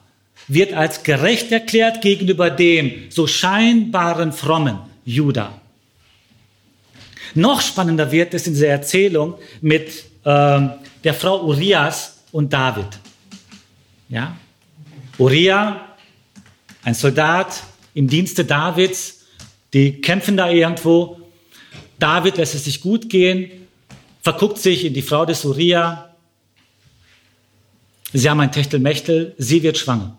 wird 0.47 0.73
als 0.73 1.03
gerecht 1.03 1.51
erklärt 1.51 2.01
gegenüber 2.01 2.49
dem 2.49 3.05
so 3.09 3.27
scheinbaren 3.27 4.31
frommen 4.31 4.79
Judah. 5.05 5.59
Noch 7.33 7.61
spannender 7.61 8.11
wird 8.11 8.33
es 8.33 8.47
in 8.47 8.53
dieser 8.53 8.67
Erzählung 8.67 9.35
mit 9.61 10.05
äh, 10.23 10.61
der 11.03 11.13
Frau 11.13 11.43
Urias 11.43 12.23
und 12.31 12.53
David. 12.53 12.87
Ja? 14.09 14.37
Uriah, 15.17 15.81
ein 16.83 16.93
Soldat 16.93 17.63
im 17.93 18.07
Dienste 18.07 18.45
Davids, 18.45 19.25
die 19.73 20.01
kämpfen 20.01 20.37
da 20.37 20.49
irgendwo. 20.49 21.19
David 21.99 22.37
lässt 22.37 22.55
es 22.55 22.65
sich 22.65 22.81
gut 22.81 23.09
gehen, 23.09 23.49
verguckt 24.21 24.57
sich 24.57 24.85
in 24.85 24.93
die 24.93 25.01
Frau 25.01 25.25
des 25.25 25.43
Uriah. 25.45 26.15
Sie 28.13 28.29
haben 28.29 28.39
ein 28.39 28.51
Techtelmechtel, 28.51 29.33
sie 29.37 29.61
wird 29.63 29.77
schwanger. 29.77 30.15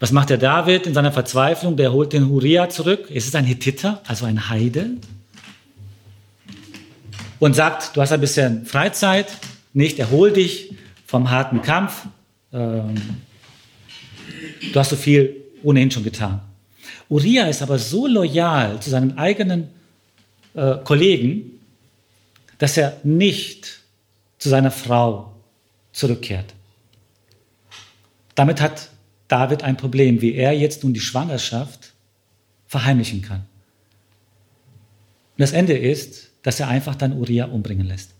Was 0.00 0.12
macht 0.12 0.30
der 0.30 0.38
David 0.38 0.86
in 0.86 0.94
seiner 0.94 1.12
Verzweiflung? 1.12 1.76
Der 1.76 1.92
holt 1.92 2.14
den 2.14 2.24
Uriah 2.30 2.70
zurück. 2.70 3.10
Es 3.14 3.26
ist 3.26 3.36
ein 3.36 3.44
Hethiter, 3.44 4.00
also 4.06 4.24
ein 4.24 4.48
Heide. 4.48 4.92
Und 7.38 7.54
sagt, 7.54 7.96
du 7.96 8.00
hast 8.00 8.10
ein 8.10 8.20
bisschen 8.20 8.64
Freizeit, 8.64 9.26
nicht 9.74 9.98
erhol 9.98 10.32
dich 10.32 10.74
vom 11.06 11.30
harten 11.30 11.60
Kampf. 11.60 12.06
Ähm, 12.50 12.94
du 14.72 14.80
hast 14.80 14.88
so 14.88 14.96
viel 14.96 15.36
ohnehin 15.62 15.90
schon 15.90 16.04
getan. 16.04 16.40
Uriah 17.10 17.48
ist 17.48 17.60
aber 17.60 17.78
so 17.78 18.06
loyal 18.06 18.80
zu 18.80 18.88
seinen 18.88 19.18
eigenen 19.18 19.68
äh, 20.54 20.76
Kollegen, 20.82 21.60
dass 22.56 22.76
er 22.78 22.96
nicht 23.04 23.80
zu 24.38 24.48
seiner 24.48 24.70
Frau 24.70 25.34
zurückkehrt. 25.92 26.54
Damit 28.34 28.62
hat 28.62 28.88
David 29.30 29.62
ein 29.62 29.76
Problem, 29.76 30.20
wie 30.20 30.34
er 30.34 30.52
jetzt 30.52 30.82
nun 30.82 30.92
die 30.92 31.00
Schwangerschaft 31.00 31.92
verheimlichen 32.66 33.22
kann. 33.22 33.40
Und 33.40 35.38
das 35.38 35.52
Ende 35.52 35.78
ist, 35.78 36.30
dass 36.42 36.58
er 36.58 36.68
einfach 36.68 36.96
dann 36.96 37.16
Uriah 37.16 37.46
umbringen 37.46 37.86
lässt. 37.86 38.10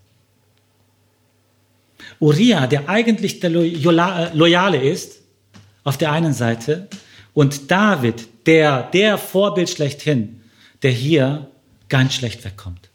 Uriah, 2.19 2.65
der 2.67 2.87
eigentlich 2.87 3.41
der 3.41 3.51
äh, 3.51 4.29
Loyale 4.33 4.81
ist, 4.81 5.21
auf 5.83 5.97
der 5.97 6.11
einen 6.11 6.33
Seite, 6.33 6.87
und 7.33 7.71
David, 7.71 8.27
der, 8.45 8.83
der 8.83 9.17
Vorbild 9.17 9.69
schlechthin, 9.69 10.41
der 10.81 10.91
hier 10.91 11.51
ganz 11.89 12.13
schlecht 12.13 12.43
wegkommt. 12.45 12.89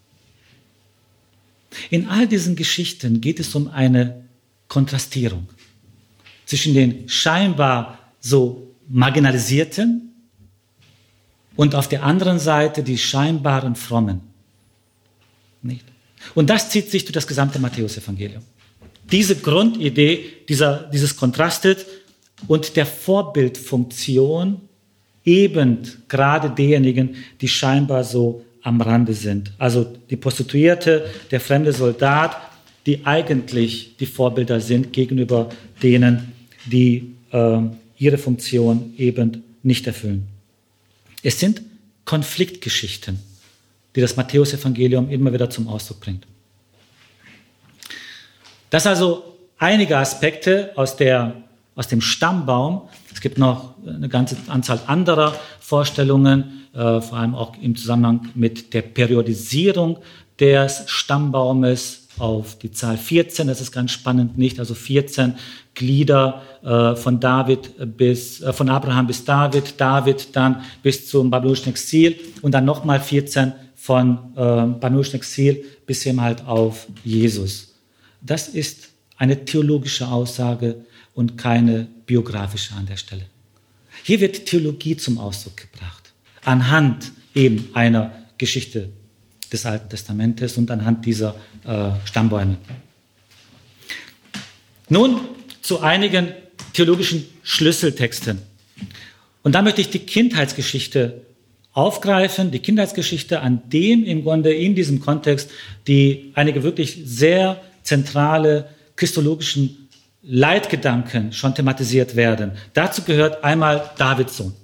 In 1.91 2.09
all 2.09 2.27
diesen 2.27 2.57
Geschichten 2.57 3.21
geht 3.21 3.41
es 3.41 3.55
um 3.55 3.69
eine 3.69 4.25
Kontrastierung 4.69 5.49
zwischen 6.47 6.75
den 6.75 7.09
scheinbar 7.09 8.06
so 8.29 8.75
marginalisierten 8.89 10.13
und 11.55 11.75
auf 11.75 11.89
der 11.89 12.03
anderen 12.03 12.39
Seite 12.39 12.83
die 12.83 12.99
scheinbaren 12.99 13.77
Frommen. 13.77 14.21
Nicht? 15.63 15.85
Und 16.35 16.51
das 16.51 16.71
zieht 16.71 16.91
sich 16.91 17.05
durch 17.05 17.13
das 17.13 17.27
gesamte 17.27 17.59
Matthäusevangelium. 17.59 18.43
Diese 19.13 19.37
Grundidee, 19.37 20.25
dieser, 20.49 20.91
dieses 20.93 21.17
Kontrastet 21.17 21.87
und 22.49 22.75
der 22.75 22.87
Vorbildfunktion 22.87 24.61
eben 25.25 25.79
gerade 26.09 26.51
derjenigen, 26.51 27.17
die 27.41 27.49
scheinbar 27.49 28.03
so 28.03 28.45
am 28.63 28.81
Rande 28.81 29.15
sind. 29.15 29.53
Also 29.59 29.87
die 30.11 30.17
Prostituierte, 30.17 31.09
der 31.31 31.41
fremde 31.41 31.73
Soldat, 31.73 32.37
die 32.87 33.07
eigentlich 33.07 33.97
die 33.99 34.07
Vorbilder 34.07 34.61
sind 34.61 34.93
gegenüber 34.93 35.49
denen, 35.81 36.33
die 36.67 37.15
äh, 37.31 37.61
ihre 37.99 38.19
Funktion 38.19 38.95
eben 38.97 39.43
nicht 39.63 39.87
erfüllen. 39.87 40.29
Es 41.23 41.41
sind 41.41 41.63
Konfliktgeschichten, 42.05 43.19
die 43.95 44.01
das 44.01 44.17
Matthäusevangelium 44.17 45.11
immer 45.11 45.33
wieder 45.33 45.51
zum 45.51 45.69
Ausdruck 45.69 46.01
bringt. 46.01 46.27
Das 48.71 48.87
also 48.87 49.37
einige 49.59 49.97
Aspekte 49.97 50.73
aus, 50.77 50.97
der, 50.97 51.35
aus 51.75 51.89
dem 51.89 52.01
Stammbaum. 52.01 52.83
Es 53.13 53.21
gibt 53.21 53.39
noch 53.39 53.75
eine 53.87 54.09
ganze 54.09 54.37
Anzahl 54.49 54.81
anderer 54.87 55.39
Vorstellungen, 55.61 56.69
äh, 56.75 57.01
vor 57.01 57.19
allem 57.19 57.35
auch 57.35 57.57
im 57.61 57.77
Zusammenhang 57.77 58.29
mit 58.35 58.75
der 58.75 58.83
Periodisierung 58.83 59.99
des 60.39 60.85
Stammbaumes 60.87 62.09
auf 62.19 62.59
die 62.59 62.71
Zahl 62.71 62.99
14. 62.99 63.47
Das 63.49 63.61
ist 63.61 63.73
ganz 63.73 63.93
spannend, 63.93 64.39
nicht? 64.39 64.59
Also 64.59 64.75
14 64.75 65.35
Glieder 65.77 66.43
äh, 66.65 66.97
von 66.97 67.21
David 67.21 67.97
bis, 67.97 68.41
äh, 68.41 68.53
von 68.53 68.69
Abraham 68.69 69.07
bis 69.07 69.25
David, 69.25 69.81
David 69.81 70.35
dann 70.35 70.65
bis 70.83 71.09
zum 71.09 71.31
babylonischen 71.31 71.69
Exil 71.69 72.19
und 72.43 72.53
dann 72.53 72.65
nochmal 72.65 72.99
14 72.99 73.53
von 73.77 74.33
äh, 74.35 74.67
babylonischen 74.81 75.15
Exil 75.15 75.65
bis 75.87 76.03
hin 76.03 76.21
halt 76.21 76.45
auf 76.47 76.89
Jesus. 77.05 77.75
Das 78.21 78.49
ist 78.49 78.89
eine 79.17 79.45
theologische 79.45 80.09
Aussage 80.09 80.85
und 81.15 81.39
keine 81.39 81.87
biografische 82.07 82.75
an 82.75 82.87
der 82.87 82.97
Stelle. 82.97 83.27
Hier 84.03 84.21
wird 84.21 84.47
Theologie 84.47 84.97
zum 84.97 85.19
Ausdruck 85.19 85.57
gebracht, 85.57 86.13
anhand 86.45 87.13
eben 87.35 87.69
einer 87.75 88.13
Geschichte 88.39 88.91
des 89.53 89.65
Alten 89.67 89.89
Testamentes 89.89 90.57
und 90.57 90.71
anhand 90.71 91.07
dieser 91.07 91.37
äh, 91.65 91.91
Stammbäume. 92.05 92.57
Nun 94.89 95.21
zu 95.67 95.81
einigen 95.81 96.33
theologischen 96.75 97.27
Schlüsseltexten. 97.43 98.39
Und 99.43 99.55
da 99.57 99.63
möchte 99.63 99.81
ich 99.81 99.91
die 99.91 99.99
Kindheitsgeschichte 99.99 101.23
aufgreifen, 101.73 102.53
die 102.53 102.61
Kindheitsgeschichte, 102.61 103.41
an 103.41 103.63
dem 103.69 104.05
im 104.05 104.23
Grunde 104.23 104.55
in 104.55 104.77
diesem 104.77 105.01
Kontext 105.01 105.51
die 105.89 106.31
einige 106.35 106.63
wirklich 106.63 107.03
sehr 107.05 107.61
zentrale 107.83 108.69
christologischen 108.95 109.89
Leitgedanken 110.23 111.33
schon 111.33 111.55
thematisiert 111.55 112.15
werden. 112.15 112.53
Dazu 112.73 113.03
gehört 113.03 113.43
einmal 113.43 113.91
Davids 113.99 114.37
Sohn. 114.37 114.55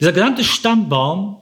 Dieser 0.00 0.12
gesamte 0.12 0.44
Stammbaum 0.44 1.36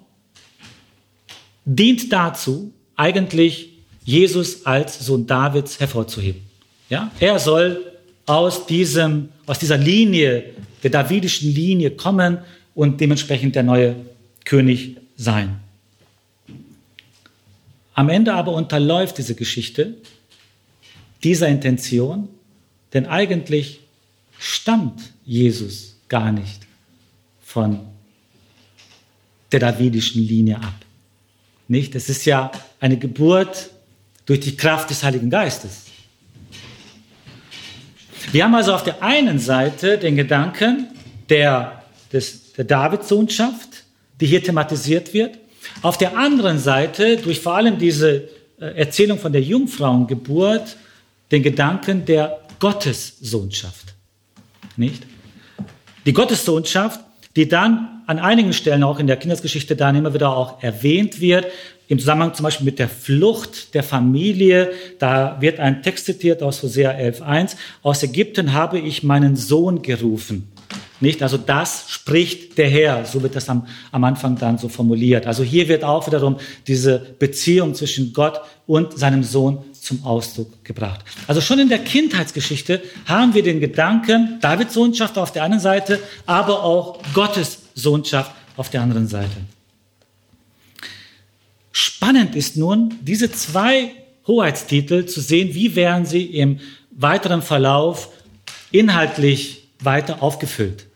dient 1.64 2.12
dazu, 2.12 2.72
eigentlich 2.96 3.70
Jesus 4.04 4.66
als 4.66 4.98
Sohn 5.06 5.26
Davids 5.26 5.78
hervorzuheben. 5.78 6.51
Ja? 6.92 7.10
Er 7.20 7.38
soll 7.38 7.90
aus, 8.26 8.66
diesem, 8.66 9.30
aus 9.46 9.58
dieser 9.58 9.78
Linie, 9.78 10.44
der 10.82 10.90
davidischen 10.90 11.50
Linie 11.50 11.92
kommen 11.92 12.36
und 12.74 13.00
dementsprechend 13.00 13.54
der 13.54 13.62
neue 13.62 13.96
König 14.44 14.98
sein. 15.16 15.58
Am 17.94 18.10
Ende 18.10 18.34
aber 18.34 18.52
unterläuft 18.52 19.16
diese 19.16 19.34
Geschichte 19.34 19.96
dieser 21.24 21.48
Intention, 21.48 22.28
denn 22.92 23.06
eigentlich 23.06 23.80
stammt 24.38 25.00
Jesus 25.24 25.96
gar 26.10 26.30
nicht 26.30 26.66
von 27.42 27.80
der 29.50 29.60
davidischen 29.60 30.26
Linie 30.26 30.56
ab. 30.56 30.74
Nicht? 31.68 31.94
Es 31.94 32.10
ist 32.10 32.26
ja 32.26 32.52
eine 32.80 32.98
Geburt 32.98 33.70
durch 34.26 34.40
die 34.40 34.56
Kraft 34.58 34.90
des 34.90 35.02
Heiligen 35.02 35.30
Geistes. 35.30 35.81
Wir 38.30 38.44
haben 38.44 38.54
also 38.54 38.74
auf 38.74 38.84
der 38.84 39.02
einen 39.02 39.38
Seite 39.38 39.98
den 39.98 40.16
Gedanken 40.16 40.88
der, 41.28 41.82
des, 42.12 42.52
der 42.52 42.64
Davidsohnschaft, 42.64 43.84
die 44.20 44.26
hier 44.26 44.42
thematisiert 44.42 45.12
wird. 45.12 45.38
Auf 45.82 45.98
der 45.98 46.16
anderen 46.16 46.58
Seite, 46.58 47.16
durch 47.16 47.40
vor 47.40 47.54
allem 47.54 47.78
diese 47.78 48.28
äh, 48.60 48.76
Erzählung 48.76 49.18
von 49.18 49.32
der 49.32 49.42
Jungfrauengeburt, 49.42 50.76
den 51.30 51.42
Gedanken 51.42 52.04
der 52.04 52.40
Gottessohnschaft. 52.58 53.94
Nicht? 54.76 55.02
Die 56.06 56.12
Gottessohnschaft, 56.12 57.00
die 57.36 57.48
dann 57.48 58.01
an 58.12 58.18
einigen 58.18 58.52
Stellen 58.52 58.82
auch 58.84 58.98
in 58.98 59.06
der 59.06 59.16
Kindesgeschichte 59.16 59.74
dann 59.74 59.96
immer 59.96 60.12
wieder 60.12 60.36
auch 60.36 60.62
erwähnt 60.62 61.20
wird, 61.20 61.46
im 61.88 61.98
Zusammenhang 61.98 62.34
zum 62.34 62.44
Beispiel 62.44 62.66
mit 62.66 62.78
der 62.78 62.88
Flucht 62.88 63.74
der 63.74 63.82
Familie. 63.82 64.70
Da 64.98 65.38
wird 65.40 65.58
ein 65.58 65.82
Text 65.82 66.06
zitiert 66.06 66.42
aus 66.42 66.62
Hosea 66.62 66.90
11.1. 66.92 67.56
Aus 67.82 68.02
Ägypten 68.02 68.52
habe 68.52 68.78
ich 68.78 69.02
meinen 69.02 69.36
Sohn 69.36 69.82
gerufen. 69.82 70.48
Nicht? 71.00 71.22
Also 71.22 71.36
das 71.36 71.86
spricht 71.88 72.58
der 72.58 72.68
Herr. 72.68 73.04
So 73.04 73.22
wird 73.22 73.34
das 73.34 73.48
am, 73.48 73.66
am 73.90 74.04
Anfang 74.04 74.36
dann 74.38 74.56
so 74.56 74.68
formuliert. 74.68 75.26
Also 75.26 75.42
hier 75.42 75.68
wird 75.68 75.84
auch 75.84 76.06
wiederum 76.06 76.36
diese 76.66 76.98
Beziehung 77.18 77.74
zwischen 77.74 78.12
Gott 78.12 78.40
und 78.66 78.98
seinem 78.98 79.24
Sohn 79.24 79.64
zum 79.72 80.04
Ausdruck 80.04 80.64
gebracht. 80.64 81.00
Also 81.26 81.40
schon 81.40 81.58
in 81.58 81.68
der 81.68 81.80
Kindheitsgeschichte 81.80 82.80
haben 83.06 83.34
wir 83.34 83.42
den 83.42 83.58
Gedanken 83.58 84.38
Davids 84.40 84.74
Sohnschaft 84.74 85.18
auf 85.18 85.32
der 85.32 85.42
einen 85.42 85.60
Seite, 85.60 85.98
aber 86.24 86.62
auch 86.62 87.00
Gottes 87.14 87.61
Sohnschaft 87.74 88.32
auf 88.56 88.70
der 88.70 88.82
anderen 88.82 89.08
Seite. 89.08 89.36
Spannend 91.72 92.34
ist 92.34 92.56
nun, 92.56 92.94
diese 93.00 93.32
zwei 93.32 93.92
Hoheitstitel 94.26 95.06
zu 95.06 95.20
sehen, 95.20 95.54
wie 95.54 95.74
werden 95.74 96.06
sie 96.06 96.26
im 96.26 96.60
weiteren 96.90 97.42
Verlauf 97.42 98.10
inhaltlich 98.70 99.68
weiter 99.80 100.22
aufgefüllt. 100.22 100.86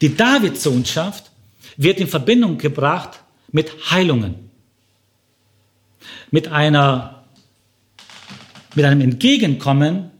Die 0.00 0.16
Davidssohnschaft 0.16 1.30
wird 1.76 2.00
in 2.00 2.08
Verbindung 2.08 2.58
gebracht 2.58 3.20
mit 3.52 3.90
Heilungen, 3.90 4.50
mit 6.30 6.48
einer 6.48 7.20
mit 8.74 8.84
einem 8.84 9.00
Entgegenkommen 9.00 10.10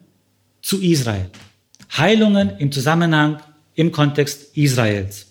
zu 0.61 0.81
Israel. 0.83 1.31
Heilungen 1.97 2.59
im 2.59 2.73
Zusammenhang, 2.73 3.41
im 3.75 3.93
Kontext 3.93 4.57
Israels. 4.57 5.30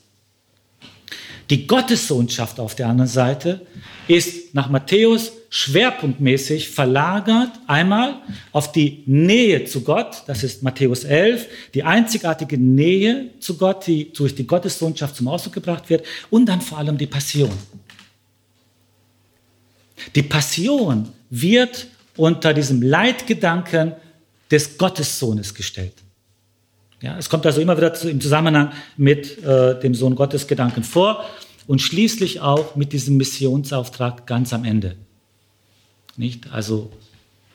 Die 1.49 1.65
Gottessohnschaft 1.65 2.59
auf 2.59 2.75
der 2.75 2.87
anderen 2.87 3.09
Seite 3.09 3.65
ist 4.07 4.53
nach 4.53 4.69
Matthäus 4.69 5.31
schwerpunktmäßig 5.49 6.69
verlagert 6.69 7.51
einmal 7.65 8.21
auf 8.51 8.71
die 8.71 9.03
Nähe 9.07 9.65
zu 9.65 9.81
Gott, 9.81 10.23
das 10.27 10.43
ist 10.43 10.61
Matthäus 10.61 11.03
11, 11.03 11.47
die 11.73 11.83
einzigartige 11.83 12.57
Nähe 12.57 13.31
zu 13.39 13.57
Gott, 13.57 13.87
die 13.87 14.13
durch 14.13 14.35
die 14.35 14.45
Gottessohnschaft 14.45 15.15
zum 15.15 15.27
Ausdruck 15.27 15.53
gebracht 15.53 15.89
wird, 15.89 16.05
und 16.29 16.45
dann 16.45 16.61
vor 16.61 16.77
allem 16.77 16.97
die 16.97 17.07
Passion. 17.07 17.51
Die 20.15 20.23
Passion 20.23 21.09
wird 21.31 21.87
unter 22.15 22.53
diesem 22.53 22.83
Leitgedanken 22.83 23.93
des 24.51 24.77
Gottessohnes 24.77 25.53
gestellt. 25.53 25.93
Ja, 27.01 27.17
es 27.17 27.29
kommt 27.29 27.45
also 27.45 27.61
immer 27.61 27.77
wieder 27.77 27.93
im 28.03 28.19
Zusammenhang 28.19 28.71
mit 28.97 29.41
äh, 29.43 29.79
dem 29.79 29.95
Sohn 29.95 30.15
Gottes 30.15 30.47
Gedanken 30.47 30.83
vor 30.83 31.23
und 31.65 31.81
schließlich 31.81 32.41
auch 32.41 32.75
mit 32.75 32.91
diesem 32.91 33.15
Missionsauftrag 33.17 34.27
ganz 34.27 34.53
am 34.53 34.65
Ende. 34.65 34.95
Nicht? 36.17 36.51
Also, 36.51 36.91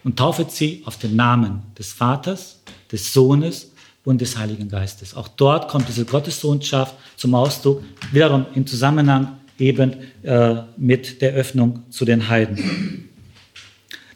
und 0.03 0.19
taufet 0.19 0.51
sie 0.51 0.83
auf 0.87 0.97
den 0.99 1.17
Namen 1.17 1.63
des 1.79 1.93
Vaters, 1.93 2.61
des 2.91 3.13
Sohnes 3.13 3.73
und 4.05 4.21
des 4.21 4.39
Heiligen 4.39 4.69
Geistes. 4.69 5.15
Auch 5.15 5.29
dort 5.29 5.69
kommt 5.69 5.89
diese 5.89 6.05
Gottessohnschaft 6.07 6.95
zum 7.17 7.35
Ausdruck, 7.35 7.83
wiederum 8.13 8.47
im 8.55 8.67
Zusammenhang 8.67 9.39
eben 9.59 9.95
äh, 10.23 10.63
mit 10.77 11.21
der 11.21 11.35
Öffnung 11.35 11.83
zu 11.91 12.05
den 12.05 12.29
Heiden. 12.29 13.04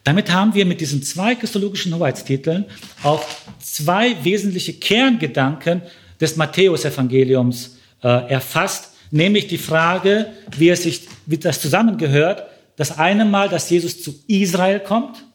Damit 0.08 0.32
haben 0.32 0.54
wir 0.54 0.64
mit 0.64 0.80
diesen 0.80 1.02
zwei 1.02 1.34
christologischen 1.34 1.94
Hoheitstiteln 1.94 2.64
auch 3.02 3.22
zwei 3.60 4.16
wesentliche 4.24 4.72
Kerngedanken 4.72 5.82
des 6.18 6.36
Matthäusevangeliums 6.36 7.76
äh, 8.02 8.30
erfasst, 8.30 8.94
nämlich 9.10 9.48
die 9.48 9.58
Frage, 9.58 10.32
wie 10.56 10.70
es 10.70 10.84
sich, 10.84 11.02
wie 11.26 11.36
das 11.36 11.60
zusammengehört. 11.60 12.44
Das 12.76 12.96
eine 12.96 13.26
Mal, 13.26 13.50
dass 13.50 13.68
Jesus 13.68 14.02
zu 14.02 14.18
Israel 14.28 14.80
kommt. 14.80 15.26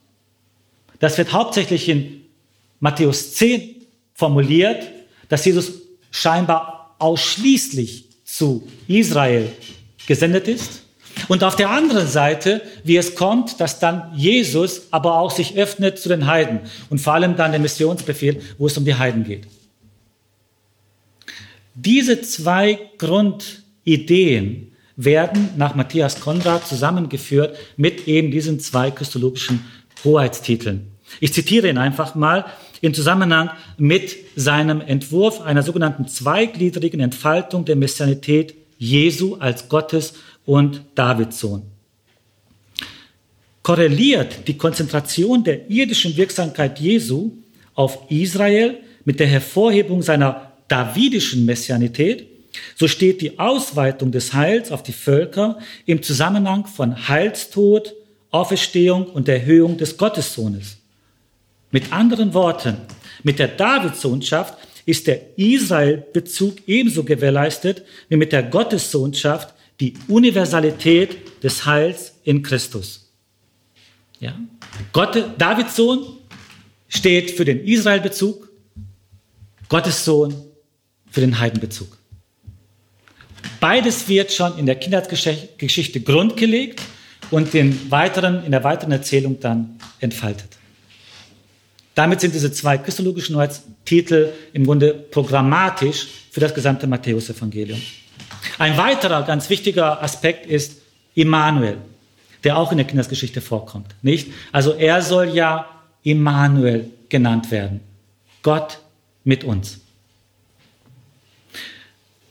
Das 0.98 1.20
wird 1.20 1.34
hauptsächlich 1.34 1.88
in 1.88 2.24
Matthäus 2.80 3.36
10 3.36 3.76
formuliert, 4.16 4.88
dass 5.30 5.46
Jesus 5.46 5.72
scheinbar 6.10 6.96
ausschließlich 6.98 8.06
zu 8.26 8.68
Israel 8.88 9.52
gesendet 10.08 10.48
ist. 10.48 10.83
Und 11.28 11.44
auf 11.44 11.56
der 11.56 11.70
anderen 11.70 12.08
Seite, 12.08 12.62
wie 12.84 12.98
es 12.98 13.16
kommt, 13.16 13.60
dass 13.60 13.80
dann 13.80 14.12
Jesus 14.16 14.88
aber 14.92 15.20
auch 15.20 15.32
sich 15.32 15.56
öffnet 15.56 16.00
zu 16.00 16.10
den 16.10 16.28
Heiden 16.28 16.62
und 16.90 17.00
vor 17.00 17.14
allem 17.14 17.36
dann 17.36 17.52
der 17.52 17.60
Missionsbefehl, 17.60 18.42
wo 18.58 18.68
es 18.68 18.78
um 18.78 18.86
die 18.86 18.96
Heiden 18.96 19.24
geht. 19.24 19.48
Diese 21.76 22.22
zwei 22.22 22.80
Grundideen 22.98 24.72
werden 24.96 25.50
nach 25.58 25.76
Matthias 25.76 26.20
Konrad 26.20 26.68
zusammengeführt 26.68 27.58
mit 27.78 28.08
eben 28.08 28.30
diesen 28.30 28.60
zwei 28.60 28.92
christologischen 28.92 29.66
Hoheitstiteln. 30.04 30.92
Ich 31.20 31.34
zitiere 31.34 31.70
ihn 31.70 31.78
einfach 31.78 32.16
mal 32.16 32.46
im 32.82 32.94
Zusammenhang 32.94 33.50
mit 33.78 34.16
seinem 34.36 34.82
Entwurf 34.82 35.42
einer 35.42 35.64
sogenannten 35.64 36.08
zweigliedrigen 36.08 37.00
Entfaltung 37.00 37.66
der 37.66 37.76
Messianität 37.76 38.56
Jesu 38.78 39.36
als 39.36 39.70
Gottes 39.70 40.16
und 40.46 40.82
Davids 40.96 41.40
Sohn. 41.40 41.64
Korreliert 43.62 44.48
die 44.48 44.58
Konzentration 44.58 45.44
der 45.44 45.70
irdischen 45.70 46.16
Wirksamkeit 46.18 46.80
Jesu 46.80 47.32
auf 47.76 48.00
Israel 48.10 48.78
mit 49.06 49.20
der 49.20 49.28
Hervorhebung 49.28 50.02
seiner 50.02 50.52
davidischen 50.68 51.46
Messianität, 51.46 52.28
so 52.76 52.88
steht 52.88 53.22
die 53.22 53.40
Ausweitung 53.40 54.12
des 54.12 54.34
Heils 54.34 54.72
auf 54.72 54.84
die 54.84 54.94
Völker 54.94 55.58
im 55.86 56.04
Zusammenhang 56.04 56.68
von 56.68 57.08
Heilstod, 57.08 57.96
Auferstehung 58.32 59.06
und 59.08 59.30
Erhöhung 59.30 59.78
des 59.78 59.98
Gottessohnes. 59.98 60.78
Mit 61.72 61.92
anderen 61.92 62.34
Worten, 62.34 62.78
mit 63.24 63.40
der 63.40 63.48
Davidsohnschaft 63.48 64.58
ist 64.86 65.08
der 65.08 65.38
Israel-Bezug 65.38 66.58
ebenso 66.68 67.04
gewährleistet 67.04 67.84
wie 68.10 68.18
mit 68.18 68.32
der 68.32 68.44
Gottessohnschaft 68.44 69.53
die 69.84 69.94
Universalität 70.08 71.44
des 71.44 71.66
Heils 71.66 72.14
in 72.24 72.42
Christus. 72.42 73.12
Ja? 74.22 74.34
Gott, 74.94 75.22
Davids 75.38 75.76
Sohn 75.76 76.08
steht 76.88 77.32
für 77.32 77.44
den 77.44 77.60
Israel-Bezug, 77.66 78.48
Gottes 79.68 80.06
Sohn 80.06 80.34
für 81.12 81.20
den 81.20 81.38
Heidenbezug. 81.38 81.98
Beides 83.60 84.08
wird 84.08 84.32
schon 84.32 84.58
in 84.58 84.66
der 84.66 84.76
Kindheitsgeschichte 84.76 86.00
grundgelegt 86.00 86.82
und 87.30 87.54
in, 87.54 87.92
weiteren, 87.92 88.46
in 88.46 88.52
der 88.52 88.64
weiteren 88.64 88.94
Erzählung 88.94 89.42
dann 89.42 89.78
entfaltet. 90.00 90.58
Damit 91.94 92.22
sind 92.22 92.34
diese 92.34 92.54
zwei 92.54 92.78
christologischen 92.78 93.38
Titel 93.84 94.32
im 94.54 94.66
Grunde 94.66 94.94
programmatisch 94.94 96.08
für 96.32 96.40
das 96.40 96.54
gesamte 96.54 96.88
Matthäusevangelium. 96.88 97.82
Ein 98.58 98.78
weiterer 98.78 99.24
ganz 99.24 99.50
wichtiger 99.50 100.02
Aspekt 100.02 100.46
ist 100.46 100.82
Immanuel, 101.16 101.78
der 102.44 102.58
auch 102.58 102.72
in 102.72 102.78
der 102.78 102.88
Kindersgeschichte 102.88 103.42
vorkommt, 103.42 103.96
nicht? 104.02 104.32
Also 104.52 104.74
er 104.74 105.02
soll 105.02 105.30
ja 105.30 105.68
Immanuel 106.04 106.90
genannt 107.10 107.52
werden. 107.52 107.82
Gott 108.42 108.80
mit 109.24 109.44
uns. 109.44 109.80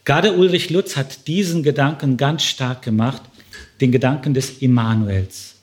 Gerade 0.05 0.33
Ulrich 0.33 0.71
Lutz 0.71 0.97
hat 0.97 1.27
diesen 1.29 1.63
Gedanken 1.63 2.17
ganz 2.17 2.43
stark 2.43 2.83
gemacht, 2.83 3.23
den 3.81 3.93
Gedanken 3.93 4.35
des 4.35 4.59
Immanuels. 4.59 5.55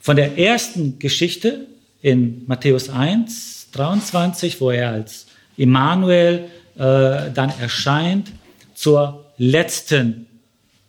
Von 0.00 0.16
der 0.16 0.38
ersten 0.38 0.98
Geschichte 0.98 1.66
in 2.02 2.44
Matthäus 2.46 2.90
1, 2.90 3.68
23, 3.72 4.60
wo 4.60 4.70
er 4.70 4.90
als 4.90 5.26
Immanuel 5.56 6.46
äh, 6.76 7.30
dann 7.32 7.52
erscheint, 7.60 8.30
zur 8.74 9.29
letzten 9.40 10.26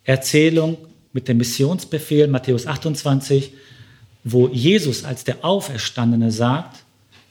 Erzählung 0.04 0.78
mit 1.14 1.30
dem 1.30 1.38
Missionsbefehl, 1.38 2.28
Matthäus 2.28 2.68
28, 2.68 3.54
wo 4.26 4.50
Jesus 4.50 5.06
als 5.06 5.24
der 5.24 5.44
Auferstandene 5.46 6.34
sagt, 6.34 6.84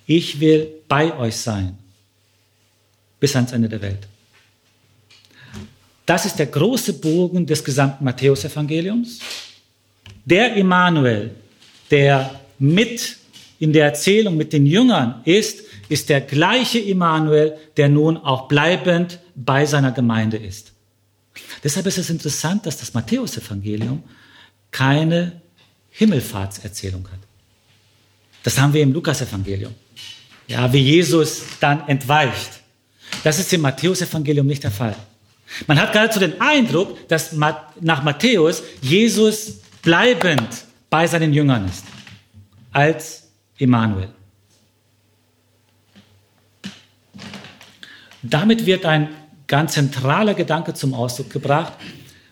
ich 0.06 0.40
will 0.40 0.66
bei 0.88 1.16
euch 1.16 1.36
sein 1.36 1.76
bis 3.20 3.36
ans 3.36 3.52
Ende 3.52 3.68
der 3.68 3.82
Welt. 3.82 4.08
Das 6.06 6.24
ist 6.24 6.38
der 6.38 6.46
große 6.46 6.94
Bogen 6.94 7.44
des 7.44 7.62
gesamten 7.62 8.02
Matthäusevangeliums. 8.02 9.18
Der 10.24 10.54
Immanuel, 10.56 11.32
der 11.90 12.40
mit 12.58 13.18
in 13.58 13.74
der 13.74 13.84
Erzählung 13.84 14.38
mit 14.38 14.54
den 14.54 14.64
Jüngern 14.64 15.20
ist, 15.26 15.64
ist 15.90 16.08
der 16.08 16.22
gleiche 16.22 16.78
Immanuel, 16.78 17.58
der 17.76 17.90
nun 17.90 18.16
auch 18.16 18.48
bleibend 18.48 19.18
bei 19.36 19.66
seiner 19.66 19.92
Gemeinde 19.92 20.38
ist. 20.38 20.72
Deshalb 21.62 21.86
ist 21.86 21.98
es 21.98 22.10
interessant, 22.10 22.66
dass 22.66 22.78
das 22.78 22.94
Matthäusevangelium 22.94 24.02
keine 24.70 25.40
Himmelfahrtserzählung 25.90 27.06
hat. 27.10 27.18
Das 28.42 28.58
haben 28.58 28.72
wir 28.72 28.82
im 28.82 28.92
Lukasevangelium. 28.92 29.74
Ja, 30.46 30.72
wie 30.72 30.78
Jesus 30.78 31.42
dann 31.60 31.86
entweicht. 31.88 32.60
Das 33.22 33.38
ist 33.38 33.52
im 33.52 33.60
Matthäusevangelium 33.60 34.46
nicht 34.46 34.64
der 34.64 34.70
Fall. 34.70 34.96
Man 35.66 35.78
hat 35.80 35.92
geradezu 35.92 36.20
den 36.20 36.40
Eindruck, 36.40 37.08
dass 37.08 37.32
nach 37.32 38.02
Matthäus 38.02 38.62
Jesus 38.80 39.58
bleibend 39.82 40.64
bei 40.88 41.06
seinen 41.06 41.32
Jüngern 41.32 41.66
ist. 41.68 41.84
Als 42.72 43.28
Immanuel. 43.58 44.08
Damit 48.22 48.66
wird 48.66 48.84
ein 48.84 49.08
ganz 49.50 49.72
zentraler 49.72 50.34
Gedanke 50.34 50.74
zum 50.74 50.94
Ausdruck 50.94 51.30
gebracht, 51.30 51.72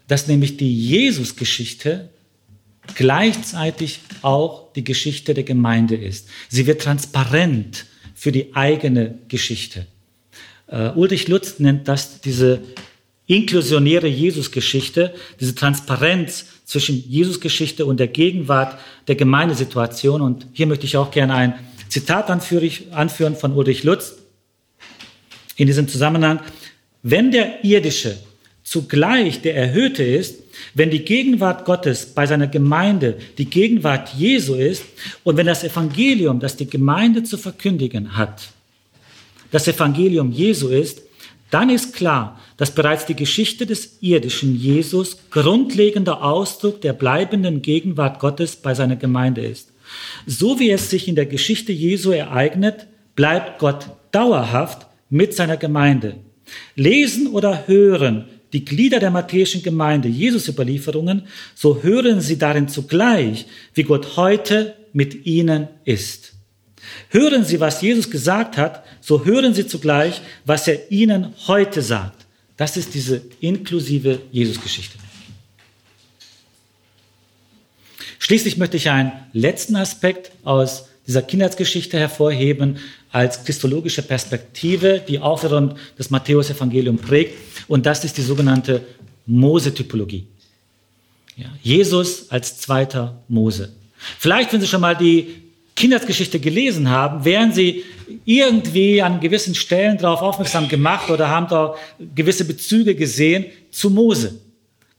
dass 0.07 0.29
nämlich 0.29 0.57
die 0.57 0.73
Jesusgeschichte 0.89 2.11
gleichzeitig 2.95 4.01
auch 4.23 4.73
die 4.73 4.85
Geschichte 4.85 5.35
der 5.35 5.43
Gemeinde 5.43 5.97
ist. 5.97 6.29
Sie 6.49 6.67
wird 6.67 6.81
transparent 6.81 7.87
für 8.15 8.31
die 8.31 8.55
eigene 8.55 9.19
Geschichte. 9.27 9.87
Uh, 10.71 10.93
Ulrich 10.95 11.29
Lutz 11.29 11.59
nennt 11.59 11.89
das 11.89 12.21
diese 12.21 12.61
inklusionäre 13.27 14.07
Jesusgeschichte, 14.07 15.13
diese 15.41 15.55
Transparenz 15.55 16.47
zwischen 16.67 17.03
Jesusgeschichte 17.09 17.85
und 17.85 17.99
der 17.99 18.09
Gegenwart 18.09 18.79
der 19.09 19.17
Gemeindesituation. 19.17 20.21
Und 20.21 20.47
hier 20.53 20.67
möchte 20.67 20.87
ich 20.87 20.97
auch 20.97 21.11
gerne 21.11 21.35
ein 21.35 21.55
Zitat 21.89 22.31
anführen 22.31 23.35
von 23.35 23.53
Ulrich 23.55 23.83
Lutz 23.83 24.15
in 25.57 25.67
diesem 25.67 25.89
Zusammenhang. 25.89 26.41
Wenn 27.03 27.31
der 27.31 27.65
irdische 27.65 28.19
zugleich 28.69 29.41
der 29.41 29.57
erhöhte 29.57 30.03
ist, 30.03 30.43
wenn 30.75 30.91
die 30.91 31.05
Gegenwart 31.05 31.65
Gottes 31.65 32.07
bei 32.07 32.27
seiner 32.27 32.49
Gemeinde 32.49 33.17
die 33.39 33.47
Gegenwart 33.49 34.11
Jesu 34.15 34.55
ist 34.55 34.85
und 35.25 35.39
wenn 35.39 35.47
das 35.47 35.65
Evangelium, 35.65 36.39
das 36.39 36.57
die 36.57 36.69
Gemeinde 36.69 37.23
zu 37.23 37.39
verkündigen 37.39 38.17
hat, 38.17 38.49
das 39.51 39.67
Evangelium 39.69 40.33
Jesu 40.33 40.69
ist, 40.69 41.01
dann 41.51 41.71
ist 41.71 41.95
klar, 41.95 42.39
dass 42.59 42.75
bereits 42.75 43.07
die 43.07 43.17
Geschichte 43.17 43.65
des 43.65 43.99
irdischen 44.03 44.55
Jesus 44.55 45.17
grundlegender 45.31 46.23
Ausdruck 46.23 46.83
der 46.83 46.93
bleibenden 46.93 47.63
Gegenwart 47.63 48.21
Gottes 48.21 48.57
bei 48.57 48.75
seiner 48.75 48.97
Gemeinde 48.97 49.41
ist. 49.41 49.73
So 50.27 50.61
wie 50.61 50.71
es 50.71 50.91
sich 50.91 51.09
in 51.09 51.15
der 51.15 51.25
Geschichte 51.25 51.73
Jesu 51.73 52.11
ereignet, 52.11 52.87
bleibt 53.17 53.59
Gott 53.59 53.87
dauerhaft 54.11 54.87
mit 55.09 55.33
seiner 55.35 55.57
Gemeinde. 55.57 56.17
Lesen 56.75 57.29
oder 57.29 57.67
hören 57.67 58.27
die 58.53 58.65
Glieder 58.65 58.99
der 58.99 59.11
matthäischen 59.11 59.63
Gemeinde 59.63 60.09
Jesus 60.09 60.49
Überlieferungen, 60.49 61.23
so 61.55 61.83
hören 61.83 62.21
sie 62.21 62.39
darin 62.39 62.69
zugleich, 62.69 63.47
wie 63.75 63.83
Gott 63.83 64.17
heute 64.17 64.75
mit 64.93 65.27
ihnen 65.27 65.69
ist. 65.85 66.33
Hören 67.11 67.45
Sie, 67.45 67.61
was 67.61 67.83
Jesus 67.83 68.11
gesagt 68.11 68.57
hat, 68.57 68.85
so 69.01 69.25
hören 69.25 69.53
Sie 69.55 69.67
zugleich, 69.67 70.21
was 70.45 70.69
er 70.69 70.91
Ihnen 70.91 71.35
heute 71.47 71.83
sagt. 71.83 72.27
Das 72.57 72.77
ist 72.77 72.95
diese 72.95 73.23
inklusive 73.41 74.21
Jesusgeschichte. 74.33 74.99
Schließlich 78.19 78.57
möchte 78.57 78.77
ich 78.77 78.91
einen 78.91 79.13
letzten 79.33 79.77
Aspekt 79.77 80.33
aus 80.45 80.89
dieser 81.07 81.23
Kindheitsgeschichte 81.23 81.99
hervorheben 81.99 82.79
als 83.11 83.45
christologische 83.45 84.03
Perspektive, 84.03 85.03
die 85.07 85.19
auch 85.19 85.43
wiederum 85.43 85.75
das 85.97 86.11
Matthäus-Evangelium 86.11 86.99
prägt. 86.99 87.35
Und 87.69 87.87
das 87.87 88.05
ist 88.05 88.17
die 88.17 88.23
sogenannte 88.23 88.83
Mose-Typologie. 89.27 90.27
Ja, 91.37 91.47
Jesus 91.63 92.31
als 92.31 92.59
zweiter 92.59 93.23
Mose. 93.29 93.73
Vielleicht, 94.19 94.53
wenn 94.53 94.61
Sie 94.61 94.67
schon 94.67 94.81
mal 94.81 94.97
die 94.97 95.43
Kindheitsgeschichte 95.79 96.41
gelesen 96.41 96.91
haben, 96.91 97.25
werden 97.25 97.53
sie 97.53 97.85
irgendwie 98.25 99.01
an 99.01 99.21
gewissen 99.21 99.55
Stellen 99.55 99.97
darauf 99.97 100.23
aufmerksam 100.23 100.69
gemacht 100.69 101.09
oder 101.09 101.29
haben 101.29 101.47
da 101.49 101.77
gewisse 102.17 102.45
Bezüge 102.45 102.97
gesehen 102.97 103.47
zu 103.71 103.89
Mose. 103.91 104.41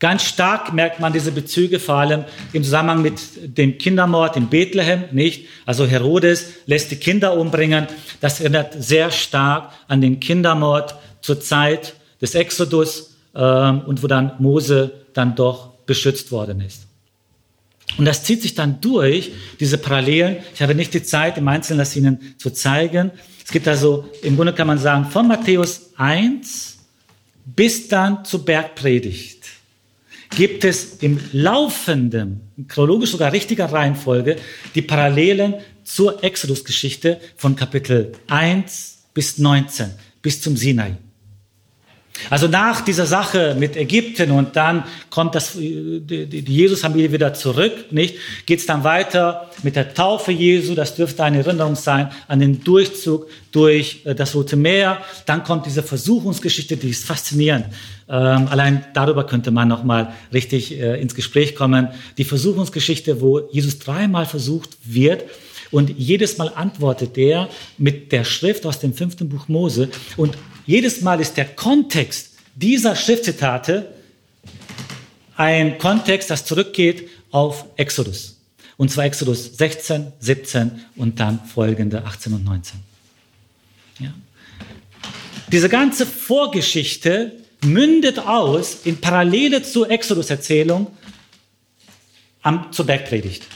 Ganz 0.00 0.24
stark 0.24 0.72
merkt 0.72 0.98
man 0.98 1.12
diese 1.12 1.30
Bezüge 1.30 1.78
vor 1.78 1.96
allem 1.96 2.24
im 2.54 2.64
Zusammenhang 2.64 3.02
mit 3.02 3.20
dem 3.58 3.76
Kindermord 3.76 4.34
in 4.34 4.48
Bethlehem, 4.48 5.04
nicht? 5.12 5.46
Also 5.66 5.86
Herodes 5.86 6.46
lässt 6.64 6.90
die 6.90 6.96
Kinder 6.96 7.36
umbringen. 7.36 7.86
Das 8.22 8.40
erinnert 8.40 8.74
sehr 8.82 9.10
stark 9.10 9.72
an 9.88 10.00
den 10.00 10.18
Kindermord 10.18 10.94
zur 11.20 11.38
Zeit 11.42 11.94
des 12.22 12.34
Exodus 12.34 13.14
ähm, 13.34 13.82
und 13.82 14.02
wo 14.02 14.06
dann 14.06 14.32
Mose 14.38 14.90
dann 15.12 15.34
doch 15.34 15.74
beschützt 15.84 16.32
worden 16.32 16.62
ist. 16.62 16.86
Und 17.98 18.06
das 18.06 18.24
zieht 18.24 18.40
sich 18.40 18.54
dann 18.54 18.80
durch, 18.80 19.32
diese 19.58 19.76
Parallelen. 19.76 20.38
Ich 20.54 20.62
habe 20.62 20.74
nicht 20.74 20.94
die 20.94 21.02
Zeit, 21.02 21.36
im 21.36 21.46
Einzelnen 21.46 21.80
das 21.80 21.94
Ihnen 21.94 22.36
zu 22.38 22.48
zeigen. 22.48 23.10
Es 23.44 23.50
gibt 23.50 23.68
also, 23.68 24.08
im 24.22 24.36
Grunde 24.36 24.54
kann 24.54 24.66
man 24.66 24.78
sagen, 24.78 25.04
von 25.10 25.28
Matthäus 25.28 25.90
1 25.96 26.78
bis 27.44 27.88
dann 27.88 28.24
zur 28.24 28.46
Bergpredigt 28.46 29.39
gibt 30.30 30.64
es 30.64 30.98
im 31.00 31.20
laufenden, 31.32 32.40
chronologisch 32.68 33.10
sogar 33.10 33.32
richtiger 33.32 33.66
Reihenfolge, 33.66 34.36
die 34.74 34.82
Parallelen 34.82 35.54
zur 35.84 36.22
Exodus-Geschichte 36.22 37.20
von 37.36 37.56
Kapitel 37.56 38.12
1 38.28 38.98
bis 39.12 39.38
19, 39.38 39.90
bis 40.22 40.40
zum 40.40 40.56
Sinai. 40.56 40.96
Also 42.28 42.48
nach 42.48 42.82
dieser 42.82 43.06
Sache 43.06 43.56
mit 43.58 43.76
Ägypten 43.76 44.30
und 44.32 44.54
dann 44.56 44.84
kommt 45.08 45.34
das, 45.34 45.54
die, 45.54 46.00
die 46.26 46.52
Jesus-Familie 46.52 47.12
wieder 47.12 47.32
zurück, 47.32 47.92
nicht? 47.92 48.16
Geht's 48.44 48.66
dann 48.66 48.84
weiter 48.84 49.50
mit 49.62 49.76
der 49.76 49.94
Taufe 49.94 50.32
Jesu, 50.32 50.74
das 50.74 50.94
dürfte 50.94 51.24
eine 51.24 51.38
Erinnerung 51.38 51.76
sein 51.76 52.10
an 52.28 52.40
den 52.40 52.62
Durchzug 52.62 53.28
durch 53.52 54.02
äh, 54.04 54.14
das 54.14 54.34
Rote 54.34 54.56
Meer. 54.56 54.98
Dann 55.24 55.44
kommt 55.44 55.66
diese 55.66 55.82
Versuchungsgeschichte, 55.82 56.76
die 56.76 56.90
ist 56.90 57.06
faszinierend. 57.06 57.66
Ähm, 58.10 58.48
allein 58.48 58.84
darüber 58.92 59.24
könnte 59.24 59.52
man 59.52 59.68
nochmal 59.68 60.12
richtig 60.32 60.72
äh, 60.72 61.00
ins 61.00 61.14
Gespräch 61.14 61.54
kommen. 61.54 61.88
Die 62.18 62.24
Versuchungsgeschichte, 62.24 63.20
wo 63.20 63.48
Jesus 63.52 63.78
dreimal 63.78 64.26
versucht 64.26 64.70
wird, 64.82 65.24
und 65.70 65.90
jedes 65.96 66.36
Mal 66.36 66.48
antwortet 66.48 67.16
er 67.16 67.48
mit 67.78 68.10
der 68.10 68.24
Schrift 68.24 68.66
aus 68.66 68.80
dem 68.80 68.92
fünften 68.92 69.28
Buch 69.28 69.46
Mose. 69.46 69.88
Und 70.16 70.36
jedes 70.66 71.00
Mal 71.02 71.20
ist 71.20 71.36
der 71.36 71.44
Kontext 71.44 72.30
dieser 72.56 72.96
Schriftzitate 72.96 73.94
ein 75.36 75.78
Kontext, 75.78 76.28
das 76.30 76.44
zurückgeht 76.44 77.08
auf 77.30 77.66
Exodus. 77.76 78.40
Und 78.76 78.90
zwar 78.90 79.04
Exodus 79.04 79.56
16, 79.56 80.12
17 80.18 80.72
und 80.96 81.20
dann 81.20 81.38
folgende 81.44 82.04
18 82.04 82.32
und 82.32 82.44
19. 82.44 82.80
Ja. 84.00 84.12
Diese 85.52 85.68
ganze 85.68 86.04
Vorgeschichte 86.04 87.32
mündet 87.64 88.18
aus 88.18 88.80
in 88.84 89.00
Parallele 89.00 89.62
zur 89.62 89.90
Exodus-Erzählung 89.90 90.86
zur 92.70 92.86
Bergpredigt. 92.86 93.46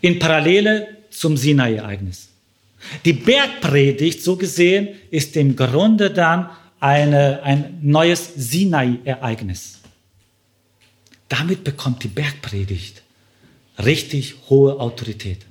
In 0.00 0.18
Parallele 0.18 0.98
zum 1.10 1.36
Sinai-Ereignis. 1.36 2.28
Die 3.04 3.14
Bergpredigt, 3.14 4.22
so 4.22 4.36
gesehen, 4.36 4.88
ist 5.10 5.36
im 5.36 5.56
Grunde 5.56 6.10
dann 6.10 6.50
eine, 6.80 7.42
ein 7.42 7.78
neues 7.80 8.32
Sinai-Ereignis. 8.36 9.80
Damit 11.30 11.64
bekommt 11.64 12.04
die 12.04 12.08
Bergpredigt 12.08 13.02
richtig 13.78 14.34
hohe 14.50 14.78
Autorität. 14.78 15.46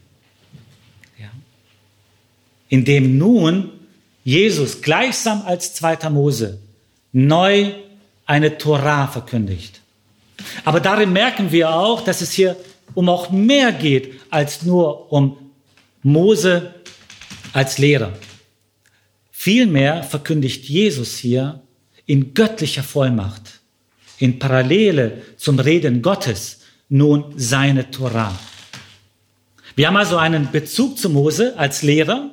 indem 2.74 3.20
nun 3.20 3.70
Jesus 4.24 4.82
gleichsam 4.82 5.44
als 5.44 5.76
zweiter 5.76 6.10
Mose 6.10 6.58
neu 7.14 7.72
eine 8.26 8.58
Torah 8.58 9.08
verkündigt. 9.08 9.80
Aber 10.66 10.80
darin 10.80 11.14
merken 11.14 11.52
wir 11.52 11.74
auch, 11.74 12.02
dass 12.02 12.22
es 12.22 12.32
hier 12.34 12.58
um 12.96 13.08
auch 13.08 13.30
mehr 13.32 13.72
geht 13.72 14.20
als 14.30 14.64
nur 14.64 15.12
um 15.12 15.38
Mose 16.02 16.74
als 17.54 17.78
Lehrer. 17.78 18.14
Vielmehr 19.32 20.04
verkündigt 20.04 20.66
Jesus 20.66 21.18
hier 21.18 21.62
in 22.06 22.34
göttlicher 22.34 22.84
Vollmacht, 22.84 23.62
in 24.18 24.40
Parallele 24.40 25.22
zum 25.38 25.60
Reden 25.60 26.02
Gottes, 26.02 26.60
nun 26.90 27.34
seine 27.38 27.90
Torah. 27.90 28.38
Wir 29.76 29.88
haben 29.88 29.98
also 29.98 30.18
einen 30.18 30.52
Bezug 30.52 30.98
zu 30.98 31.10
Mose 31.10 31.58
als 31.58 31.82
Lehrer 31.82 32.30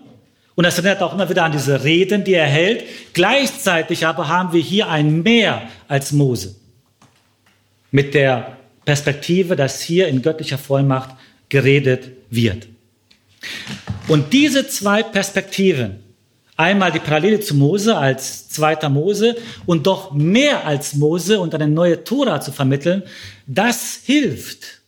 und 0.55 0.65
das 0.65 0.79
erinnert 0.79 1.03
auch 1.03 1.15
immer 1.15 1.29
wieder 1.29 1.45
an 1.45 1.53
diese 1.53 1.85
Reden, 1.85 2.25
die 2.25 2.35
er 2.35 2.47
hält. 2.47 2.85
Gleichzeitig 3.13 4.07
aber 4.07 4.29
haben 4.29 4.53
wir 4.53 4.61
hier 4.61 4.89
ein 4.89 5.23
Mehr 5.23 5.63
als 5.89 6.13
Mose. 6.13 6.57
Mit 7.91 8.15
der 8.15 8.57
Perspektive, 8.85 9.57
dass 9.57 9.81
hier 9.81 10.09
in 10.09 10.23
göttlicher 10.23 10.59
Vollmacht 10.59 11.11
geredet 11.49 12.11
wird. 12.31 12.67
Und 14.09 14.33
diese 14.33 14.67
zwei 14.69 15.03
Perspektiven, 15.03 16.01
einmal 16.57 16.93
die 16.93 16.99
Parallele 16.99 17.41
zu 17.41 17.55
Mose 17.55 17.97
als 17.97 18.49
zweiter 18.49 18.89
Mose 18.89 19.37
und 19.67 19.87
doch 19.87 20.13
mehr 20.13 20.67
als 20.67 20.95
Mose 20.95 21.41
und 21.41 21.55
eine 21.55 21.69
neue 21.69 22.05
Tora 22.05 22.41
zu 22.41 22.53
vermitteln, 22.53 23.03
das 23.47 24.01
hilft, 24.05 24.81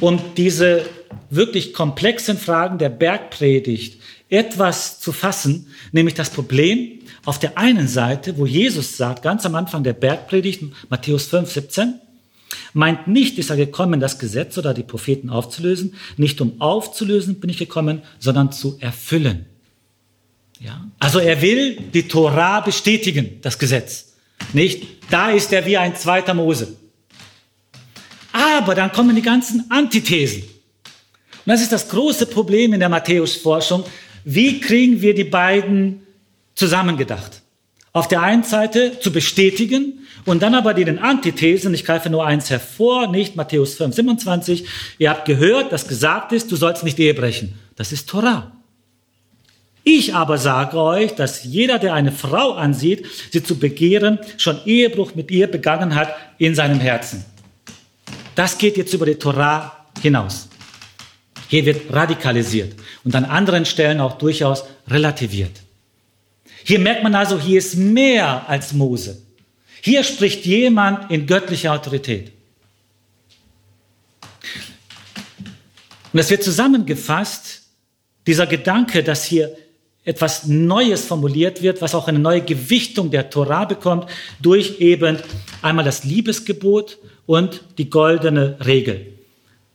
um 0.00 0.20
diese 0.36 0.84
wirklich 1.30 1.72
komplexen 1.72 2.36
Fragen 2.36 2.78
der 2.78 2.90
Bergpredigt 2.90 4.00
etwas 4.28 5.00
zu 5.00 5.12
fassen, 5.12 5.68
nämlich 5.92 6.14
das 6.14 6.30
Problem 6.30 7.00
auf 7.24 7.38
der 7.38 7.58
einen 7.58 7.88
Seite, 7.88 8.38
wo 8.38 8.46
Jesus 8.46 8.96
sagt, 8.96 9.22
ganz 9.22 9.44
am 9.46 9.54
Anfang 9.54 9.84
der 9.84 9.92
Bergpredigt, 9.92 10.62
Matthäus 10.88 11.26
5, 11.26 11.50
17, 11.50 11.94
meint 12.72 13.08
nicht, 13.08 13.38
ist 13.38 13.50
er 13.50 13.56
gekommen, 13.56 14.00
das 14.00 14.18
Gesetz 14.18 14.56
oder 14.58 14.74
die 14.74 14.82
Propheten 14.82 15.30
aufzulösen. 15.30 15.94
Nicht 16.16 16.40
um 16.40 16.60
aufzulösen 16.60 17.40
bin 17.40 17.50
ich 17.50 17.58
gekommen, 17.58 18.02
sondern 18.18 18.52
zu 18.52 18.76
erfüllen. 18.80 19.46
Ja? 20.60 20.86
Also 20.98 21.18
er 21.18 21.40
will 21.42 21.78
die 21.92 22.08
Torah 22.08 22.60
bestätigen, 22.60 23.40
das 23.42 23.58
Gesetz. 23.58 24.14
Nicht, 24.52 24.86
da 25.10 25.30
ist 25.30 25.52
er 25.52 25.66
wie 25.66 25.76
ein 25.76 25.96
zweiter 25.96 26.34
Mose. 26.34 26.76
Aber 28.32 28.74
dann 28.74 28.92
kommen 28.92 29.16
die 29.16 29.22
ganzen 29.22 29.70
Antithesen. 29.70 30.42
Und 30.42 31.52
das 31.52 31.62
ist 31.62 31.72
das 31.72 31.88
große 31.88 32.26
Problem 32.26 32.72
in 32.72 32.80
der 32.80 32.88
Matthäus-Forschung. 32.88 33.84
Wie 34.28 34.58
kriegen 34.58 35.02
wir 35.02 35.14
die 35.14 35.22
beiden 35.22 36.04
zusammengedacht? 36.56 37.42
Auf 37.92 38.08
der 38.08 38.22
einen 38.22 38.42
Seite 38.42 38.98
zu 38.98 39.12
bestätigen 39.12 40.00
und 40.24 40.42
dann 40.42 40.56
aber 40.56 40.74
den 40.74 40.98
Antithesen, 40.98 41.72
ich 41.72 41.84
greife 41.84 42.10
nur 42.10 42.26
eins 42.26 42.50
hervor, 42.50 43.06
nicht 43.06 43.36
Matthäus 43.36 43.74
5, 43.74 43.94
27, 43.94 44.66
ihr 44.98 45.10
habt 45.10 45.26
gehört, 45.26 45.70
dass 45.70 45.86
gesagt 45.86 46.32
ist, 46.32 46.50
du 46.50 46.56
sollst 46.56 46.82
nicht 46.82 46.98
Ehe 46.98 47.14
brechen. 47.14 47.54
Das 47.76 47.92
ist 47.92 48.08
Torah. 48.08 48.50
Ich 49.84 50.12
aber 50.12 50.38
sage 50.38 50.76
euch, 50.76 51.14
dass 51.14 51.44
jeder, 51.44 51.78
der 51.78 51.94
eine 51.94 52.10
Frau 52.10 52.54
ansieht, 52.54 53.06
sie 53.30 53.44
zu 53.44 53.56
begehren, 53.60 54.18
schon 54.38 54.58
Ehebruch 54.66 55.14
mit 55.14 55.30
ihr 55.30 55.46
begangen 55.46 55.94
hat 55.94 56.12
in 56.38 56.56
seinem 56.56 56.80
Herzen. 56.80 57.24
Das 58.34 58.58
geht 58.58 58.76
jetzt 58.76 58.92
über 58.92 59.06
die 59.06 59.14
Torah 59.14 59.86
hinaus. 60.02 60.48
Hier 61.48 61.64
wird 61.64 61.92
radikalisiert 61.92 62.74
und 63.04 63.14
an 63.14 63.24
anderen 63.24 63.64
Stellen 63.64 64.00
auch 64.00 64.18
durchaus 64.18 64.64
relativiert. 64.88 65.62
Hier 66.64 66.78
merkt 66.80 67.02
man 67.02 67.14
also, 67.14 67.38
hier 67.38 67.58
ist 67.58 67.76
mehr 67.76 68.48
als 68.48 68.72
Mose. 68.72 69.22
Hier 69.80 70.02
spricht 70.02 70.44
jemand 70.46 71.10
in 71.10 71.26
göttlicher 71.26 71.72
Autorität. 71.72 72.32
Und 76.12 76.18
es 76.18 76.30
wird 76.30 76.42
zusammengefasst, 76.42 77.62
dieser 78.26 78.46
Gedanke, 78.46 79.04
dass 79.04 79.24
hier 79.24 79.56
etwas 80.04 80.46
Neues 80.46 81.04
formuliert 81.04 81.62
wird, 81.62 81.82
was 81.82 81.94
auch 81.94 82.08
eine 82.08 82.18
neue 82.18 82.40
Gewichtung 82.40 83.10
der 83.10 83.28
Torah 83.28 83.64
bekommt, 83.64 84.08
durch 84.40 84.80
eben 84.80 85.18
einmal 85.62 85.84
das 85.84 86.04
Liebesgebot 86.04 86.98
und 87.26 87.60
die 87.78 87.90
goldene 87.90 88.56
Regel. 88.64 89.14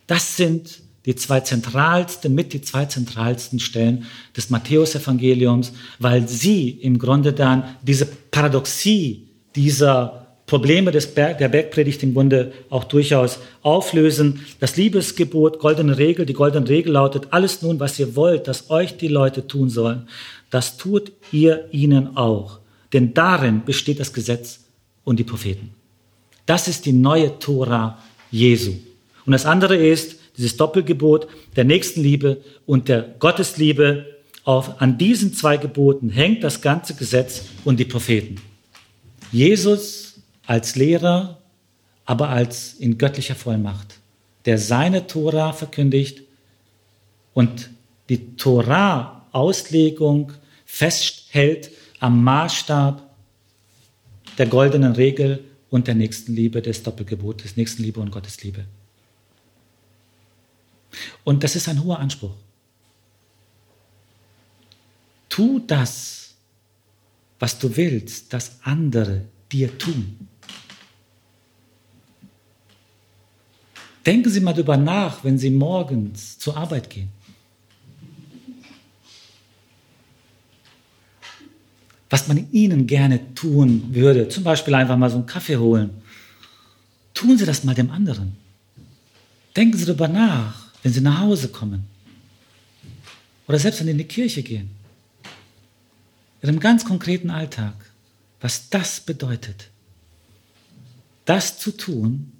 Das 0.07 0.35
sind 0.35 0.81
die 1.05 1.15
zwei 1.15 1.39
zentralsten, 1.39 2.33
mit 2.33 2.53
die 2.53 2.61
zwei 2.61 2.85
zentralsten 2.85 3.59
Stellen 3.59 4.05
des 4.35 4.49
Matthäusevangeliums, 4.49 5.73
weil 5.99 6.27
sie 6.27 6.69
im 6.69 6.99
Grunde 6.99 7.33
dann 7.33 7.63
diese 7.81 8.05
Paradoxie 8.05 9.27
dieser 9.55 10.21
Probleme 10.45 10.91
des 10.91 11.07
Berg, 11.07 11.37
der 11.37 11.47
Bergpredigt 11.47 12.03
im 12.03 12.13
Grunde 12.13 12.51
auch 12.69 12.83
durchaus 12.83 13.39
auflösen. 13.61 14.45
Das 14.59 14.75
Liebesgebot, 14.75 15.59
goldene 15.59 15.97
Regel, 15.97 16.25
die 16.25 16.33
goldene 16.33 16.67
Regel 16.67 16.91
lautet, 16.91 17.27
alles 17.31 17.61
nun, 17.61 17.79
was 17.79 17.97
ihr 17.97 18.15
wollt, 18.15 18.47
dass 18.47 18.69
euch 18.69 18.97
die 18.97 19.07
Leute 19.07 19.47
tun 19.47 19.69
sollen, 19.69 20.07
das 20.49 20.77
tut 20.77 21.13
ihr 21.31 21.69
ihnen 21.71 22.17
auch. 22.17 22.59
Denn 22.91 23.13
darin 23.13 23.63
besteht 23.63 24.01
das 24.01 24.11
Gesetz 24.11 24.59
und 25.05 25.17
die 25.19 25.23
Propheten. 25.23 25.71
Das 26.45 26.67
ist 26.67 26.85
die 26.85 26.91
neue 26.91 27.39
Tora 27.39 27.99
Jesu. 28.29 28.73
Und 29.25 29.31
das 29.31 29.45
andere 29.45 29.77
ist, 29.77 30.17
dieses 30.41 30.57
Doppelgebot 30.57 31.27
der 31.55 31.65
Nächstenliebe 31.65 32.41
und 32.65 32.89
der 32.89 33.03
Gottesliebe, 33.19 34.07
auf, 34.43 34.81
an 34.81 34.97
diesen 34.97 35.35
zwei 35.35 35.57
Geboten 35.57 36.09
hängt 36.09 36.43
das 36.43 36.61
ganze 36.61 36.95
Gesetz 36.95 37.43
und 37.63 37.79
die 37.79 37.85
Propheten. 37.85 38.41
Jesus 39.31 40.19
als 40.47 40.75
Lehrer, 40.75 41.37
aber 42.05 42.29
als 42.29 42.73
in 42.73 42.97
göttlicher 42.97 43.35
Vollmacht, 43.35 43.99
der 44.45 44.57
seine 44.57 45.05
Tora 45.05 45.53
verkündigt 45.53 46.23
und 47.35 47.69
die 48.09 48.35
Tora-Auslegung 48.35 50.33
festhält 50.65 51.69
am 51.99 52.23
Maßstab 52.23 53.07
der 54.39 54.47
goldenen 54.47 54.93
Regel 54.93 55.43
und 55.69 55.85
der 55.85 55.93
Nächstenliebe 55.95 56.63
des 56.63 56.81
Doppelgebotes, 56.81 57.57
Nächstenliebe 57.57 57.99
und 57.99 58.09
Gottesliebe. 58.09 58.65
Und 61.23 61.43
das 61.43 61.55
ist 61.55 61.67
ein 61.69 61.83
hoher 61.83 61.99
Anspruch. 61.99 62.35
Tu 65.29 65.59
das, 65.59 66.33
was 67.39 67.57
du 67.57 67.75
willst, 67.75 68.33
dass 68.33 68.59
andere 68.63 69.25
dir 69.51 69.77
tun. 69.77 70.27
Denken 74.05 74.29
Sie 74.29 74.39
mal 74.39 74.53
darüber 74.53 74.77
nach, 74.77 75.23
wenn 75.23 75.37
Sie 75.37 75.51
morgens 75.51 76.37
zur 76.39 76.57
Arbeit 76.57 76.89
gehen. 76.89 77.09
Was 82.09 82.27
man 82.27 82.51
Ihnen 82.51 82.87
gerne 82.87 83.33
tun 83.35 83.93
würde, 83.93 84.27
zum 84.27 84.43
Beispiel 84.43 84.73
einfach 84.73 84.97
mal 84.97 85.09
so 85.09 85.17
einen 85.17 85.27
Kaffee 85.27 85.57
holen. 85.57 85.91
Tun 87.13 87.37
Sie 87.37 87.45
das 87.45 87.63
mal 87.63 87.75
dem 87.75 87.91
anderen. 87.91 88.35
Denken 89.55 89.77
Sie 89.77 89.85
darüber 89.85 90.07
nach 90.07 90.60
wenn 90.83 90.93
sie 90.93 91.01
nach 91.01 91.19
Hause 91.19 91.49
kommen 91.49 91.85
oder 93.47 93.59
selbst 93.59 93.79
wenn 93.79 93.87
sie 93.87 93.91
in 93.91 93.97
die 93.97 94.03
Kirche 94.05 94.43
gehen. 94.43 94.71
In 96.41 96.49
einem 96.49 96.59
ganz 96.59 96.85
konkreten 96.85 97.29
Alltag, 97.29 97.73
was 98.39 98.69
das 98.69 98.99
bedeutet. 98.99 99.69
Das 101.25 101.59
zu 101.59 101.71
tun, 101.71 102.31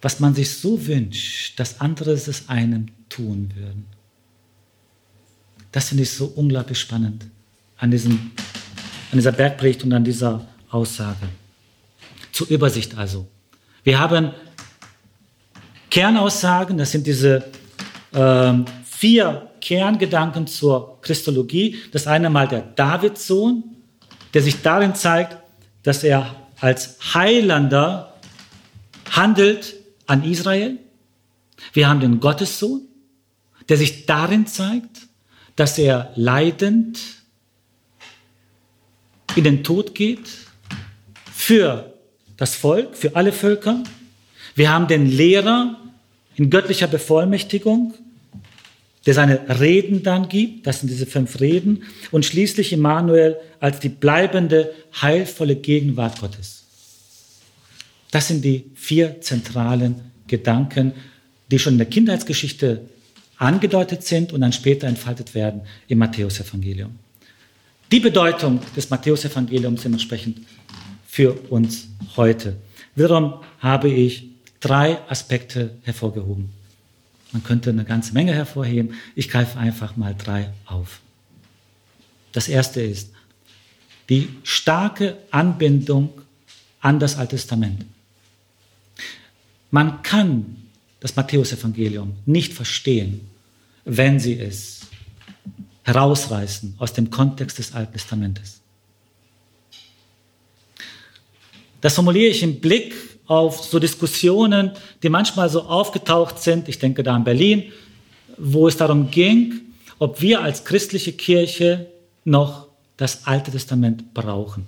was 0.00 0.20
man 0.20 0.34
sich 0.34 0.50
so 0.50 0.86
wünscht, 0.86 1.58
dass 1.58 1.80
andere 1.80 2.12
es 2.12 2.48
einem 2.48 2.88
tun 3.08 3.50
würden. 3.56 3.86
Das 5.72 5.88
finde 5.88 6.04
ich 6.04 6.10
so 6.10 6.26
unglaublich 6.26 6.78
spannend 6.78 7.26
an, 7.76 7.90
diesem, 7.90 8.12
an 9.10 9.18
dieser 9.18 9.32
Bergpredigt 9.32 9.82
und 9.82 9.92
an 9.92 10.04
dieser 10.04 10.46
Aussage. 10.70 11.28
Zur 12.32 12.48
Übersicht 12.48 12.96
also. 12.96 13.26
Wir 13.82 13.98
haben 13.98 14.32
Kernaussagen, 15.90 16.78
das 16.78 16.92
sind 16.92 17.06
diese 17.06 17.44
äh, 18.12 18.52
vier 18.84 19.50
Kerngedanken 19.60 20.46
zur 20.46 21.00
Christologie. 21.02 21.76
Das 21.92 22.06
eine 22.06 22.30
mal 22.30 22.48
der 22.48 22.62
Davidssohn, 22.62 23.64
der 24.34 24.42
sich 24.42 24.62
darin 24.62 24.94
zeigt, 24.94 25.38
dass 25.82 26.04
er 26.04 26.34
als 26.60 26.98
Heilander 27.14 28.14
handelt 29.10 29.74
an 30.06 30.24
Israel. 30.24 30.78
Wir 31.72 31.88
haben 31.88 32.00
den 32.00 32.20
Gottessohn, 32.20 32.82
der 33.68 33.76
sich 33.76 34.06
darin 34.06 34.46
zeigt, 34.46 35.08
dass 35.56 35.78
er 35.78 36.12
leidend 36.14 36.98
in 39.34 39.44
den 39.44 39.64
Tod 39.64 39.94
geht 39.94 40.28
für 41.32 41.92
das 42.36 42.54
Volk, 42.54 42.96
für 42.96 43.16
alle 43.16 43.32
Völker. 43.32 43.82
Wir 44.58 44.72
haben 44.72 44.88
den 44.88 45.06
Lehrer 45.06 45.78
in 46.34 46.50
göttlicher 46.50 46.88
Bevollmächtigung, 46.88 47.94
der 49.06 49.14
seine 49.14 49.60
Reden 49.60 50.02
dann 50.02 50.28
gibt, 50.28 50.66
das 50.66 50.80
sind 50.80 50.88
diese 50.88 51.06
fünf 51.06 51.38
Reden, 51.38 51.84
und 52.10 52.24
schließlich 52.24 52.72
Immanuel 52.72 53.36
als 53.60 53.78
die 53.78 53.88
bleibende, 53.88 54.74
heilvolle 55.00 55.54
Gegenwart 55.54 56.20
Gottes. 56.20 56.64
Das 58.10 58.26
sind 58.26 58.44
die 58.44 58.64
vier 58.74 59.20
zentralen 59.20 60.00
Gedanken, 60.26 60.92
die 61.52 61.60
schon 61.60 61.74
in 61.74 61.78
der 61.78 61.86
Kindheitsgeschichte 61.86 62.80
angedeutet 63.36 64.02
sind 64.02 64.32
und 64.32 64.40
dann 64.40 64.52
später 64.52 64.88
entfaltet 64.88 65.36
werden 65.36 65.60
im 65.86 65.98
Matthäusevangelium. 65.98 66.98
Die 67.92 68.00
Bedeutung 68.00 68.58
des 68.74 68.90
Matthäusevangeliums 68.90 69.82
dementsprechend 69.82 70.40
für 71.06 71.32
uns 71.48 71.86
heute. 72.16 72.56
Wiederum 72.96 73.34
habe 73.60 73.88
ich 73.88 74.24
drei 74.60 74.98
Aspekte 75.08 75.76
hervorgehoben. 75.82 76.50
Man 77.32 77.44
könnte 77.44 77.70
eine 77.70 77.84
ganze 77.84 78.14
Menge 78.14 78.32
hervorheben. 78.32 78.94
Ich 79.14 79.28
greife 79.28 79.58
einfach 79.58 79.96
mal 79.96 80.14
drei 80.16 80.50
auf. 80.66 81.00
Das 82.32 82.48
erste 82.48 82.80
ist 82.80 83.12
die 84.08 84.28
starke 84.42 85.18
Anbindung 85.30 86.10
an 86.80 86.98
das 86.98 87.16
Alte 87.16 87.36
Testament. 87.36 87.84
Man 89.70 90.02
kann 90.02 90.56
das 91.00 91.16
Matthäusevangelium 91.16 92.16
nicht 92.24 92.54
verstehen, 92.54 93.28
wenn 93.84 94.18
sie 94.18 94.38
es 94.38 94.80
herausreißen 95.84 96.74
aus 96.78 96.92
dem 96.92 97.10
Kontext 97.10 97.58
des 97.58 97.72
Alten 97.72 97.92
Testamentes. 97.92 98.60
Das 101.80 101.94
formuliere 101.94 102.30
ich 102.30 102.42
im 102.42 102.60
Blick 102.60 102.94
auf 103.28 103.62
so 103.62 103.78
Diskussionen, 103.78 104.72
die 105.02 105.10
manchmal 105.10 105.48
so 105.50 105.62
aufgetaucht 105.62 106.40
sind, 106.40 106.68
ich 106.68 106.78
denke 106.78 107.02
da 107.02 107.14
an 107.14 107.24
Berlin, 107.24 107.64
wo 108.38 108.66
es 108.66 108.76
darum 108.76 109.10
ging, 109.10 109.60
ob 109.98 110.20
wir 110.20 110.40
als 110.40 110.64
christliche 110.64 111.12
Kirche 111.12 111.86
noch 112.24 112.68
das 112.96 113.26
Alte 113.26 113.50
Testament 113.50 114.14
brauchen. 114.14 114.66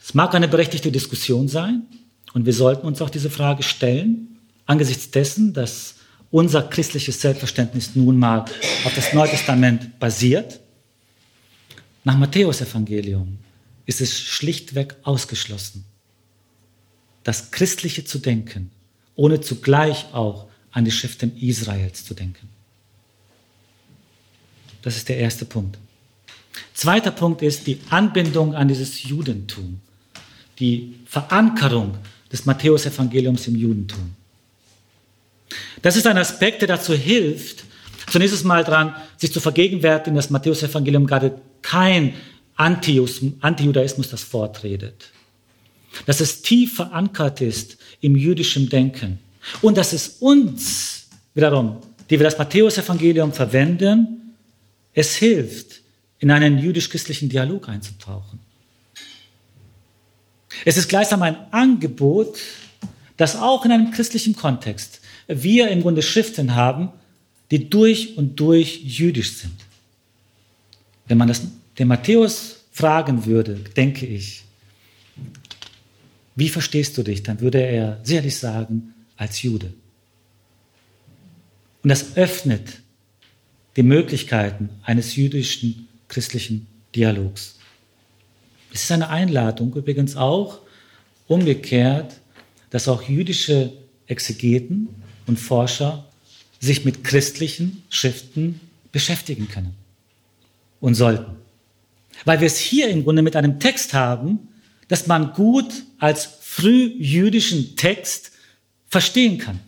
Es 0.00 0.14
mag 0.14 0.34
eine 0.34 0.48
berechtigte 0.48 0.92
Diskussion 0.92 1.48
sein 1.48 1.82
und 2.34 2.46
wir 2.46 2.52
sollten 2.52 2.86
uns 2.86 3.00
auch 3.02 3.10
diese 3.10 3.30
Frage 3.30 3.62
stellen, 3.62 4.38
angesichts 4.66 5.10
dessen, 5.10 5.52
dass 5.52 5.96
unser 6.30 6.62
christliches 6.62 7.20
Selbstverständnis 7.20 7.96
nun 7.96 8.18
mal 8.18 8.44
auf 8.84 8.94
das 8.94 9.14
Neue 9.14 9.30
Testament 9.30 9.98
basiert. 9.98 10.60
Nach 12.04 12.16
Matthäus 12.16 12.60
Evangelium 12.60 13.38
ist 13.88 14.02
es 14.02 14.20
schlichtweg 14.20 14.96
ausgeschlossen, 15.02 15.86
das 17.24 17.50
Christliche 17.50 18.04
zu 18.04 18.18
denken, 18.18 18.70
ohne 19.16 19.40
zugleich 19.40 20.12
auch 20.12 20.46
an 20.72 20.84
die 20.84 20.90
Schriften 20.90 21.34
Israels 21.38 22.04
zu 22.04 22.12
denken. 22.12 22.50
Das 24.82 24.96
ist 24.96 25.08
der 25.08 25.16
erste 25.16 25.46
Punkt. 25.46 25.78
Zweiter 26.74 27.10
Punkt 27.10 27.40
ist 27.40 27.66
die 27.66 27.80
Anbindung 27.88 28.54
an 28.54 28.68
dieses 28.68 29.02
Judentum, 29.04 29.80
die 30.58 30.94
Verankerung 31.06 31.96
des 32.30 32.44
Matthäusevangeliums 32.44 33.48
im 33.48 33.56
Judentum. 33.56 34.14
Das 35.80 35.96
ist 35.96 36.06
ein 36.06 36.18
Aspekt, 36.18 36.60
der 36.60 36.68
dazu 36.68 36.92
hilft, 36.92 37.64
zunächst 38.10 38.38
einmal 38.42 38.64
daran, 38.64 38.94
sich 39.16 39.32
zu 39.32 39.40
vergegenwärtigen, 39.40 40.14
dass 40.14 40.28
Matthäusevangelium 40.28 41.06
gerade 41.06 41.40
kein 41.62 42.12
Antijudaismus 42.58 44.10
das 44.10 44.22
vortretet. 44.22 45.10
Dass 46.04 46.20
es 46.20 46.42
tief 46.42 46.74
verankert 46.74 47.40
ist 47.40 47.78
im 48.00 48.16
jüdischen 48.16 48.68
Denken. 48.68 49.18
Und 49.62 49.78
dass 49.78 49.92
es 49.92 50.16
uns, 50.20 51.08
wiederum, 51.34 51.78
die 52.10 52.18
wir 52.18 52.24
das 52.24 52.36
Matthäusevangelium 52.36 53.32
verwenden, 53.32 54.34
es 54.92 55.14
hilft, 55.14 55.80
in 56.18 56.30
einen 56.30 56.58
jüdisch-christlichen 56.58 57.28
Dialog 57.28 57.68
einzutauchen. 57.68 58.40
Es 60.64 60.76
ist 60.76 60.88
gleichsam 60.88 61.22
ein 61.22 61.36
Angebot, 61.52 62.38
dass 63.16 63.36
auch 63.36 63.64
in 63.64 63.72
einem 63.72 63.92
christlichen 63.92 64.34
Kontext 64.34 65.00
wir 65.28 65.68
im 65.68 65.82
Grunde 65.82 66.02
Schriften 66.02 66.54
haben, 66.54 66.90
die 67.50 67.70
durch 67.70 68.16
und 68.16 68.40
durch 68.40 68.82
jüdisch 68.82 69.36
sind. 69.36 69.54
Wenn 71.06 71.18
man 71.18 71.28
das 71.28 71.42
den 71.78 71.88
Matthäus 71.88 72.64
fragen 72.72 73.26
würde, 73.26 73.54
denke 73.54 74.06
ich, 74.06 74.44
wie 76.34 76.48
verstehst 76.48 76.96
du 76.96 77.02
dich, 77.02 77.22
dann 77.22 77.40
würde 77.40 77.60
er 77.60 77.98
sicherlich 78.04 78.36
sagen, 78.36 78.94
als 79.16 79.42
Jude. 79.42 79.72
Und 81.82 81.90
das 81.90 82.16
öffnet 82.16 82.80
die 83.76 83.82
Möglichkeiten 83.82 84.70
eines 84.82 85.16
jüdischen 85.16 85.88
christlichen 86.08 86.66
Dialogs. 86.94 87.58
Es 88.72 88.84
ist 88.84 88.92
eine 88.92 89.08
Einladung 89.08 89.74
übrigens 89.74 90.16
auch 90.16 90.60
umgekehrt, 91.26 92.20
dass 92.70 92.88
auch 92.88 93.02
jüdische 93.02 93.72
Exegeten 94.06 94.88
und 95.26 95.38
Forscher 95.38 96.06
sich 96.60 96.84
mit 96.84 97.04
christlichen 97.04 97.82
Schriften 97.90 98.60
beschäftigen 98.92 99.48
können 99.48 99.74
und 100.80 100.94
sollten. 100.94 101.47
Weil 102.24 102.40
wir 102.40 102.46
es 102.46 102.58
hier 102.58 102.88
im 102.88 103.04
Grunde 103.04 103.22
mit 103.22 103.36
einem 103.36 103.60
Text 103.60 103.94
haben, 103.94 104.48
dass 104.88 105.06
man 105.06 105.32
gut 105.32 105.84
als 105.98 106.28
frühjüdischen 106.40 107.76
Text 107.76 108.32
verstehen 108.88 109.38
kann. 109.38 109.60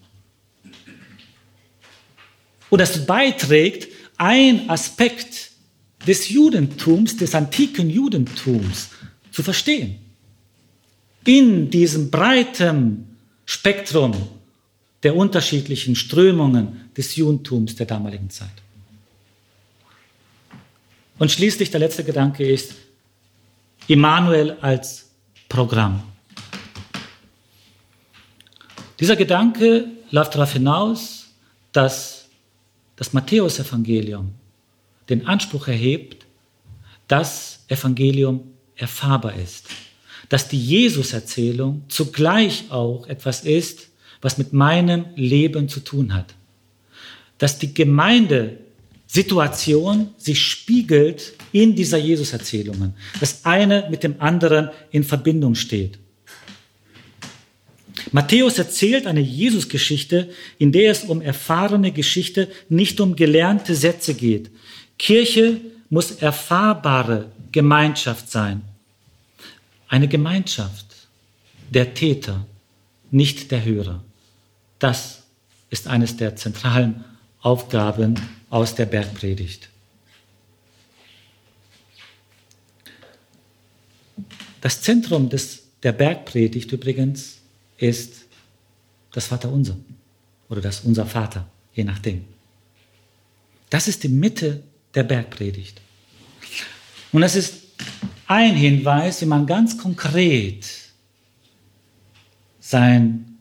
Und 2.71 2.81
das 2.81 3.05
beiträgt, 3.07 3.89
ein 4.17 4.69
Aspekt 4.71 5.51
des 6.07 6.29
Judentums, 6.29 7.17
des 7.17 7.35
antiken 7.35 7.91
Judentums 7.91 8.89
zu 9.31 9.43
verstehen. 9.43 9.97
In 11.25 11.71
diesem 11.71 12.11
breiten 12.11 13.17
Spektrum 13.45 14.15
der 15.03 15.17
unterschiedlichen 15.17 15.97
Strömungen 15.97 16.91
des 16.97 17.17
Judentums 17.17 17.75
der 17.75 17.87
damaligen 17.87 18.31
Zeit. 18.31 18.49
Und 21.21 21.31
schließlich 21.31 21.71
der 21.71 21.81
letzte 21.81 22.03
Gedanke 22.03 22.51
ist 22.51 22.77
Immanuel 23.89 24.57
als 24.63 25.11
Programm. 25.51 26.03
Dieser 28.99 29.17
Gedanke 29.17 29.85
läuft 30.11 30.35
darauf 30.35 30.55
hinaus, 30.55 31.27
dass 31.73 32.25
das 32.97 33.13
Matthäusevangelium 33.13 34.33
den 35.11 35.27
Anspruch 35.27 35.69
erhebt, 35.69 36.25
dass 37.07 37.67
Evangelium 37.69 38.55
erfahrbar 38.77 39.35
ist, 39.35 39.67
dass 40.31 40.49
die 40.49 40.59
Jesus-Erzählung 40.59 41.85
zugleich 41.89 42.71
auch 42.71 43.07
etwas 43.09 43.45
ist, 43.45 43.91
was 44.23 44.39
mit 44.39 44.55
meinem 44.55 45.05
Leben 45.17 45.69
zu 45.69 45.81
tun 45.81 46.15
hat, 46.15 46.35
dass 47.37 47.59
die 47.59 47.75
Gemeinde 47.75 48.57
Situation 49.13 50.11
sich 50.19 50.41
spiegelt 50.41 51.33
in 51.51 51.75
dieser 51.75 51.99
Jesus-Erzählungen. 51.99 52.95
Das 53.19 53.45
eine 53.45 53.89
mit 53.91 54.05
dem 54.05 54.21
anderen 54.21 54.71
in 54.93 55.03
Verbindung 55.03 55.57
steht. 55.57 55.99
Matthäus 58.13 58.57
erzählt 58.59 59.09
eine 59.09 59.21
Jesus-Geschichte, 59.21 60.31
in 60.59 60.71
der 60.71 60.93
es 60.93 61.03
um 61.03 61.23
erfahrene 61.23 61.91
Geschichte, 61.91 62.49
nicht 62.69 63.01
um 63.01 63.17
gelernte 63.17 63.75
Sätze 63.75 64.15
geht. 64.15 64.53
Kirche 64.97 65.61
muss 65.89 66.13
erfahrbare 66.13 67.33
Gemeinschaft 67.51 68.31
sein. 68.31 68.63
Eine 69.89 70.07
Gemeinschaft 70.07 70.87
der 71.71 71.95
Täter, 71.95 72.47
nicht 73.11 73.51
der 73.51 73.65
Hörer. 73.65 74.05
Das 74.79 75.25
ist 75.69 75.89
eines 75.89 76.17
der 76.17 76.37
zentralen 76.37 77.05
Aufgaben 77.41 78.15
aus 78.51 78.75
der 78.75 78.87
Bergpredigt. 78.87 79.71
Das 84.61 84.83
Zentrum 84.83 85.31
des, 85.31 85.63
der 85.83 85.93
Bergpredigt 85.93 86.71
übrigens 86.73 87.39
ist 87.79 88.27
das 89.13 89.27
Vaterunser 89.27 89.77
oder 90.49 90.61
das 90.61 90.81
Unser 90.81 91.07
Vater, 91.07 91.49
je 91.73 91.85
nachdem. 91.85 92.25
Das 93.71 93.89
ist 93.89 94.03
die 94.03 94.09
Mitte 94.09 94.63
der 94.95 95.05
Bergpredigt. 95.05 95.81
Und 97.13 97.23
das 97.23 97.37
ist 97.37 97.55
ein 98.27 98.55
Hinweis, 98.55 99.23
wie 99.23 99.27
man 99.27 99.47
ganz 99.47 99.79
konkret 99.79 100.67
seinen 102.61 103.39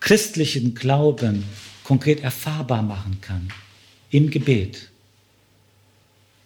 christlichen 0.00 0.74
Glauben 0.74 1.44
konkret 1.88 2.20
erfahrbar 2.20 2.82
machen 2.82 3.18
kann 3.22 3.48
im 4.10 4.28
Gebet. 4.28 4.90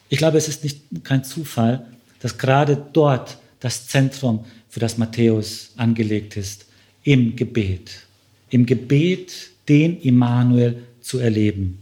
Ich 0.09 0.19
glaube, 0.19 0.39
es 0.39 0.47
ist 0.47 0.63
nicht 0.63 0.83
kein 1.03 1.25
Zufall, 1.25 1.85
dass 2.21 2.39
gerade 2.39 2.77
dort 2.93 3.39
das 3.59 3.89
Zentrum 3.89 4.45
für 4.69 4.79
das 4.79 4.99
Matthäus 4.99 5.73
angelegt 5.77 6.37
ist, 6.37 6.67
im 7.03 7.35
Gebet, 7.35 8.07
im 8.51 8.67
Gebet 8.67 9.51
den 9.69 10.01
Immanuel 10.01 10.85
zu 11.01 11.19
erleben. 11.19 11.81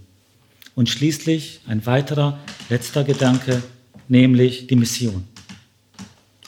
Und 0.74 0.88
schließlich 0.88 1.61
ein 1.66 1.84
weiterer, 1.84 2.38
letzter 2.70 3.04
Gedanke, 3.04 3.62
nämlich 4.08 4.68
die 4.68 4.76
Mission. 4.76 5.24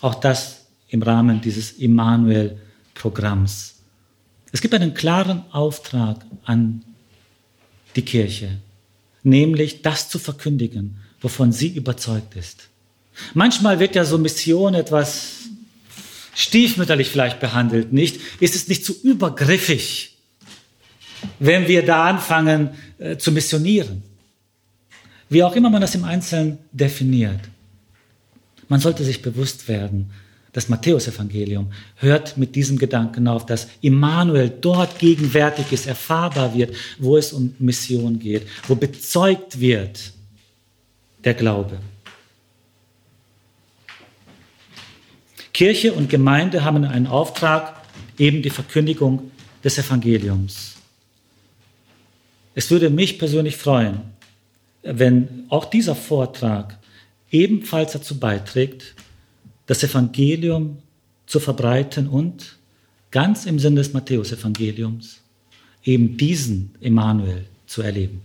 Auch 0.01 0.15
das 0.15 0.65
im 0.89 1.03
Rahmen 1.03 1.43
dieses 1.43 1.73
Immanuel-Programms. 1.73 3.83
Es 4.51 4.63
gibt 4.63 4.73
einen 4.73 4.95
klaren 4.95 5.43
Auftrag 5.51 6.25
an 6.47 6.83
die 7.97 8.03
Kirche, 8.03 8.59
nämlich 9.23 9.83
das 9.83 10.09
zu 10.09 10.19
verkündigen, 10.19 10.99
wovon 11.21 11.53
sie 11.53 11.69
überzeugt 11.69 12.37
ist. 12.37 12.69
Manchmal 13.35 13.79
wird 13.79 13.95
ja 13.95 14.05
so 14.05 14.19
Mission 14.19 14.75
etwas 14.75 15.43
stiefmütterlich 16.35 17.09
vielleicht 17.09 17.41
behandelt, 17.41 17.93
nicht? 17.93 18.21
Ist 18.41 18.55
es 18.55 18.69
nicht 18.69 18.85
zu 18.85 18.95
übergriffig, 19.03 20.17
wenn 21.39 21.69
wir 21.69 21.85
da 21.85 22.07
anfangen 22.07 22.71
äh, 22.99 23.17
zu 23.17 23.33
missionieren? 23.33 24.03
Wie 25.29 25.43
auch 25.43 25.55
immer 25.57 25.71
man 25.71 25.81
das 25.81 25.95
im 25.95 26.05
Einzelnen 26.05 26.59
definiert. 26.73 27.41
Man 28.69 28.81
sollte 28.81 29.05
sich 29.05 29.23
bewusst 29.23 29.69
werden, 29.69 30.11
das 30.53 30.69
Matthäusevangelium 30.69 31.73
hört 31.97 32.37
mit 32.37 32.55
diesem 32.55 32.79
Gedanken 32.79 33.27
auf, 33.27 33.47
dass 33.47 33.69
Immanuel 33.81 34.51
dort 34.51 34.99
gegenwärtig 34.99 35.73
ist, 35.73 35.87
erfahrbar 35.87 36.55
wird, 36.55 36.75
wo 36.99 37.17
es 37.17 37.33
um 37.33 37.55
Mission 37.59 38.19
geht, 38.19 38.47
wo 38.69 38.75
bezeugt 38.75 39.61
wird 39.61 40.13
der 41.25 41.35
Glaube. 41.35 41.79
Kirche 45.55 45.93
und 45.93 46.11
Gemeinde 46.11 46.65
haben 46.65 46.85
einen 46.85 47.07
Auftrag, 47.07 47.83
eben 48.19 48.43
die 48.43 48.51
Verkündigung 48.51 49.31
des 49.65 49.79
Evangeliums. 49.79 50.75
Es 52.55 52.71
würde 52.71 52.91
mich 52.91 53.19
persönlich 53.19 53.57
freuen, 53.57 54.01
wenn 54.83 55.45
auch 55.49 55.65
dieser 55.65 55.95
Vortrag 55.95 56.79
ebenfalls 57.31 57.93
dazu 57.93 58.19
beiträgt, 58.19 58.95
das 59.67 59.83
Evangelium 59.83 60.79
zu 61.27 61.41
verbreiten 61.41 62.09
und 62.09 62.59
ganz 63.11 63.47
im 63.47 63.59
Sinn 63.59 63.77
des 63.77 63.93
Matthäusevangeliums 63.93 65.21
eben 65.85 66.17
diesen 66.17 66.75
Emmanuel 66.81 67.45
zu 67.67 67.83
erleben. 67.83 68.23